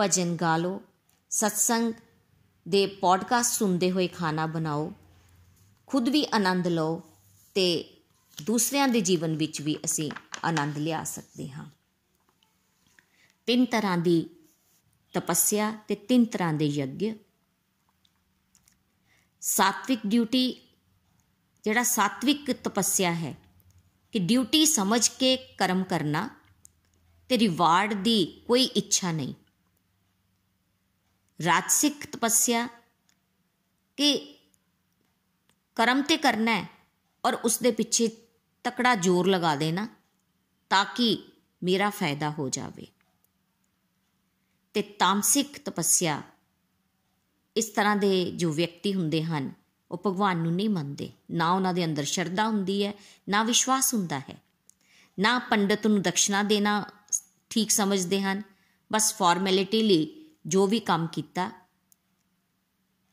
ਭਜਨ 0.00 0.36
ਗਾ 0.36 0.56
ਲਓ। 0.56 0.82
ਸਤਸੰਗ 1.30 1.92
ਦੇ 2.68 2.86
ਪੋਡਕਾਸਟ 2.86 3.52
ਸੁਣਦੇ 3.52 3.90
ਹੋਏ 3.90 4.08
ਖਾਣਾ 4.08 4.46
ਬਣਾਓ। 4.46 4.92
ਖੁਦ 5.86 6.08
ਵੀ 6.08 6.26
ਆਨੰਦ 6.34 6.66
ਲਓ 6.66 7.02
ਤੇ 7.54 7.96
ਦੂਸਰਿਆਂ 8.42 8.88
ਦੇ 8.88 9.00
ਜੀਵਨ 9.00 9.36
ਵਿੱਚ 9.36 9.60
ਵੀ 9.60 9.78
ਅਸੀਂ 9.84 10.10
ਆਨੰਦ 10.44 10.78
ਲਿਆ 10.78 11.04
ਸਕਦੇ 11.04 11.50
ਹਾਂ। 11.50 11.66
ਤਿੰਨ 13.46 13.64
ਤਰ੍ਹਾਂ 13.64 13.98
ਦੀ 13.98 14.30
ਤਪੱਸਿਆ 15.14 15.70
ਤੇ 15.88 15.94
ਤਿੰਨ 15.94 16.24
ਤਰ੍ਹਾਂ 16.24 16.52
ਦੇ 16.52 16.66
ਯੱਗ। 16.66 17.04
ਸਾਤਵਿਕ 19.42 20.00
ਡਿਊਟੀ, 20.06 20.52
ਜਿਹੜਾ 21.64 21.82
ਸਾਤਵਿਕ 21.82 22.50
ਤਪੱਸਿਆ 22.52 23.12
ਹੈ 23.14 23.34
ਕਿ 24.12 24.18
ਡਿਊਟੀ 24.18 24.64
ਸਮਝ 24.66 25.08
ਕੇ 25.08 25.36
ਕਰਮ 25.58 25.82
ਕਰਨਾ, 25.84 26.28
ਤੇ 27.28 27.38
ਰਿਵਾਰਡ 27.38 27.94
ਦੀ 27.94 28.24
ਕੋਈ 28.46 28.64
ਇੱਛਾ 28.64 29.12
ਨਹੀਂ। 29.12 29.34
ਰਾਜਸਿਕ 31.40 32.06
ਤਪੱਸਿਆ 32.06 32.68
ਕਿ 33.96 34.38
ਕਰਮ 35.76 36.02
ਤੇ 36.02 36.16
ਕਰਨਾ 36.16 36.54
ਹੈ 36.56 36.68
ਔਰ 37.24 37.34
ਉਸ 37.34 37.58
ਦੇ 37.58 37.70
ਪਿੱਛੇ 37.70 38.08
ਤਕੜਾ 38.64 38.94
ਜ਼ੋਰ 38.94 39.26
ਲਗਾ 39.26 39.54
ਦੇਣਾ 39.56 39.86
ਤਾਂ 40.70 40.84
ਕਿ 40.84 41.16
ਮੇਰਾ 41.62 41.90
ਫਾਇਦਾ 41.90 42.30
ਹੋ 42.30 42.48
ਜਾਵੇ। 42.48 42.86
ਤੇ 44.72 44.82
ਤਾਮਸਿਕ 44.82 45.58
ਤਪੱਸਿਆ। 45.58 46.22
ਇਸ 47.56 47.64
ਤਰ੍ਹਾਂ 47.64 47.96
ਦੇ 47.96 48.32
ਜੋ 48.36 48.52
ਵਿਅਕਤੀ 48.52 48.94
ਹੁੰਦੇ 48.94 49.22
ਹਨ, 49.24 49.52
ਉਹ 49.90 50.02
ਭਗਵਾਨ 50.06 50.36
ਨੂੰ 50.36 50.52
ਨਹੀਂ 50.52 50.68
ਮੰਨਦੇ। 50.68 51.12
ਨਾ 51.30 51.52
ਉਹਨਾਂ 51.52 51.74
ਦੇ 51.74 51.84
ਅੰਦਰ 51.84 52.04
ਸ਼ਰਧਾ 52.04 52.46
ਹੁੰਦੀ 52.48 52.84
ਹੈ, 52.84 52.92
ਨਾ 53.28 53.42
ਵਿਸ਼ਵਾਸ 53.42 53.94
ਹੁੰਦਾ 53.94 54.18
ਹੈ। 54.18 54.42
ਨਾ 55.18 55.38
ਪੰਡਤ 55.38 55.86
ਨੂੰ 55.86 56.02
ਦਕਸ਼ਨਾ 56.02 56.42
ਦੇਣਾ 56.42 56.84
ਠੀਕ 57.50 57.70
ਸਮਝਦੇ 57.70 58.22
ਹਨ। 58.22 58.42
ਬਸ 58.92 59.14
ਫਾਰਮੈਲਿਟੀ 59.14 59.82
ਲਈ 59.82 60.30
ਜੋ 60.46 60.66
ਵੀ 60.66 60.80
ਕੰਮ 60.80 61.06
ਕੀਤਾ 61.06 61.50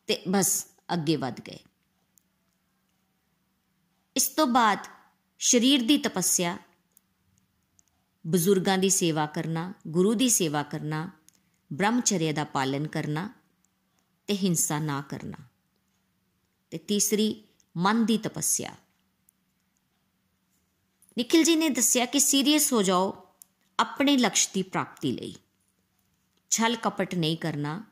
ਤੇ 0.07 0.21
ਬਸ 0.29 0.67
ਅੱਗੇ 0.93 1.15
ਵਧ 1.15 1.41
ਗਏ। 1.41 1.59
ਇਸ 4.15 4.27
ਤੋਂ 4.27 4.47
ਬਾਅਦ 4.47 4.77
ਸਰੀਰ 5.39 5.81
ਦੀ 5.81 5.97
ਤਪੱਸਿਆ, 5.97 6.57
ਬਜ਼ੁਰਗਾਂ 8.27 8.77
ਦੀ 8.77 8.89
ਸੇਵਾ 8.89 9.25
ਕਰਨਾ, 9.25 9.73
ਗੁਰੂ 9.87 10.13
ਦੀ 10.13 10.29
ਸੇਵਾ 10.29 10.63
ਕਰਨਾ 10.63 11.11
ਬ੍ਰਹਮਚਰਯ 11.73 12.33
ਦਾ 12.33 12.43
ਪਾਲਨ 12.43 12.87
ਕਰਨਾ 12.87 13.29
ਤੇ 14.27 14.37
ਹਿੰਸਾ 14.37 14.79
ਨਾ 14.79 15.03
ਕਰਨਾ। 15.09 15.37
ਤੇ 16.69 16.77
ਤੀਸਰੀ, 16.77 17.43
ਮਨ 17.77 18.05
ਦੀ 18.05 18.17
ਤਪੱਸਿਆ। 18.17 18.75
ਨikhil 21.19 21.47
ji 21.49 21.59
ਨੇ 21.59 21.69
ਦੱਸਿਆ 21.69 22.05
ਕਿ 22.05 22.19
ਸੀਰੀਅਸ 22.19 22.73
ਹੋ 22.73 22.81
ਜਾਓ 22.81 23.27
ਆਪਣੇ 23.79 24.17
ਲਕਸ਼ 24.17 24.49
ਦੀ 24.53 24.63
ਪ੍ਰਾਪਤੀ 24.63 25.11
ਲਈ। 25.11 25.35
ਛਲ 26.49 26.75
ਕਪਟ 26.75 27.15
ਨਹੀਂ 27.15 27.37
ਕਰਨਾ, 27.37 27.83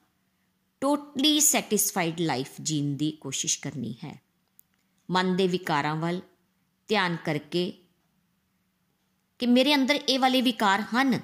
ਟੋਟਲੀ 0.82 1.40
ਸੈਟੀਸਫਾਈਡ 1.40 2.20
ਲਾਈਫ 2.20 2.50
ਜੀਣ 2.62 2.98
ਦੀ 2.98 3.12
ਕੋਸ਼ਿਸ਼ 3.12 3.60
ਕਰਨੀ 3.60 3.94
ਹੈ। 3.94 4.22
ਮਨ 5.12 5.36
ਦੇ 5.36 5.48
ਵਿਕਾਰਾਂ 5.48 5.96
ਵੱਲ 5.96 6.22
ਧਿਆਨ 6.88 7.18
ਕਰਕੇ 7.26 7.84
ਕਿ 9.40 9.46
ਮੇਰੇ 9.46 9.76
ਅੰਦਰ 9.76 9.96
ਇਹ 9.96 10.20
ਵਾਲੇ 10.20 10.42
ਵਿਕਾਰ 10.42 10.82
ਹਨ, 10.82 11.20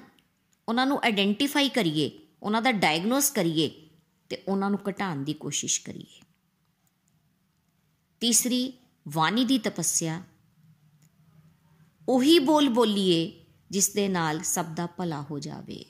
ਉਹਨਾਂ 0.68 0.86
ਨੂੰ 0.86 1.00
ਆਇਡੈਂਟੀਫਾਈ 1.04 1.68
ਕਰੀਏ 1.68 2.21
ਉਹਨਾਂ 2.42 2.62
ਦਾ 2.62 2.72
ਡਾਇਗਨੋਸ 2.72 3.30
ਕਰੀਏ 3.30 3.88
ਤੇ 4.28 4.42
ਉਹਨਾਂ 4.48 4.70
ਨੂੰ 4.70 4.78
ਘਟਾਉਣ 4.90 5.24
ਦੀ 5.24 5.32
ਕੋਸ਼ਿਸ਼ 5.32 5.80
ਕਰੀਏ। 5.80 6.20
ਤੀਸਰੀ, 8.20 8.72
ਵਾਣੀ 9.08 9.44
ਦੀ 9.44 9.58
ਤਪੱਸਿਆ। 9.58 10.22
ਉਹੀ 12.08 12.38
ਬੋਲ 12.38 12.68
ਬੋਲੀਏ 12.68 13.44
ਜਿਸ 13.70 13.94
ਦੇ 13.94 14.08
ਨਾਲ 14.08 14.40
ਸਭ 14.40 14.66
ਦਾ 14.66 14.86
ਭਲਾ 14.86 15.22
ਹੋ 15.22 15.38
ਜਾਵੇ। 15.38 15.84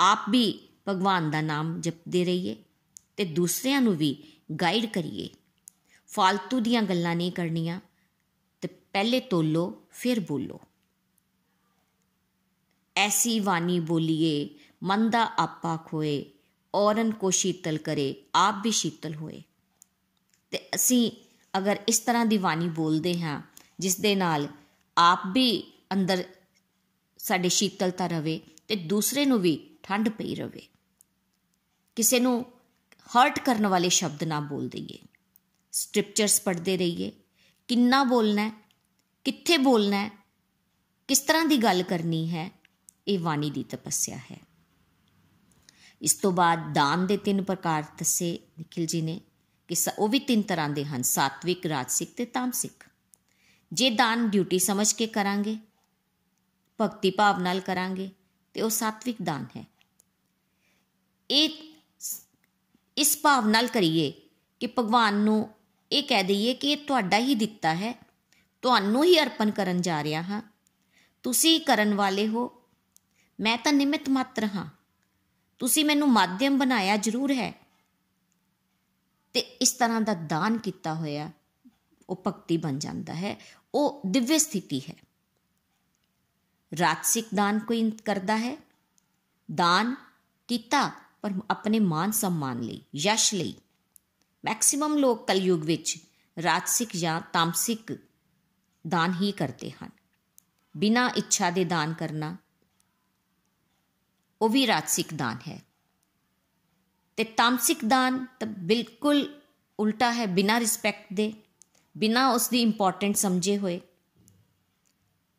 ਆਪ 0.00 0.18
ਵੀ 0.30 0.68
ਭਗਵਾਨ 0.88 1.30
ਦਾ 1.30 1.40
ਨਾਮ 1.40 1.80
ਜਪਦੇ 1.80 2.24
ਰਹੀਏ 2.24 2.56
ਤੇ 3.16 3.24
ਦੂਸਰਿਆਂ 3.24 3.80
ਨੂੰ 3.80 3.96
ਵੀ 3.96 4.22
ਗਾਈਡ 4.60 4.86
ਕਰੀਏ। 4.86 5.28
ਫालतू 6.06 6.60
ਦੀਆਂ 6.60 6.82
ਗੱਲਾਂ 6.82 7.16
ਨਹੀਂ 7.16 7.32
ਕਰਨੀਆਂ 7.32 7.80
ਤੇ 8.60 8.68
ਪਹਿਲੇ 8.68 9.20
ਤੋਲੋ, 9.20 9.82
ਫਿਰ 9.90 10.20
ਬੋਲੋ। 10.20 10.60
ਐਸੀ 12.96 13.40
ਬਾਣੀ 13.40 13.80
ਬੋਲੀਏ 13.80 14.48
ਮਨ 14.82 15.10
ਦਾ 15.10 15.42
ਆਪਾ 15.42 15.78
ਖੋਏ, 15.86 16.24
ਔਰਨ 16.74 17.10
ਕੋ 17.10 17.30
ਸ਼ੀਤਲ 17.30 17.78
ਕਰੇ, 17.78 18.24
ਆਪ 18.34 18.54
ਵੀ 18.62 18.70
ਸ਼ੀਤਲ 18.70 19.14
ਹੋਏ। 19.14 19.42
ਤੇ 20.50 20.68
ਅਸੀਂ 20.74 21.12
ਅਗਰ 21.58 21.78
ਇਸ 21.88 21.98
ਤਰ੍ਹਾਂ 21.98 22.26
ਦੀ 22.26 22.38
ਬਾਣੀ 22.38 22.68
ਬੋਲਦੇ 22.68 23.20
ਹਾਂ, 23.20 23.42
ਜਿਸ 23.78 24.00
ਦੇ 24.00 24.14
ਨਾਲ 24.14 24.48
ਆਪ 24.98 25.20
ਵੀ 25.32 25.72
ਅੰਦਰ 25.92 26.24
ਸਾਡੇ 27.18 27.48
ਸ਼ੀਤਲਤਾ 27.48 28.06
ਰਵੇ 28.06 28.40
ਤੇ 28.68 28.76
ਦੂਸਰੇ 28.76 29.24
ਨੂੰ 29.24 29.40
ਵੀ 29.40 29.70
ਠੰਡ 29.82 30.08
ਪਈ 30.08 30.34
ਰਵੇ। 30.34 30.66
ਕਿਸੇ 31.96 32.20
ਨੂੰ 32.20 32.46
ਹਰਟ 33.06 33.38
ਕਰਨ 33.38 33.66
ਵਾਲੇ 33.66 33.88
ਸ਼ਬਦ 33.88 34.24
ਨਾ 34.24 34.40
ਬੋਲ 34.40 34.68
ਦਈਏ। 34.68 34.98
ਸਕ੍ਰਿਪਚਰਸ 35.72 36.40
ਪੜ੍ਹਦੇ 36.40 36.76
ਰਹੀਏ। 36.76 37.12
ਕਿੰਨਾ 37.68 38.04
ਬੋਲਣਾ 38.04 38.42
ਹੈ? 38.42 38.52
ਕਿੱਥੇ 39.24 39.58
ਬੋਲਣਾ 39.58 40.04
ਹੈ? 40.04 40.10
ਕਿਸ 41.08 41.20
ਤਰ੍ਹਾਂ 41.20 41.44
ਦੀ 41.44 41.56
ਗੱਲ 41.56 41.82
ਕਰਨੀ 41.82 42.30
ਹੈ? 42.30 42.50
ਇਹ 43.08 43.18
ਬਾਣੀ 43.18 43.50
ਦੀ 43.50 43.62
ਤਪੱਸਿਆ 43.62 44.16
ਹੈ। 44.16 44.45
ਇਸ 46.02 46.14
ਤੋਂ 46.14 46.32
ਬਾਅਦ 46.32 46.72
ਦਾਨ 46.72 47.06
ਦੇ 47.06 47.16
ਤਿੰਨ 47.16 47.42
ਪ੍ਰਕਾਰ 47.42 47.82
ਦੱਸੇ 47.82 48.38
ਨikhil 48.60 48.96
ji 48.96 49.04
ਨੇ 49.04 49.20
ਕਿ 49.68 49.74
ਉਹ 49.98 50.08
ਵੀ 50.08 50.18
ਤਿੰਨ 50.18 50.42
ਤਰ੍ਹਾਂ 50.42 50.68
ਦੇ 50.68 50.84
ਹਨ, 50.84 51.02
ਸਾਤਵਿਕ, 51.02 51.66
ਰਾਜਸਿਕ 51.66 52.14
ਤੇ 52.16 52.24
ਤਾਮਸਿਕ। 52.24 52.84
ਜੇ 53.72 53.90
ਦਾਨ 53.90 54.28
ਡਿਊਟੀ 54.28 54.58
ਸਮਝ 54.58 54.92
ਕੇ 54.92 55.06
ਕਰਾਂਗੇ, 55.06 55.58
ਭਗਤੀ 56.80 57.10
ਭਾਵ 57.10 57.40
ਨਾਲ 57.40 57.60
ਕਰਾਂਗੇ, 57.60 58.10
ਤੇ 58.54 58.62
ਉਹ 58.62 58.70
ਸਾਤਵਿਕ 58.70 59.16
ਦਾਨ 59.22 59.46
ਹੈ। 59.56 59.64
ਇਹ 61.30 61.48
ਇਸ 62.96 63.18
ਭਾਵ 63.22 63.48
ਨਾਲ 63.48 63.66
ਕਰੀਏ 63.66 64.12
ਕਿ 64.60 64.66
ਭਗਵਾਨ 64.66 65.14
ਨੂੰ 65.14 65.50
ਇਹ 65.92 66.02
ਕਹਿ 66.02 66.22
ਦਈਏ 66.22 66.54
ਕਿ 66.54 66.72
ਇਹ 66.72 66.76
ਤੁਹਾਡਾ 66.76 67.18
ਹੀ 67.18 67.34
ਦਿੱਤਾ 67.34 67.74
ਹੈ, 67.74 68.06
ਤੁਹਾਨੂੰ 68.62 69.04
ਹੀ 69.04 69.20
ਅਰਪਣ 69.20 69.50
ਕਰਨ 69.50 69.80
ਜਾ 69.80 70.04
ਰਿਹਾ 70.04 70.22
ਹਾਂ। 70.22 70.42
ਤੁਸੀਂ 71.22 71.60
ਕਰਨ 71.60 71.94
ਵਾਲੇ 71.94 72.28
ਹੋ, 72.28 72.62
ਮੈਂ 73.40 73.58
ਤਾਂ 73.58 73.72
ਨਿਮਿਤ 73.72 74.08
ਮਾਤਰ 74.08 74.44
ਹਾਂ। 74.44 74.75
ਤੁਸੀਂ 75.58 75.84
ਮੈਨੂੰ 75.84 76.12
ਮਾਧਿਅਮ 76.12 76.58
ਬਣਾਇਆ 76.58 76.96
ਜ਼ਰੂਰ 76.96 77.32
ਹੈ। 77.32 77.66
ਤੇ 79.32 79.40
ਇਸ 79.40 79.72
ਤਰ੍ਹਾਂ 79.72 80.00
ਦਾ 80.00 80.14
ਦਾਨ 80.14 80.58
ਕੀਤਾ 80.58 80.94
ਹੋਇਆ, 80.94 81.30
ਉਹ 82.08 82.22
ਭਗਤੀ 82.26 82.56
ਬਣ 82.56 82.78
ਜਾਂਦਾ 82.78 83.14
ਹੈ। 83.14 83.36
ਉਹ 83.74 84.02
ਦਿਵਯ 84.06 84.38
ਸਥਿਤੀ 84.38 84.80
ਹੈ। 84.80 84.94
ਰਾਜਸਿਕ 86.80 87.26
ਦਾਨ 87.34 87.58
ਕੋਈ 87.58 87.90
ਕਰਦਾ 87.90 88.36
ਹੈ? 88.36 88.58
ਦਾਨ 89.54 89.96
ਕੀਤਾ, 90.48 90.92
ਪਰ 91.22 91.32
ਆਪਣੇ 91.50 91.80
ਮਾਨ 91.80 92.10
ਸਨਮਾਨ 92.10 92.60
ਲਈ, 92.60 92.82
ਯਸ਼ 92.96 93.34
ਲਈ। 93.34 93.54
ਮੈਕਸਿਮਮ 94.44 94.98
ਲੋਕ 94.98 95.26
ਕਲਯੁਗ 95.26 95.62
ਵਿੱਚ 95.62 95.98
ਰਾਜਸਿਕ 96.42 96.96
ਜਾਂ 96.96 97.20
ਤਾਮਸਿਕ 97.32 97.98
ਦਾਨ 98.88 99.14
ਹੀ 99.14 99.32
ਕਰਦੇ 99.32 99.70
ਹਨ। 99.70 99.90
ਬਿਨਾ 100.76 101.08
ਇੱਛਾ 101.08 101.50
ਦੇ 101.50 101.64
ਦਾਨ 101.64 101.94
ਕਰਨਾ 101.94 102.36
ਉਹ 104.42 104.48
ਵੀ 104.48 104.66
ਰਾਜਸਿਕ 104.66 105.14
ਦਾਨ 105.14 105.38
ਹੈ। 105.48 105.60
ਤੇ 107.16 107.24
ਤਾਮਸਿਕ 107.24 107.84
ਦਾਨ 107.84 108.26
ਤਾਂ 108.40 108.46
ਬਿਲਕੁਲ 108.46 109.40
ਉਲਟਾ 109.78 110.12
ਹੈ 110.12 110.26
ਬਿਨਾ 110.26 110.60
ਰਿਸਪੈਕਟ 110.60 111.12
ਦੇ, 111.12 111.32
ਬਿਨਾ 111.96 112.28
ਉਸ 112.28 112.48
ਦੀ 112.48 112.62
ਇੰਪੋਰਟੈਂਟ 112.62 113.16
ਸਮਝੇ 113.16 113.58
ਹੋਏ। 113.58 113.80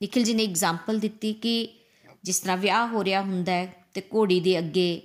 ਨikhil 0.01 0.27
ji 0.27 0.35
ਨੇ 0.35 0.43
ਐਗਜ਼ਾਮਪਲ 0.43 0.99
ਦਿੱਤੀ 0.99 1.33
ਕਿ 1.33 1.79
ਜਿਸ 2.23 2.39
ਤਰ੍ਹਾਂ 2.39 2.57
ਵਿਆਹ 2.57 2.87
ਹੋ 2.87 3.03
ਰਿਹਾ 3.03 3.21
ਹੁੰਦਾ 3.21 3.51
ਹੈ 3.51 3.85
ਤੇ 3.93 4.01
ਘੋੜੀ 4.15 4.39
ਦੇ 4.39 4.57
ਅੱਗੇ 4.59 5.01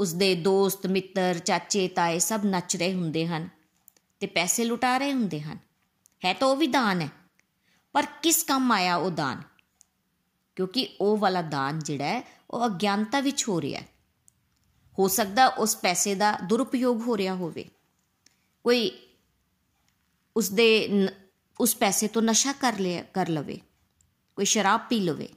ਉਸਦੇ 0.00 0.34
ਦੋਸਤ, 0.34 0.86
ਮਿੱਤਰ, 0.86 1.38
ਚਾਚੇ, 1.38 1.88
ਤਾਏ 1.88 2.18
ਸਭ 2.18 2.40
ਨੱਚ 2.44 2.76
ਰਹੇ 2.76 2.94
ਹੁੰਦੇ 2.94 3.26
ਹਨ 3.26 3.48
ਤੇ 4.20 4.26
ਪੈਸੇ 4.26 4.64
ਲੁਟਾ 4.64 4.98
ਰਹੇ 4.98 5.12
ਹੁੰਦੇ 5.12 5.40
ਹਨ। 5.40 5.58
ਹੈ 6.24 6.32
ਤਾਂ 6.32 6.48
ਉਹ 6.48 6.56
ਵੀ 6.56 6.66
ਦਾਨ 6.66 7.00
ਹੈ, 7.00 7.08
ਪਰ 7.94 8.06
ਕਿਸ 8.22 8.42
ਕੰਮ 8.42 8.72
ਆਇਆ 8.72 8.96
ਉਹ 8.96 9.10
ਦਾਨ? 9.10 9.42
ਕਿਉਂਕਿ 10.56 10.96
ਉਹ 11.00 11.18
ਵਾਲਾ 11.18 11.42
ਦਾਨ 11.42 11.78
ਜਿਹੜਾ 11.78 12.04
ਹੈ, 12.04 12.22
ਉਹ 12.50 12.66
ਅਗਿਆਨਤਾ 12.66 13.20
ਵਿੱਚ 13.20 13.48
ਹੋ 13.48 13.60
ਰਿਹਾ 13.60 13.80
ਹੈ। 13.80 13.88
ਹੋ 14.98 15.08
ਸਕਦਾ 15.08 15.46
ਉਸ 15.46 15.76
ਪੈਸੇ 15.76 16.14
ਦਾ 16.14 16.38
ਦੁਰਉਪਯੋਗ 16.44 17.00
ਹੋ 17.00 17.16
ਰਿਹਾ 17.16 17.34
ਹੋਵੇ। 17.34 17.70
ਕੋਈ 18.64 19.08
ਉਸ 20.36 20.50
ਦੇ 20.50 20.88
ਉਸ 21.60 21.76
ਪੈਸੇ 21.76 22.08
ਤੋਂ 22.08 22.22
ਨਸ਼ਾ 22.22 22.52
ਕਰ 22.52 22.78
ਲਿਆ, 22.78 23.02
ਕਰ 23.02 23.28
ਲਵੇ, 23.28 23.60
ਕੋਈ 24.36 24.44
ਸ਼ਰਾਬ 24.44 24.80
ਪੀ 24.88 25.00
ਲਵੇ। 25.00 25.28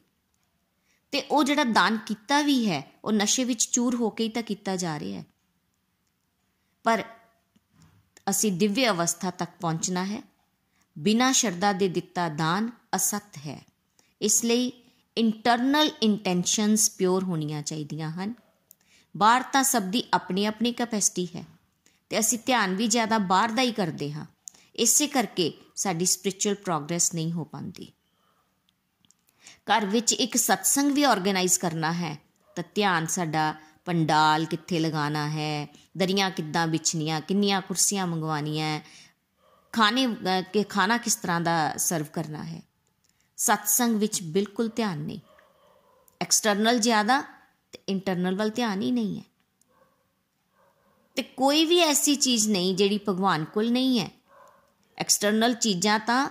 ਤੇ 1.12 1.22
ਉਹ 1.22 1.44
ਜਿਹੜਾ 1.44 1.64
ਦਾਨ 1.64 1.98
ਕੀਤਾ 1.98 2.42
ਵੀ 2.42 2.70
ਹੈ, 2.70 2.92
ਉਹ 3.04 3.12
ਨਸ਼ੇ 3.12 3.44
ਵਿੱਚ 3.44 3.70
ਚੂਰ 3.70 3.96
ਹੋ 3.96 4.10
ਕੇ 4.10 4.24
ਹੀ 4.24 4.30
ਤਾਂ 4.30 4.44
ਕੀਤਾ 4.44 4.76
ਜਾ 4.76 5.00
ਰਿਹਾ 5.00 5.22
ਹੈ। 5.22 5.26
ਪਰ 6.84 7.04
ਅਸੀਂ 8.30 8.52
ਦਿਵਯ 8.52 8.90
ਅਵਸਥਾ 8.90 9.32
ਤੱਕ 9.32 9.52
ਪਹੁੰਚਣਾ 9.62 10.06
ਹੈ। 10.06 10.24
ਬਿਨਾ 10.98 11.32
ਸ਼ਰਧਾ 11.32 11.74
ਦੇ 11.74 11.88
ਦਿੱਤਾ 11.88 12.30
ਦਾਨ 12.30 12.72
ਅਸਤ 12.96 13.38
ਹੈ। 13.38 13.66
ਇਸ 14.22 14.46
ਲਈ 14.46 14.83
ਇੰਟਰਨਲ 15.18 15.92
ਇੰਟੈਂਸ਼ਨਸ 16.04 16.90
ਪਿਓਰ 16.90 17.24
ਹੋਣੀਆਂ 17.24 17.62
ਚਾਹੀਦੀਆਂ 17.62 18.12
ਹਨ। 18.12 18.34
ਬਾਹਰ 19.16 19.44
ਤਾਂ 19.44 19.64
ਸਭ 19.64 19.84
ਦੀ 19.84 20.04
ਆਪਣੀ 20.14 20.46
ਆਪਣੀ 20.46 20.72
ਕੈਪੈਸਿਟੀ 20.72 21.28
ਹੈ 21.36 21.46
ਤੇ 22.12 22.20
ਅਸੀਂ 22.20 22.40
ਧਿਆਨ 22.46 22.76
ਵੀ 22.76 22.88
ਜ਼ਿਆਦਾ 22.88 23.18
ਬਾਹਰ 23.18 23.52
ਦਾ 23.52 23.62
ਹੀ 23.62 23.72
ਕਰਦੇ 23.72 24.12
ਹਾਂ। 24.12 24.26
ਇਸੇ 24.76 25.08
ਕਰਕੇ 25.08 25.52
ਸਾਡੀ 25.76 26.06
ਸਪਿਰਚੁਅਲ 26.06 26.56
ਪ੍ਰੋਗਰੈਸ 26.56 27.14
ਨਹੀਂ 27.14 27.32
ਹੋ 27.32 27.44
ਪਾਉਂਦੀ। 27.44 27.92
ਘਰ 29.68 29.86
ਵਿੱਚ 29.86 30.14
ਇੱਕ 30.14 30.38
ਸਤਸੰਗ 30.38 30.92
ਵੀ 30.92 31.04
ਆਰਗੇਨਾਈਜ਼ 31.04 31.60
ਕਰਨਾ 31.60 31.92
ਹੈ 31.94 32.18
ਤਾਂ 32.56 32.64
ਧਿਆਨ 32.76 33.08
ਸਾਡਾ 33.08 33.54
ਪੰਡਾਲ 33.86 34.46
ਕਿੱਥੇ 34.46 34.80
ਲਗਾਉਣਾ 34.80 35.30
ਹੈ, 35.30 35.68
ਦਰੀਆਂ 35.98 36.30
ਕਿੱਦਾਂ 36.32 36.68
ਵਿਛਣੀਆਂ, 36.68 37.22
ਕਿੰਨੀਆਂ 37.22 37.62
ਕੁਰਸੀਆਂ 37.62 38.08
ਮੰਗਵਾਉਣੀਆਂ, 38.08 38.80
ਖਾਣੇ 39.74 40.08
ਕਿ 40.54 40.64
ਖਾਣਾ 40.64 40.98
ਕਿਸ 40.98 41.16
ਤਰ੍ਹਾਂ 41.16 41.42
ਦਾ 41.42 41.78
ਸਰਵ 41.78 42.06
ਕਰਨਾ 42.06 42.44
ਹੈ। 42.44 42.62
ਸਤਸੰਗ 43.44 43.96
ਵਿੱਚ 43.96 44.24
ਬਿਲਕੁਲ 44.24 44.70
ਧਿਆਨ 44.76 45.00
ਨਹੀਂ। 45.00 45.20
ਐਕਸਟਰਨਲ 46.22 46.80
ਜ਼ਿਆਦਾ 46.80 47.24
ਤੇ 47.72 47.80
ਇੰਟਰਨਲ 47.90 48.36
ਵੱਲ 48.36 48.50
ਧਿਆਨ 48.50 48.82
ਹੀ 48.82 48.92
ਨਹੀਂ 48.92 49.18
ਹੈ। 49.18 49.24
ਤੇ 51.16 51.24
ਕੋਈ 51.24 51.66
ਵੀ 51.66 51.80
ਐਸੀ 51.80 52.16
ਚੀਜ਼ 52.16 52.50
ਨਹੀਂ 52.50 52.76
ਜਿਹੜੀ 52.76 53.00
ਭਗਵਾਨ 53.10 53.46
ਕੋਲ 53.46 53.72
ਨਹੀਂ 53.72 54.00
ਹੈ। 54.00 54.10
ਐਕਸਟਰਨਲ 54.98 55.54
ਚੀਜ਼ਾਂ 55.54 56.00
ਤਾਂ 56.00 56.30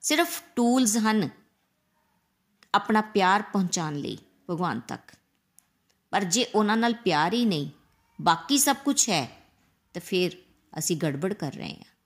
ਸਿਰਫ 0.00 0.42
ਟੂਲਸ 0.56 0.96
ਹਨ 0.96 1.28
ਆਪਣਾ 2.74 3.00
ਪਿਆਰ 3.00 3.42
ਪਹੁੰਚਾਉਣ 3.42 3.96
ਲਈ 3.96 4.18
ਭਗਵਾਨ 4.50 4.80
ਤੱਕ। 4.80 5.12
ਪਰ 6.10 6.24
ਜੇ 6.24 6.44
ਉਹਨਾਂ 6.54 6.76
ਨਾਲ 6.76 6.94
ਪਿਆਰ 6.94 7.32
ਹੀ 7.32 7.44
ਨਹੀਂ, 7.44 7.70
ਬਾਕੀ 8.20 8.58
ਸਭ 8.58 8.76
ਕੁਝ 8.84 9.10
ਹੈ, 9.10 9.42
ਤਾਂ 9.94 10.00
ਫਿਰ 10.00 10.30
ਅਸੀਂ 10.78 10.96
ਗੜਬੜ 10.96 11.34
ਕਰ 11.34 11.52
ਰਹੇ 11.52 11.74
ਹਾਂ। 11.74 11.96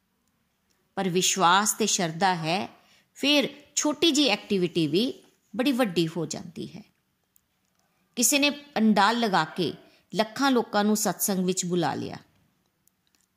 ਪਰ 0.94 1.08
ਵਿਸ਼ਵਾਸ 1.08 1.72
ਤੇ 1.72 1.86
ਸ਼ਰਧਾ 1.86 2.34
ਹੈ 2.34 2.75
ਫਿਰ 3.16 3.48
ਛੋਟੀ 3.74 4.10
ਜੀ 4.10 4.26
ਐਕਟੀਵਿਟੀ 4.28 4.86
ਵੀ 4.86 5.12
ਬੜੀ 5.56 5.72
ਵੱਡੀ 5.72 6.08
ਹੋ 6.08 6.26
ਜਾਂਦੀ 6.26 6.66
ਹੈ। 6.76 6.82
ਕਿਸੇ 8.16 8.38
ਨੇ 8.38 8.50
ਪੰਡਾਲ 8.50 9.18
ਲਗਾ 9.20 9.44
ਕੇ 9.44 9.72
ਲੱਖਾਂ 10.14 10.50
ਲੋਕਾਂ 10.50 10.84
ਨੂੰ 10.84 10.96
ਸਤਸੰਗ 10.96 11.46
ਵਿੱਚ 11.46 11.64
ਬੁਲਾ 11.64 11.94
ਲਿਆ। 11.94 12.16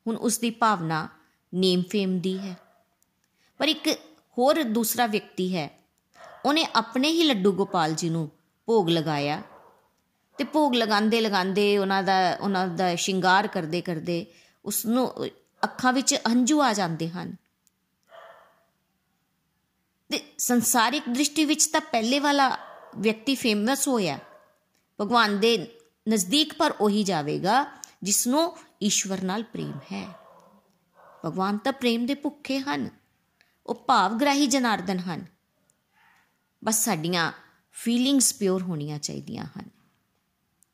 ਹੁਣ 0.08 0.16
ਉਸ 0.16 0.40
ਦੀ 0.40 0.50
ਭਾਵਨਾ 0.50 1.08
ਨੇਮ 1.54 1.82
ਫੇਮ 1.82 2.20
ਦੀ 2.20 2.38
ਹੈ। 2.38 2.56
ਪਰ 3.58 3.68
ਇੱਕ 3.68 3.90
ਹੋਰ 4.38 4.64
ਦੂਸਰਾ 4.64 5.06
ਵਿਅਕਤੀ 5.08 5.56
ਹੈ, 5.56 5.70
ਉਹਨੇ 6.46 6.66
ਆਪਣੇ 6.76 7.12
ਹੀ 7.12 7.24
ਲੱਡੂ 7.24 7.52
ਗੋਪਾਲ 7.52 7.94
ਜੀ 7.94 8.10
ਨੂੰ 8.10 8.30
ਭੋਗ 8.68 8.90
ਲਗਾਇਆ 8.90 9.42
ਤੇ 10.38 10.44
ਭੋਗ 10.44 10.74
ਲਗਾਉਂਦੇ 10.74 11.22
ਲਗਾਉਂਦੇ 11.22 11.78
ਉਹਨਾਂ 11.78 12.04
ਦਾ 12.04 12.38
ਉਹਨਾਂ 12.42 12.68
ਦਾ 12.68 12.96
ਸ਼ਿੰਗਾਰ 12.96 13.48
ਕਰਦੇ 13.48 13.82
ਕਰਦੇ 13.82 14.26
ਉਸ 14.66 14.86
ਨੂੰ 14.86 15.26
ਅੱਖਾਂ 15.64 15.94
ਵਿੱਚ 15.94 16.16
ਹੰਝੂ 16.30 16.62
ਆ 16.62 16.74
ਜਾਂਦੇ 16.74 17.10
ਹਨ। 17.10 17.36
ਤੇ 20.10 20.34
ਸੰਸਾਰਿਕ 20.38 21.04
ਦ੍ਰਿਸ਼ਟੀ 21.10 21.46
ਵਿੱਚ 21.46 21.66
ਤਾਂ 21.68 21.82
ਪਹਿਲੇ 21.82 22.20
ਵਾਲਾ 22.20 22.58
ਵਿਅਕਤੀ 22.98 23.36
ਫੇਮਸ 23.36 23.88
ਹੋਇਆ। 23.88 24.20
ਭਗਵਾਨ 25.02 25.40
ਦੇ 25.40 25.80
ਨਜ਼ਦੀਕ 26.10 26.54
ਪਰ 26.54 26.72
ਉਹੀ 26.72 27.04
ਜਾਵੇਗਾ 27.04 27.66
ਜਿਸ 28.04 28.28
ਨੂੰ 28.28 28.58
ਈਸ਼ਵਰ 28.84 29.22
ਨਾਲ 29.22 29.44
ਪ੍ਰੇਮ 29.44 29.80
ਹੈ। 29.92 30.08
ਭਗਵਾਨ 31.26 31.58
ਤਾਂ 31.58 31.74
ਪ੍ਰੇਮ 31.74 32.06
ਦੇ 32.06 32.14
ਭੁੱਖੇ 32.14 32.60
ਹਨ। 32.60 32.90
ਉਹ 33.66 33.76
ਭਾਵਗ੍ਰਾਹੀ 33.76 34.48
ਜਨਾਰਦਨ 34.48 35.00
ਹਨ। 35.00 35.26
ਬਸ 36.64 36.86
ਸਾਡੀਆਂ 36.86 37.32
ਫੀਲਿੰਗਸ 37.72 38.34
ਪਿਓਰ 38.34 38.62
ਹੋਣੀਆਂ 38.62 39.00
ਚਾਹੀਦੀਆਂ 39.00 39.46
ਹਨ। 39.46 39.70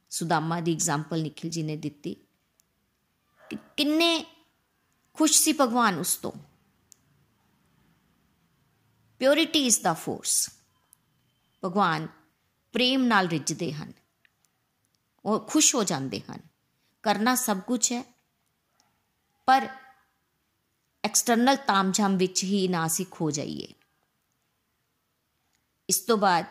ਸੁਦਾਮਾ 0.09 0.59
ਦੀ 0.59 0.73
ਐਗਜ਼ਾਮਪਲ 0.73 1.21
ਨikhil 1.21 1.51
ji 1.59 1.65
ਨੇ 1.65 1.75
ਦਿੱਤੀ 1.75 2.15
ਕਿ 3.49 3.57
ਕਿੰਨੇ 3.77 4.25
ਖੁਸ਼ 5.13 5.41
ਸੀ 5.41 5.53
ਭਗਵਾਨ 5.53 5.99
ਉਸ 5.99 6.15
ਤੋਂ। 6.15 6.31
ਪਿਓਰਿਟੀ 9.19 9.65
ਇਜ਼ 9.65 9.81
ਦਾ 9.81 9.93
ਫੋਰਸ 9.93 10.49
ਭਗਵਾਨ 11.65 12.07
ਪ੍ਰੇਮ 12.73 13.03
ਨਾਲ 13.03 13.27
ਰਿੱਝਦੇ 13.27 13.73
ਹਨ। 13.73 13.93
ਉਹ 15.25 15.39
ਖੁਸ਼ 15.39 15.75
ਹੋ 15.75 15.83
ਜਾਂਦੇ 15.83 16.19
ਹਨ। 16.19 16.39
ਕਰਨਾ 17.03 17.35
ਸਭ 17.35 17.59
ਕੁਝ 17.59 17.93
ਹੈ। 17.93 18.03
ਪਰ 19.45 19.69
ਐਕਸਟਰਨਲ 21.03 21.55
ਤਾਮਝਾਮ 21.55 22.17
ਵਿੱਚ 22.17 22.43
ਹੀ 22.43 22.67
ਨਾ 22.67 22.85
ਅਸੀਂ 22.85 23.05
ਖੋ 23.11 23.31
ਜਾਈਏ। 23.31 23.67
ਇਸ 25.89 25.99
ਤੋਂ 25.99 26.17
ਬਾਅਦ 26.17 26.45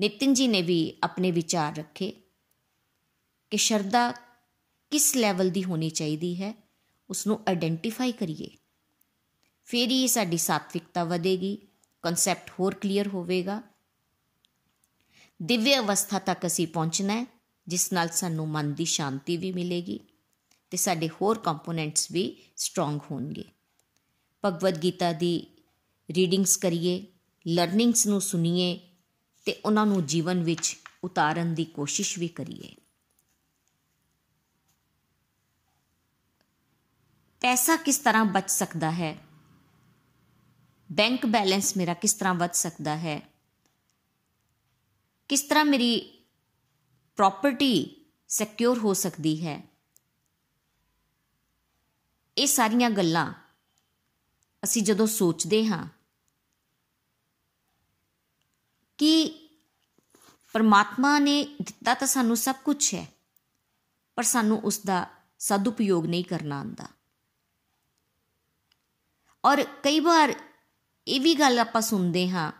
ਨਿਤਿਨ 0.00 0.34
ਜੀ 0.34 0.48
ਨੇ 0.48 0.62
ਵੀ 0.62 0.98
ਆਪਣੇ 1.02 1.30
ਵਿਚਾਰ 1.30 1.76
ਰੱਖੇ 1.76 2.10
ਕਿ 3.50 3.56
ਸ਼ਰਧਾ 3.56 4.12
ਕਿਸ 4.90 5.16
ਲੈਵਲ 5.16 5.50
ਦੀ 5.50 5.64
ਹੋਣੀ 5.64 5.90
ਚਾਹੀਦੀ 5.90 6.42
ਹੈ 6.42 6.54
ਉਸ 7.10 7.26
ਨੂੰ 7.26 7.40
ਆਇਡੈਂਟੀਫਾਈ 7.48 8.12
ਕਰੀਏ। 8.12 8.50
ਫਿਰ 9.64 9.90
ਹੀ 9.90 10.06
ਸਾਡੀ 10.08 10.38
ਸਾਤਵਿਕਤਾ 10.38 11.04
ਵਧੇਗੀ 11.04 11.58
ਕਨਸੈਪਟ 12.02 12.50
ਹੋਰ 12.60 12.74
ਕਲੀਅਰ 12.74 13.08
ਹੋਵੇਗਾ। 13.08 13.62
ਦਿਵਯ 15.42 15.78
ਅਵਸਥਾ 15.78 16.18
ਤੱਕ 16.18 16.46
ਅਸੀਂ 16.46 16.66
ਪਹੁੰਚਣਾ 16.66 17.14
ਹੈ, 17.14 17.26
ਜਿਸ 17.68 17.92
ਨਾਲ 17.92 18.08
ਸਾਨੂੰ 18.08 18.48
ਮਨ 18.48 18.74
ਦੀ 18.74 18.84
ਸ਼ਾਂਤੀ 18.84 19.36
ਵੀ 19.36 19.52
ਮਿਲੇਗੀ 19.52 20.00
ਤੇ 20.70 20.76
ਸਾਡੇ 20.76 21.08
ਹੋਰ 21.08 21.38
ਕੰਪੋਨੈਂਟਸ 21.38 22.10
ਵੀ 22.12 22.36
ਸਟਰੋਂਗ 22.56 23.00
ਹੋਣਗੇ। 23.10 23.44
ਭਗਵਦ 24.44 24.82
ਗੀਤਾ 24.82 25.12
ਦੀ 25.12 25.46
ਰੀਡਿੰਗਸ 26.10 26.56
ਕਰੀਏ 26.56 27.06
ਲਰਨਿੰਗਸ 27.48 28.06
ਨੂੰ 28.06 28.20
ਸੁਣੀਏ 28.20 28.80
ਤੇ 29.44 29.60
ਉਹਨਾਂ 29.64 29.86
ਨੂੰ 29.86 30.06
ਜੀਵਨ 30.06 30.42
ਵਿੱਚ 30.42 30.76
ਉਤਾਰਨ 31.04 31.54
ਦੀ 31.54 31.64
ਕੋਸ਼ਿਸ਼ 31.64 32.18
ਵੀ 32.18 32.28
ਕਰੀਏ। 32.28 32.74
ਪੈਸਾ 37.40 37.76
ਕਿਸ 37.76 37.98
ਤਰ੍ਹਾਂ 37.98 38.24
ਬਚ 38.24 38.50
ਸਕਦਾ 38.50 38.90
ਹੈ? 38.90 39.18
ਬੈਂਕ 40.92 41.26
ਬੈਲੈਂਸ 41.26 41.76
ਮੇਰਾ 41.76 41.94
ਕਿਸ 41.94 42.14
ਤਰ੍ਹਾਂ 42.14 42.34
ਵਧ 42.34 42.52
ਸਕਦਾ 42.52 42.96
ਹੈ? 42.96 43.20
ਕਿਸ 45.30 45.42
ਤਰ੍ਹਾਂ 45.42 45.64
ਮੇਰੀ 45.64 46.00
ਪ੍ਰਾਪਰਟੀ 47.16 48.04
ਸਿਕਿਉਰ 48.28 48.78
ਹੋ 48.78 48.94
ਸਕਦੀ 48.94 49.46
ਹੈ? 49.46 49.62
ਇਹ 52.36 52.46
ਸਾਰੀਆਂ 52.46 52.90
ਗੱਲਾਂ 52.90 53.32
ਅਸੀਂ 54.64 54.82
ਜਦੋਂ 54.82 55.06
ਸੋਚਦੇ 55.06 55.66
ਹਾਂ 55.66 55.86
ਕਿ 58.98 59.14
ਪਰਮਾਤਮਾ 60.54 61.18
ਨੇ 61.18 61.42
ਦਿੱਤਾ 61.62 61.94
ਤਾਂ 61.94 62.06
ਸਾਨੂੰ 62.06 62.36
ਸਭ 62.36 62.54
ਕੁਝ 62.64 62.94
ਹੈ, 62.94 63.06
ਪਰ 64.16 64.22
ਸਾਨੂੰ 64.22 64.60
ਉਸ 64.60 64.78
ਦਾ 64.78 65.06
ਸਦਉਪਯੋਗ 65.38 66.06
ਨਹੀਂ 66.06 66.24
ਕਰਨਾ 66.24 66.60
ਆਂਦਾ 66.60 66.88
ਔਰ 69.44 69.62
ਕਈ 69.82 70.00
ਵਾਰ 70.00 70.34
ਇਹ 71.08 71.20
ਵੀ 71.20 71.34
ਗੱਲ 71.34 71.58
ਆਪਾਂ 71.58 71.82
ਸੁਣਦੇ 71.82 72.30
ਹਾਂ 72.30 72.52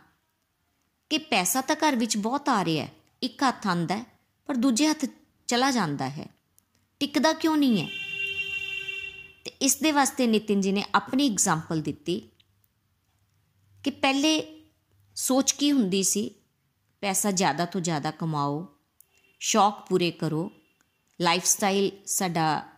ਕਿ 1.09 1.17
ਪੈਸਾ 1.17 1.61
ਤਾਂ 1.61 1.75
ਘਰ 1.75 1.95
ਵਿੱਚ 1.95 2.17
ਬਹੁਤ 2.17 2.49
ਆ 2.49 2.65
ਰਿਹਾ 2.65 2.85
ਹੈ। 2.85 2.91
ਇੱਕ 3.21 3.43
ਹੱਥ 3.43 3.67
ਆਂਦਾ 3.67 3.97
ਹੈ, 3.97 4.05
ਪਰ 4.45 4.55
ਦੂਜੇ 4.55 4.87
ਹੱਥ 4.87 5.05
ਚਲਾ 5.47 5.71
ਜਾਂਦਾ 5.71 6.09
ਹੈ। 6.09 6.27
ਟਿਕਦਾ 6.99 7.33
ਕਿਉਂ 7.33 7.57
ਨਹੀਂ 7.57 7.81
ਹੈ? 7.81 7.89
ਤੇ 9.45 9.51
ਇਸ 9.61 9.75
ਦੇ 9.75 9.91
ਵਾਸਤੇ 9.91 10.27
ਨਿਤਿਨ 10.27 10.61
ਜੀ 10.61 10.71
ਨੇ 10.71 10.85
ਆਪਣੀ 10.95 11.29
ਐਗਜ਼ਾਮਪਲ 11.29 11.81
ਦਿੱਤੀ 11.81 12.29
ਕਿ 13.83 13.89
ਪਹਿਲੇ 13.89 14.65
ਸੋਚ 15.15 15.51
ਕੀ 15.51 15.71
ਹੁੰਦੀ 15.71 16.03
ਸੀ? 16.03 16.35
ਪੈਸਾ 17.01 17.31
ਜ਼ਿਆਦਾ 17.31 17.65
ਤੋਂ 17.65 17.81
ਜ਼ਿਆਦਾ 17.81 18.11
ਕਮਾਓ, 18.11 18.75
ਸ਼ੌਕ 19.39 19.87
ਪੂਰੇ 19.89 20.11
ਕਰੋ 20.11 20.51
ਲਾਈਫ 21.21 21.45
ਸਟਾਈਲ 21.45 21.91
ਸਾਡਾ 22.05 22.69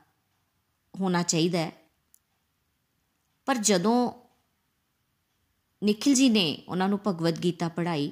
ਹੋਣਾ 0.99 1.23
ਚਾਹੀਦਾ 1.23 1.59
ਹੈ। 1.59 1.71
ਪਰ 3.45 3.57
ਜਦੋਂ 3.57 4.24
ਨikhil 5.85 6.23
ji 6.23 6.29
ਨੇ 6.29 6.63
ਉਹਨਾਂ 6.67 6.89
ਨੂੰ 6.89 6.99
ਭਗਵਦ 7.07 7.43
ਗੀਤਾ 7.43 7.67
ਪੜ੍ਹਾਈ 7.67 8.11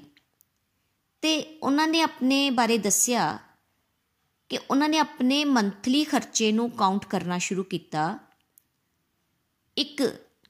ਤੇ 1.21 1.59
ਉਹਨਾਂ 1.63 1.87
ਨੇ 1.87 2.01
ਆਪਣੇ 2.01 2.49
ਬਾਰੇ 2.49 2.77
ਦੱਸਿਆ 2.77 3.39
ਕਿ 4.49 4.59
ਉਹਨਾਂ 4.69 4.89
ਨੇ 4.89 4.97
ਆਪਣੇ 4.97 5.45
ਮੰਥਲੀ 5.45 6.03
ਖਰਚੇ 6.03 6.51
ਨੂੰ 6.51 6.71
ਕਾਊਂਟ 6.71 7.05
ਕਰਨਾ 7.05 7.37
ਸ਼ੁਰੂ 7.37 7.63
ਕੀਤਾ 7.63 8.19
ਇੱਕ 9.77 10.03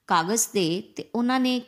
ਕਾਗਜ਼ 0.08 0.48
ਦੇ 0.54 0.82
ਤੇ 0.82 1.10
ਉਹਨਾਂ 1.16 1.40
ਨੇ 1.40 1.62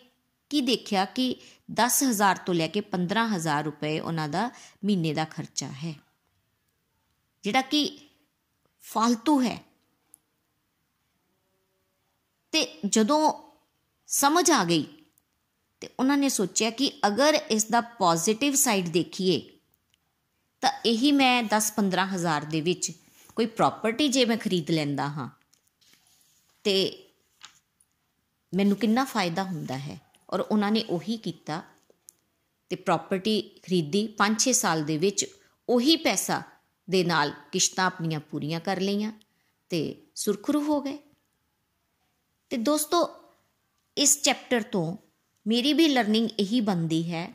ਕੀ 0.49 0.61
ਦੇਖਿਆ 0.61 1.05
ਕਿ 1.05 1.35
10000 1.71 2.39
ਤੋਂ 2.45 2.53
ਲੈ 2.53 2.67
ਕੇ 2.67 2.81
15000 2.81 3.63
ਰੁਪਏ 3.63 3.99
ਉਹਨਾਂ 3.99 4.29
ਦਾ 4.29 4.51
ਮਹੀਨੇ 4.85 5.13
ਦਾ 5.13 5.25
ਖਰਚਾ 5.25 5.67
ਹੈ। 5.67 5.95
ਜਿਹੜਾ 7.43 7.61
ਕਿ 7.61 8.09
ਫालतू 8.81 9.43
ਹੈ। 9.43 9.65
ਤੇ 12.51 12.79
ਜਦੋਂ 12.89 13.51
ਸਮਝ 14.07 14.51
ਆ 14.51 14.63
ਗਈ 14.63 14.94
ਤੇ 15.85 15.89
ਉਹਨਾਂ 15.99 16.17
ਨੇ 16.17 16.29
ਸੋਚਿਆ 16.29 16.69
ਕਿ 16.69 16.91
ਅਗਰ 17.07 17.33
ਇਸ 17.51 17.65
ਦਾ 17.65 17.79
ਪੋਜ਼ਿਟਿਵ 17.81 18.53
ਸਾਈਡ 18.55 18.87
ਦੇਖੀਏ, 18.89 19.41
ਤਾਂ 20.61 20.71
ਇਹੀ 20.85 21.11
ਮੈਂ 21.11 21.43
10-15 21.43 22.05
ਹਜ਼ਾਰ 22.05 22.45
ਦੇ 22.45 22.61
ਵਿੱਚ 22.61 22.91
ਕੋਈ 23.35 23.45
ਪ੍ਰਾਪਰਟੀ 23.45 24.07
ਜੇ 24.07 24.23
ਮੈਂ 24.25 24.37
ਖਰੀਦ 24.37 24.71
ਲੈਂਦਾ 24.71 25.07
ਹਾਂ, 25.07 25.27
ਤੇ 26.65 26.75
ਮੈਨੂੰ 28.53 28.77
ਕਿੰਨਾ 28.77 29.03
ਫਾਇਦਾ 29.03 29.43
ਹੁੰਦਾ 29.43 29.77
ਹੈ? 29.77 29.99
ਔਰ 30.29 30.39
ਉਹਨਾਂ 30.39 30.71
ਨੇ 30.71 30.83
ਉਹੀ 30.89 31.17
ਕੀਤਾ 31.17 31.61
ਤੇ 32.71 32.75
ਪ੍ਰਾਪਰਟੀ 32.81 33.37
ਖਰੀਦੀ 33.63 34.03
5-6 34.17 34.57
ਸਾਲ 34.63 34.83
ਦੇ 34.83 34.97
ਵਿੱਚ 34.97 35.25
ਉਹੀ 35.69 35.95
ਪੈਸਾ 36.01 36.41
ਦੇ 36.87 37.03
ਨਾਲ 37.03 37.37
ਕਿਸ਼ਤਾਂ 37.51 37.85
ਆਪਣੀਆਂ 37.85 38.19
ਪੂਰੀਆਂ 38.31 38.59
ਕਰ 38.59 38.79
ਲਈਆਂ 38.81 39.11
ਤੇ 39.71 39.85
ਸੁਰਖਰੂ 40.15 40.63
ਹੋ 40.63 40.81
ਗਏ। 40.81 40.97
ਤੇ 42.51 42.57
ਦੋਸਤੋ, 42.57 43.07
ਇਸ 43.97 44.21
ਚੈਪਟਰ 44.21 44.61
ਤੋਂ 44.71 44.85
ਮੇਰੀ 45.47 45.73
ਵੀ 45.73 45.87
ਲਰਨਿੰਗ 45.87 46.29
ਇਹੀ 46.39 46.61
ਬੰਦੀ 46.61 47.11
ਹੈ 47.11 47.33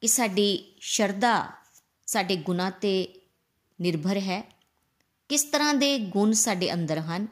ਕਿ 0.00 0.06
ਸਾਡੀ 0.06 0.74
ਸ਼ਰਧਾ, 0.80 1.48
ਸਾਡੇ 2.06 2.36
ਗੁਣਾ 2.36 2.70
ਤੇ 2.70 3.20
ਨਿਰਭਰ 3.80 4.16
ਹੈ। 4.16 4.52
ਕਿਸ 5.28 5.44
ਤਰ੍ਹਾਂ 5.44 5.74
ਦੇ 5.74 5.98
ਗੁਣ 5.98 6.32
ਸਾਡੇ 6.32 6.72
ਅੰਦਰ 6.72 6.98
ਹਨ? 6.98 7.26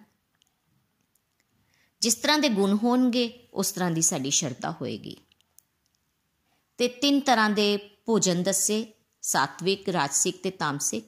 ਜਿਸ 2.00 2.14
ਤਰ੍ਹਾਂ 2.14 2.38
ਦੇ 2.38 2.48
ਗੁਣ 2.48 2.74
ਹੋਣਗੇ, 2.74 3.48
ਉਸ 3.54 3.72
ਤਰ੍ਹਾਂ 3.72 3.90
ਦੀ 3.90 4.00
ਸਾਡੀ 4.00 4.30
ਸ਼ਰਧਾ 4.30 4.70
ਹੋਏਗੀ। 4.70 5.16
ਤੇ 6.78 6.88
ਤਿੰਨ 6.88 7.20
ਤਰ੍ਹਾਂ 7.20 7.50
ਦੇ 7.50 7.76
ਭੋਜਨ 8.06 8.42
ਦੱਸੇ, 8.42 8.92
ਸਾਤਵਿਕ, 9.22 9.88
ਰਾਜਸਿਕ 9.88 10.42
ਤੇ 10.42 10.50
ਤਾਮਸਿਕ। 10.50 11.04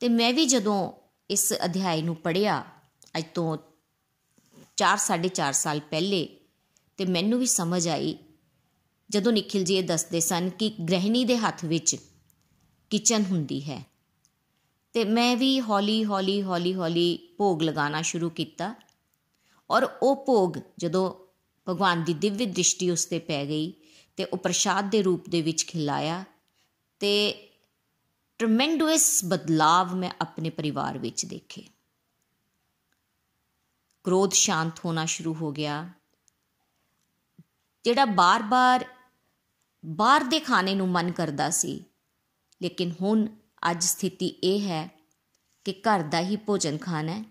ਤੇ 0.00 0.08
ਮੈਂ 0.08 0.32
ਵੀ 0.32 0.46
ਜਦੋਂ 0.46 0.92
ਇਸ 1.30 1.52
ਅਧਿਆਇ 1.64 2.02
ਨੂੰ 2.02 2.16
ਪੜਿਆ 2.16 2.64
ਅੱਜ 3.18 3.24
ਤੋਂ 3.34 3.58
4 4.76 4.98
4.5 4.98 5.52
ਸਾਲ 5.52 5.80
ਪਹਿਲੇ 5.80 6.40
ਤੇ 6.96 7.04
ਮੈਨੂੰ 7.04 7.38
ਵੀ 7.38 7.46
ਸਮਝ 7.46 7.88
ਆਈ 7.88 8.18
ਜਦੋਂ 9.10 9.32
ਨikhil 9.32 9.64
ਜੀ 9.64 9.74
ਇਹ 9.74 9.82
ਦੱਸਦੇ 9.82 10.20
ਸਨ 10.20 10.50
ਕਿ 10.50 10.68
ਗ੍ਰਹਿਣੀ 10.88 11.24
ਦੇ 11.24 11.36
ਹੱਥ 11.36 11.64
ਵਿੱਚ 11.64 11.96
ਕਿਚਨ 12.90 13.24
ਹੁੰਦੀ 13.24 13.62
ਹੈ। 13.62 13.86
ਤੇ 14.92 15.04
ਮੈਂ 15.04 15.36
ਵੀ 15.36 15.60
ਹੌਲੀ 15.60 16.04
ਹੌਲੀ 16.04 16.42
ਹੌਲੀ 16.42 16.74
ਹੌਲੀ 16.74 17.34
ਭੋਗ 17.38 17.62
ਲਗਾਉਣਾ 17.62 18.02
ਸ਼ੁਰੂ 18.02 18.30
ਕੀਤਾ 18.30 18.74
ਔਰ 19.70 19.82
ਉਹ 20.02 20.24
ਭੋਗ 20.26 20.52
ਜਦੋਂ 20.78 21.14
ਭਗਵਾਨ 21.68 22.04
ਦੀ 22.04 22.14
ਦਿਵਯ 22.14 22.46
ਦ੍ਰਿਸ਼ਟੀ 22.46 22.90
ਉਸ 22.90 23.06
ਤੇ 23.06 23.18
ਪੈ 23.18 23.46
ਗਈ 23.46 23.72
ਤੇ 24.16 24.24
ਉਹ 24.24 24.38
ਪ੍ਰਸ਼ਾਦ 24.38 24.90
ਦੇ 24.90 25.02
ਰੂਪ 25.02 25.28
ਦੇ 25.28 25.42
ਵਿੱਚ 25.42 25.66
ਖਿਲਾਇਆ 25.66 26.24
ਤੇ 27.00 27.34
ਟ੍ਰਮੈਂਡਸ 28.38 29.24
ਬਦਲਾਵ 29.24 29.94
ਮੈਂ 29.94 30.10
ਆਪਣੇ 30.20 30.50
ਪਰਿਵਾਰ 30.50 30.98
ਵਿੱਚ 30.98 31.26
ਦੇਖੇ। 31.26 31.62
ਕ੍ਰੋਧ 34.04 34.32
ਸ਼ਾਂਤ 34.32 34.72
ਹੋਣਾ 34.84 35.04
ਸ਼ੁਰੂ 35.04 35.34
ਹੋ 35.34 35.52
ਗਿਆ। 35.52 35.90
ਜਿਹੜਾ 37.84 38.04
ਬਾਰ-ਬਾਰ 38.04 38.84
ਬਾਹਰ 39.86 40.24
ਦੇ 40.24 40.40
ਖਾਣੇ 40.40 40.74
ਨੂੰ 40.74 40.88
ਮਨ 40.88 41.12
ਕਰਦਾ 41.12 41.50
ਸੀ। 41.50 41.84
ਲੇਕਿਨ 42.62 42.94
ਹੁਣ 43.00 43.26
ਅੱਜ 43.70 43.84
ਸਥਿਤੀ 43.84 44.26
ਇਹ 44.26 44.60
ਹੈ 44.60 44.90
ਕਿ 45.64 45.72
ਘਰ 45.72 46.02
ਦਾ 46.02 46.20
ਹੀ 46.20 46.36
ਭੋਜਨ 46.36 46.78
ਖਾਣਾ 46.78 47.12
ਹੈ 47.12 47.24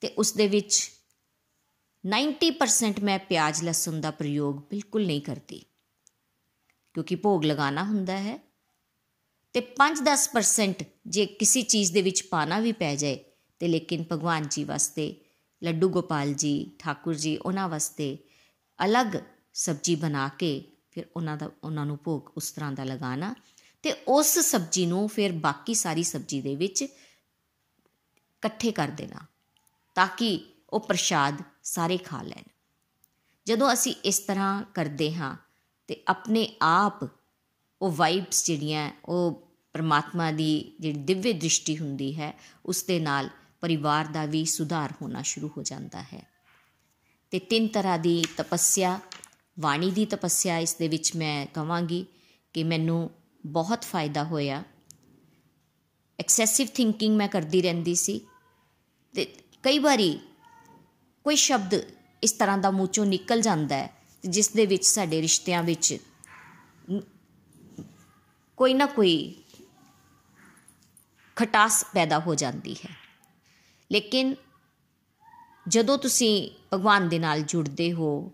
ਤੇ 0.00 0.08
ਉਸ 0.08 0.32
ਦੇ 0.32 0.48
ਵਿੱਚ 0.48 0.90
90% 2.06 3.02
ਮੈਂ 3.02 3.18
ਪਿਆਜ਼ 3.18 3.64
ਲਸਣ 3.64 4.00
ਦਾ 4.00 4.10
ਪ੍ਰਯੋਗ 4.10 4.56
ਬਿਲਕੁਲ 4.56 5.06
ਨਹੀਂ 5.06 5.20
ਕਰਦੀ। 5.20 5.58
ਕਿਉਂਕਿ 6.94 7.14
ਭੋਗ 7.14 7.44
ਲਗਾਉਣਾ 7.44 7.82
ਹੁੰਦਾ 7.84 8.18
ਹੈ 8.18 8.38
ਤੇ 9.52 9.60
5-10% 9.60 10.84
ਜੇ 11.06 11.26
ਕਿਸੇ 11.26 11.62
ਚੀਜ਼ 11.62 11.92
ਦੇ 11.92 12.02
ਵਿੱਚ 12.02 12.22
ਪਾਣਾ 12.22 12.58
ਵੀ 12.58 12.72
ਪੈ 12.72 12.96
ਜਾਏ 12.96 13.24
ਤੇ 13.58 13.68
ਲੇਕਿਨ 13.68 14.04
ਭਗਵਾਨ 14.12 14.48
ਜੀ 14.48 14.64
ਵਾਸਤੇ, 14.64 15.20
ਲੱਡੂ 15.62 15.88
ਗੋਪਾਲ 15.88 16.34
ਜੀ, 16.34 16.76
ਠਾਕੁਰ 16.78 17.14
ਜੀ, 17.14 17.36
ਉਹਨਾਂ 17.36 17.68
ਵਾਸਤੇ 17.68 18.18
ਅਲੱਗ 18.84 19.16
ਸਬਜੀ 19.56 19.94
ਬਣਾ 19.94 20.28
ਕੇ 20.28 20.64
ਫਿਰ 20.90 21.04
ਉਹਨਾਂ 21.16 21.36
ਦਾ, 21.36 21.50
ਉਹਨਾਂ 21.64 21.86
ਨੂੰ 21.86 21.98
ਭੋਗ 22.04 22.28
ਉਸ 22.36 22.50
ਤਰ੍ਹਾਂ 22.50 22.72
ਦਾ 22.72 22.84
ਲਗਾਣਾ 22.84 23.34
ਤੇ 23.82 23.92
ਉਸ 24.08 24.38
ਸਬਜੀ 24.38 24.86
ਨੂੰ 24.86 25.08
ਫਿਰ 25.08 25.32
ਬਾਕੀ 25.32 25.74
ਸਾਰੀ 25.74 26.02
ਸਬਜੀ 26.02 26.40
ਦੇ 26.40 26.56
ਵਿੱਚ 26.56 26.82
ਇਕੱਠੇ 26.82 28.72
ਕਰ 28.72 28.88
ਦੇਣਾ 28.88 29.20
ਤਾਂ 29.94 30.06
ਕਿ 30.06 30.54
ਉਹ 30.70 30.80
ਪ੍ਰਸ਼ਾਦ 30.80 31.42
ਸਾਰੇ 31.62 31.96
ਖਾ 31.96 32.22
ਲੈਣ। 32.22 32.42
ਜਦੋਂ 33.46 33.72
ਅਸੀਂ 33.72 33.94
ਇਸ 34.04 34.18
ਤਰ੍ਹਾਂ 34.18 34.62
ਕਰਦੇ 34.74 35.14
ਹਾਂ 35.14 35.36
ਤੇ 35.86 36.02
ਆਪਣੇ 36.08 36.56
ਆਪ 36.62 37.02
ਉਹ 37.82 37.92
ਵਾਈਬਸ 37.92 38.46
ਜਿਹੜੀਆਂ 38.46 38.90
ਉਹ 39.04 39.48
ਪਰਮਾਤਮਾ 39.72 40.30
ਦੀ 40.32 40.76
ਜਿਹੜੀ 40.80 40.98
ਦਿਵਯ 40.98 41.32
ਦ੍ਰਿਸ਼ਟੀ 41.32 41.78
ਹੁੰਦੀ 41.78 42.20
ਹੈ, 42.20 42.40
ਉਸ 42.66 42.82
ਦੇ 42.82 43.00
ਨਾਲ 43.00 43.30
ਪਰਿਵਾਰ 43.60 44.06
ਦਾ 44.06 44.24
ਵੀ 44.24 44.44
ਸੁਧਾਰ 44.44 44.94
ਹੋਣਾ 45.02 45.22
ਸ਼ੁਰੂ 45.22 45.50
ਹੋ 45.56 45.62
ਜਾਂਦਾ 45.62 46.02
ਹੈ। 46.02 46.26
ਤੇ 47.30 47.38
ਤਿੰਨ 47.38 47.68
ਤਰ੍ਹਾਂ 47.68 47.98
ਦੀ 47.98 48.24
ਤਪੱਸਿਆ 48.36 49.00
ਬਾਣੀ 49.60 49.90
ਦੀ 49.90 50.04
ਤਪੱਸਿਆ 50.04 50.58
ਇਸ 50.58 50.74
ਦੇ 50.74 50.88
ਵਿੱਚ 50.88 51.16
ਮੈਂ 51.16 51.46
ਕਹਾਂਗੀ 51.46 52.06
ਕਿ 52.52 52.64
ਮੈਨੂੰ 52.64 53.10
ਬਹੁਤ 53.46 53.84
ਫਾਇਦਾ 53.84 54.24
ਹੋਇਆ। 54.24 54.64
ਐਕਸੈਸਿਵ 56.18 56.66
ਥਿੰਕਿੰਗ 56.74 57.16
ਮੈਂ 57.16 57.28
ਕਰਦੀ 57.28 57.62
ਰਹਿੰਦੀ 57.62 57.94
ਸੀ 57.94 58.20
ਤੇ 59.14 59.24
ਕਈ 59.62 59.78
ਵਾਰੀ 59.78 60.20
ਕੋਈ 61.24 61.36
ਸ਼ਬਦ 61.36 61.74
ਇਸ 62.22 62.32
ਤਰ੍ਹਾਂ 62.32 62.58
ਦਾ 62.58 62.70
ਮੂੰਹ 62.70 62.88
ਚੋਂ 62.88 63.06
ਨਿਕਲ 63.06 63.40
ਜਾਂਦਾ 63.40 63.76
ਹੈ 63.76 63.92
ਜਿਸ 64.28 64.48
ਦੇ 64.48 64.66
ਵਿੱਚ 64.66 64.86
ਸਾਡੇ 64.86 65.22
ਰਿਸ਼ਤਿਆਂ 65.22 65.62
ਵਿੱਚ 65.62 65.96
ਕੋਈ 68.56 68.74
ਨਾ 68.74 68.86
ਕੋਈ 68.86 69.34
ਖਟਾਸ 71.36 71.84
ਪੈਦਾ 71.84 72.18
ਹੋ 72.18 72.34
ਜਾਂਦੀ 72.34 72.74
ਹੈ। 72.74 72.96
ਲੇਕਿਨ 73.92 74.34
ਜਦੋਂ 75.68 75.98
ਤੁਸੀਂ 75.98 76.50
ਭਗਵਾਨ 76.74 77.08
ਦੇ 77.08 77.18
ਨਾਲ 77.18 77.42
ਜੁੜਦੇ 77.42 77.92
ਹੋ 77.92 78.32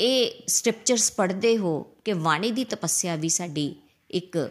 ਇਹ 0.00 0.42
ਸਕ੍ਰਿਪਚਰਸ 0.46 1.12
ਪੜ੍ਹਦੇ 1.12 1.58
ਹੋ 1.58 1.82
ਕਿ 2.04 2.12
ਬਾਣੀ 2.12 2.50
ਦੀ 2.50 2.64
ਤਪੱਸਿਆ 2.64 3.16
ਵੀ 3.16 3.28
ਸਾਡੀ 3.28 3.76
ਇੱਕ 4.10 4.50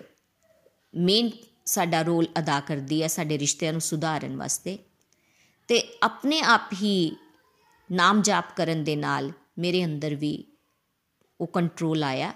ਮੇਨ 0.95 1.31
ਸਾਡਾ 1.65 2.01
ਰੋਲ 2.01 2.27
ਅਦਾ 2.39 2.59
ਕਰਦੀ 2.59 3.03
ਹੈ, 3.03 3.07
ਸਾਡੇ 3.07 3.39
ਰਿਸ਼ਤਿਆਂ 3.39 3.71
ਨੂੰ 3.71 3.81
ਸੁਧਾਰਨ 3.81 4.37
ਵਾਸਤੇ। 4.37 4.79
ਤੇ 5.67 5.97
ਆਪਣੇ 6.03 6.39
ਆਪ 6.39 6.61
ਹੀ 6.73 7.15
ਨਾਮ 7.91 8.21
ਜਾਪ 8.21 8.45
ਕਰਨ 8.55 8.83
ਦੇ 8.83 8.95
ਨਾਲ 8.95 9.31
ਮੇਰੇ 9.59 9.85
ਅੰਦਰ 9.85 10.15
ਵੀ 10.15 10.45
ਉਹ 11.41 11.47
ਕੰਟਰੋਲ 11.47 12.03
ਆਇਆ 12.03 12.33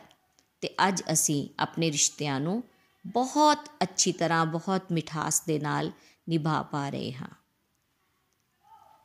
ਤੇ 0.62 0.70
ਅੱਜ 0.88 1.04
ਅਸੀਂ 1.12 1.50
ਆਪਣੇ 1.60 1.92
ਰਿਸ਼ਤਿਆਂ 1.92 2.40
ਨੂੰ 2.40 2.64
ਬਹੁਤ 3.08 3.70
ਅੱਛੀ 3.84 4.12
ਤਰ੍ਹਾਂ, 4.12 4.46
ਬਹੁਤ 4.46 4.82
ਮਿਠਾਸ 4.92 5.42
ਦੇ 5.42 5.60
ਨਾਲ 5.60 5.92
ਨਿਭਾ 6.30 6.62
ਪਾ 6.62 6.90
ਰਹੇ 6.90 7.14
ਹਾਂ। 7.14 7.30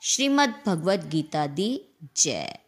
ਸ਼੍ਰੀਮਦ 0.00 0.52
ਭਗਵਦ 0.68 1.12
ਗੀਤਾ 1.12 1.46
ਦੀ 1.46 1.84
ਜੈ। 2.14 2.67